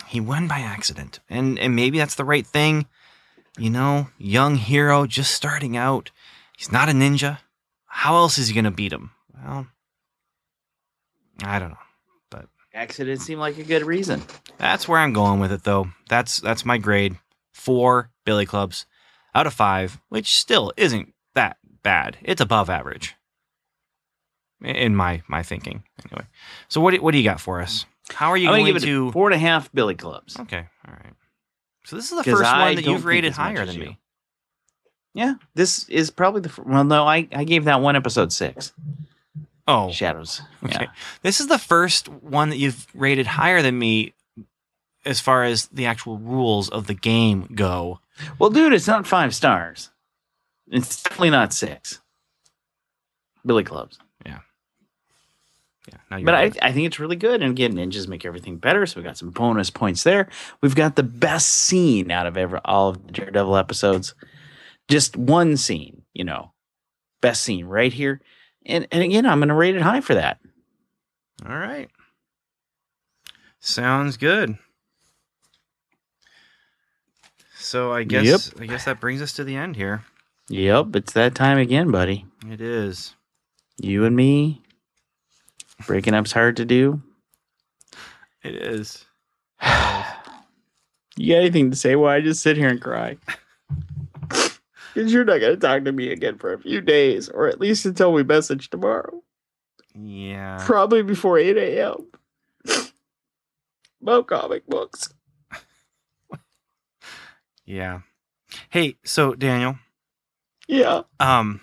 [0.08, 1.20] he won by accident.
[1.30, 2.88] And and maybe that's the right thing.
[3.58, 6.12] You know young hero just starting out.
[6.58, 7.40] He's not a ninja
[7.90, 9.12] how else is he going to beat him
[9.44, 9.68] well
[11.44, 11.78] I don't know.
[12.30, 14.22] But accident seemed like a good reason.
[14.58, 15.88] That's where I'm going with it, though.
[16.10, 17.18] That's that's my grade.
[17.54, 18.86] Four Billy Clubs
[19.36, 22.18] out of five, which still isn't that bad.
[22.24, 23.16] It's above average,
[24.64, 25.84] in my my thinking.
[26.06, 26.28] Anyway,
[26.68, 27.86] so what do, what do you got for us?
[28.12, 29.08] How are you I'm going to give it to?
[29.10, 30.38] a four and a half Billy Clubs.
[30.40, 31.14] Okay, all right.
[31.86, 33.82] So this is the first I one that you've rated higher than you.
[33.82, 34.00] me.
[35.14, 36.84] Yeah, this is probably the fir- well.
[36.84, 38.74] No, I I gave that one episode six.
[39.68, 40.42] Oh, Shadows.
[40.64, 40.78] Okay.
[40.86, 40.92] Yeah.
[41.22, 44.14] This is the first one that you've rated higher than me
[45.06, 48.00] as far as the actual rules of the game go.
[48.38, 49.90] Well, dude, it's not five stars.
[50.70, 52.02] It's definitely not six.
[53.46, 54.00] Billy Clubs.
[55.88, 56.52] Yeah, now you're But I.
[56.62, 57.42] I think it's really good.
[57.42, 58.86] And again, ninjas make everything better.
[58.86, 60.30] So we got some bonus points there.
[60.62, 64.14] We've got the best scene out of ever all of the Daredevil episodes.
[64.90, 66.52] Just one scene, you know,
[67.22, 68.22] best scene right here.
[68.66, 70.40] And, and again, I'm going to rate it high for that.
[71.48, 71.90] All right.
[73.60, 74.58] Sounds good.
[77.58, 80.04] So I guess I guess that brings us to the end here.
[80.48, 82.26] Yep, it's that time again, buddy.
[82.50, 83.14] It is.
[83.78, 84.64] You and me.
[85.86, 87.02] Breaking up's hard to do.
[88.44, 89.06] It is.
[91.18, 91.98] You got anything to say?
[91.98, 93.18] Why I just sit here and cry?
[94.94, 97.60] Because you're not going to talk to me again for a few days, or at
[97.60, 99.22] least until we message tomorrow.
[99.94, 100.62] Yeah.
[100.66, 102.08] Probably before 8 a.m.
[104.02, 105.14] About comic books.
[107.66, 108.00] Yeah.
[108.70, 109.78] Hey, so Daniel,
[110.68, 111.02] Yeah.
[111.20, 111.62] um,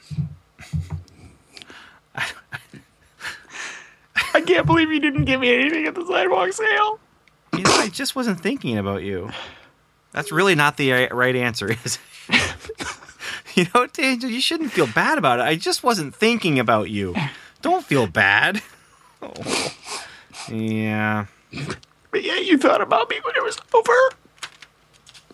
[4.34, 6.98] I can't believe you didn't give me anything at the sidewalk sale.
[7.54, 9.30] you know, I just wasn't thinking about you.
[10.12, 11.98] That's really not the right answer, is
[12.28, 12.70] it?
[13.60, 15.42] you know, Daniel, you shouldn't feel bad about it.
[15.42, 17.14] I just wasn't thinking about you.
[17.62, 18.62] Don't feel bad.
[19.22, 19.32] Oh.
[20.48, 21.26] Yeah,
[22.12, 23.92] But yeah, you thought about me when it was over.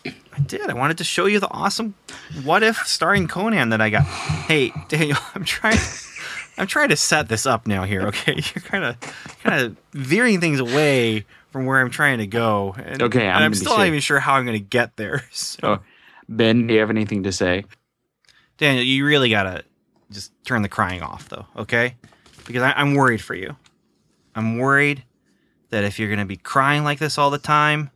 [0.06, 0.70] I did.
[0.70, 1.94] I wanted to show you the awesome
[2.44, 4.04] what if starring Conan that I got.
[4.04, 5.76] Hey, Daniel, I'm trying
[6.56, 8.34] I'm trying to set this up now here, okay?
[8.36, 8.96] You're kind of
[9.42, 12.74] kind of veering things away from where I'm trying to go.
[12.82, 15.24] And, Okay, I'm and I'm still not even sure how I'm going to get there.
[15.30, 15.78] So, Oh,
[16.26, 17.64] Ben, do you have anything to say?
[18.58, 19.64] Daniel, you really got to
[20.10, 21.96] just turn the crying off though, okay?
[22.46, 23.56] Because I, I'm worried for you.
[24.34, 25.04] I'm worried
[25.70, 27.90] that if you're to be crying like this all the time,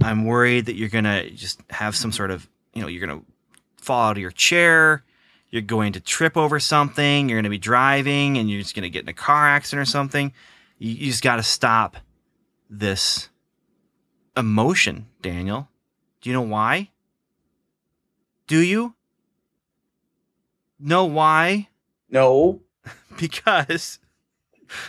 [0.00, 3.26] I'm worried that you're to just have some sort of, you know, you're to
[3.76, 5.04] fall out of your chair.
[5.50, 7.28] You're going to trip over something.
[7.28, 9.86] You're going to be driving and you're just going to get in a car accident
[9.86, 10.32] or something.
[10.78, 11.96] You, you just got to stop
[12.70, 13.28] this
[14.36, 15.68] emotion, Daniel.
[16.20, 16.90] Do you know why?
[18.46, 18.94] Do you?
[20.84, 21.68] Know why?
[22.10, 22.60] No.
[23.18, 24.00] because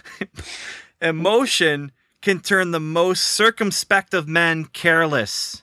[1.01, 1.91] emotion
[2.21, 5.62] can turn the most circumspect of men careless.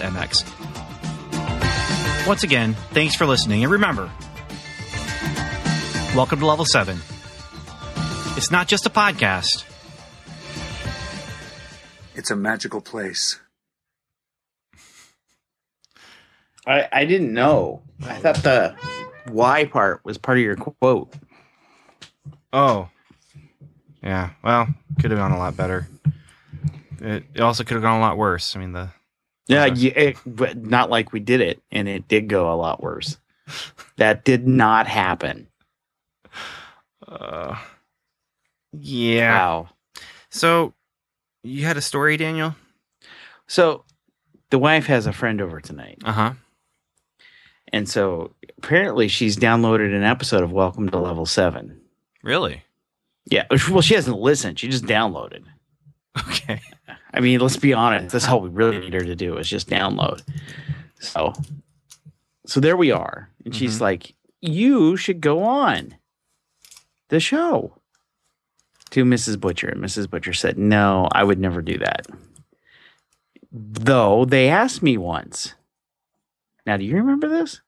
[2.27, 4.11] Once again, thanks for listening, and remember,
[6.15, 6.97] welcome to Level 7.
[8.37, 9.65] It's not just a podcast.
[12.15, 13.39] It's a magical place.
[16.65, 17.81] I, I didn't know.
[18.03, 18.75] I thought the
[19.27, 21.13] why part was part of your quote.
[22.53, 22.89] Oh.
[24.03, 24.67] Yeah, well,
[24.99, 25.87] could have gone a lot better.
[26.99, 28.55] It, it also could have gone a lot worse.
[28.55, 28.89] I mean, the
[29.47, 32.81] Yeah, yeah it, but not like we did it, and it did go a lot
[32.81, 33.17] worse.
[33.97, 35.47] That did not happen.
[37.07, 37.57] uh,
[38.71, 39.37] yeah.
[39.37, 39.69] Wow.
[40.29, 40.73] So,
[41.43, 42.55] you had a story, Daniel?
[43.47, 43.83] So
[44.49, 45.97] the wife has a friend over tonight.
[46.05, 46.33] Uh huh.
[47.73, 51.79] And so apparently she's downloaded an episode of Welcome to Level 7.
[52.23, 52.63] Really?
[53.25, 53.45] Yeah.
[53.69, 54.59] Well, she hasn't listened.
[54.59, 55.43] She just downloaded.
[56.29, 56.61] Okay.
[57.13, 58.13] I mean, let's be honest.
[58.13, 60.21] That's all we really need her to do is just download.
[60.99, 61.33] So,
[62.45, 63.29] so there we are.
[63.45, 63.81] And she's Mhm.
[63.81, 65.95] like, you should go on
[67.09, 67.75] the show
[68.91, 69.39] to Mrs.
[69.39, 69.67] Butcher.
[69.69, 70.09] And Mrs.
[70.09, 72.07] Butcher said, no, I would never do that.
[73.51, 75.55] Though they asked me once.
[76.65, 77.59] Now, do you remember this?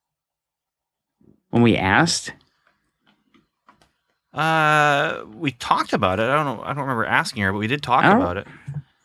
[1.50, 2.34] When we asked?
[4.34, 6.24] Uh, we talked about it.
[6.30, 6.64] I don't know.
[6.64, 8.48] I don't remember asking her, but we did talk about it.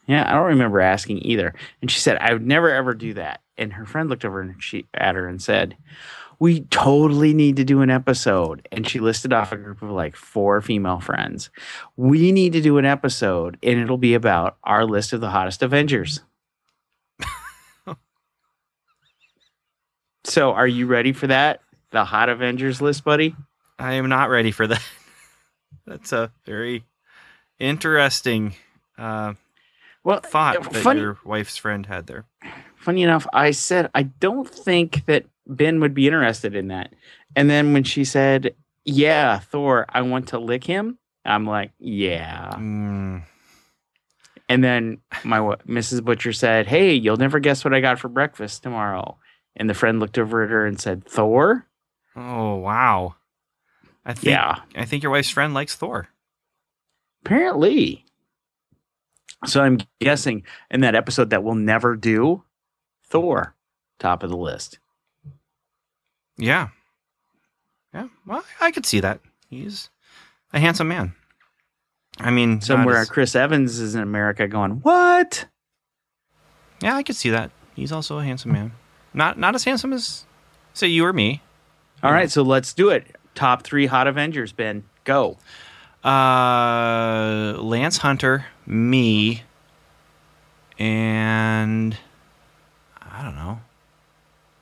[0.08, 1.54] Yeah, I don't remember asking either.
[1.82, 3.42] And she said, I would never ever do that.
[3.58, 5.76] And her friend looked over and she at her and said,
[6.38, 8.66] We totally need to do an episode.
[8.72, 11.50] And she listed off a group of like four female friends.
[11.96, 15.62] We need to do an episode, and it'll be about our list of the hottest
[15.62, 16.20] Avengers.
[20.24, 21.60] so are you ready for that?
[21.90, 23.36] The hot Avengers list, buddy?
[23.78, 24.82] I am not ready for that.
[25.86, 26.84] That's a very
[27.58, 28.54] interesting
[28.96, 29.34] uh,
[30.04, 32.24] Well, thought that funny, your wife's friend had there.
[32.76, 36.94] funny enough, I said I don't think that Ben would be interested in that.
[37.36, 38.54] And then when she said,
[38.84, 43.22] "Yeah, Thor, I want to lick him," I'm like, "Yeah." Mm,
[44.48, 46.02] And then my Mrs.
[46.04, 49.18] Butcher said, "Hey, you'll never guess what I got for breakfast tomorrow."
[49.56, 51.66] And the friend looked over at her and said, "Thor."
[52.16, 53.14] oh wow!
[54.06, 54.60] I think Yeah.
[54.74, 56.08] I think your wife's friend likes Thor.
[57.24, 58.04] Apparently.
[59.46, 62.42] So I'm guessing in that episode that we'll never do,
[63.04, 63.54] Thor,
[63.98, 64.78] top of the list.
[66.36, 66.68] Yeah.
[67.94, 68.08] Yeah.
[68.26, 69.20] Well, I could see that.
[69.48, 69.90] He's
[70.52, 71.14] a handsome man.
[72.18, 75.46] I mean, Somewhere as- Chris Evans is in America going, What?
[76.82, 77.50] yeah, I could see that.
[77.74, 78.72] He's also a handsome man.
[79.14, 80.26] Not not as handsome as
[80.74, 81.42] say you or me.
[82.02, 83.16] All right, so let's do it.
[83.34, 84.84] Top three hot Avengers, Ben.
[85.04, 85.38] Go.
[86.04, 89.42] Uh, Lance Hunter, me,
[90.78, 91.96] and
[93.00, 93.60] I don't know,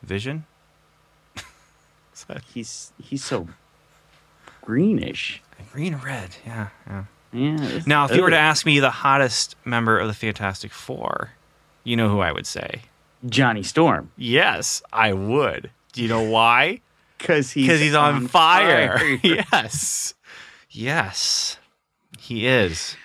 [0.02, 0.44] Vision.
[2.54, 3.48] He's he's so
[4.62, 5.42] greenish.
[5.72, 6.36] green and red?
[6.46, 7.04] Yeah, yeah.
[7.32, 7.80] Yeah.
[7.86, 11.30] Now, if you were to ask me the hottest member of the Fantastic Four,
[11.84, 12.82] you know who I would say.
[13.28, 14.10] Johnny Storm.
[14.16, 15.70] Yes, I would.
[15.92, 16.80] Do you know why?
[17.18, 19.00] Because he's, Because he's, on, fire.
[19.22, 20.12] yes.
[20.76, 21.56] Yes.
[22.18, 22.96] He is.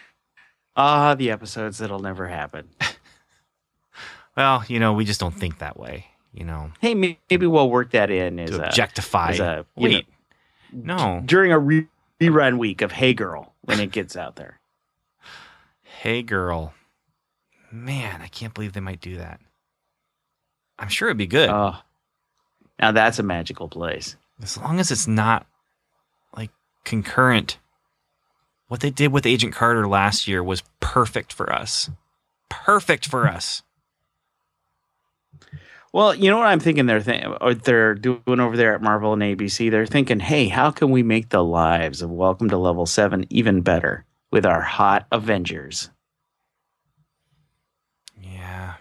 [0.75, 2.69] Ah, the episodes that'll never happen.
[4.37, 7.91] Well, you know, we just don't think that way, you know, Hey, maybe we'll work
[7.91, 9.31] that in as to a, objectify.
[9.31, 10.07] as a Wait.
[10.71, 11.21] know, no.
[11.25, 11.87] during a re-
[12.21, 14.59] rerun week of Hey Girl when it gets out there.
[15.83, 16.73] Hey, girl.
[17.71, 19.41] Man, I can't believe they might do that.
[20.79, 21.49] I'm sure it'd be good.
[21.49, 21.75] Oh,
[22.79, 24.15] now that's a magical place.
[24.41, 25.45] as long as it's not
[26.83, 27.57] concurrent.
[28.67, 31.89] What they did with Agent Carter last year was perfect for us.
[32.49, 33.63] Perfect for us.
[35.93, 39.11] Well, you know what I'm thinking they're th- or they're doing over there at Marvel
[39.11, 39.69] and ABC.
[39.69, 43.61] They're thinking, hey, how can we make the lives of Welcome to Level Seven even
[43.61, 45.89] better with our hot Avengers?
[48.21, 48.75] Yeah.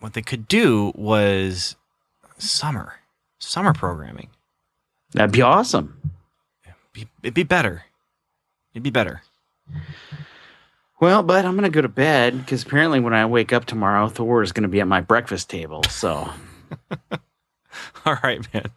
[0.00, 1.76] What they could do was
[2.38, 2.94] summer,
[3.38, 4.30] summer programming.
[5.12, 6.00] That'd be awesome.
[6.96, 7.84] Be, it'd be better.
[8.72, 9.20] It'd be better.
[10.98, 14.42] Well, but I'm gonna go to bed because apparently when I wake up tomorrow, Thor
[14.42, 15.82] is gonna be at my breakfast table.
[15.90, 16.30] So
[18.06, 18.70] All right, man.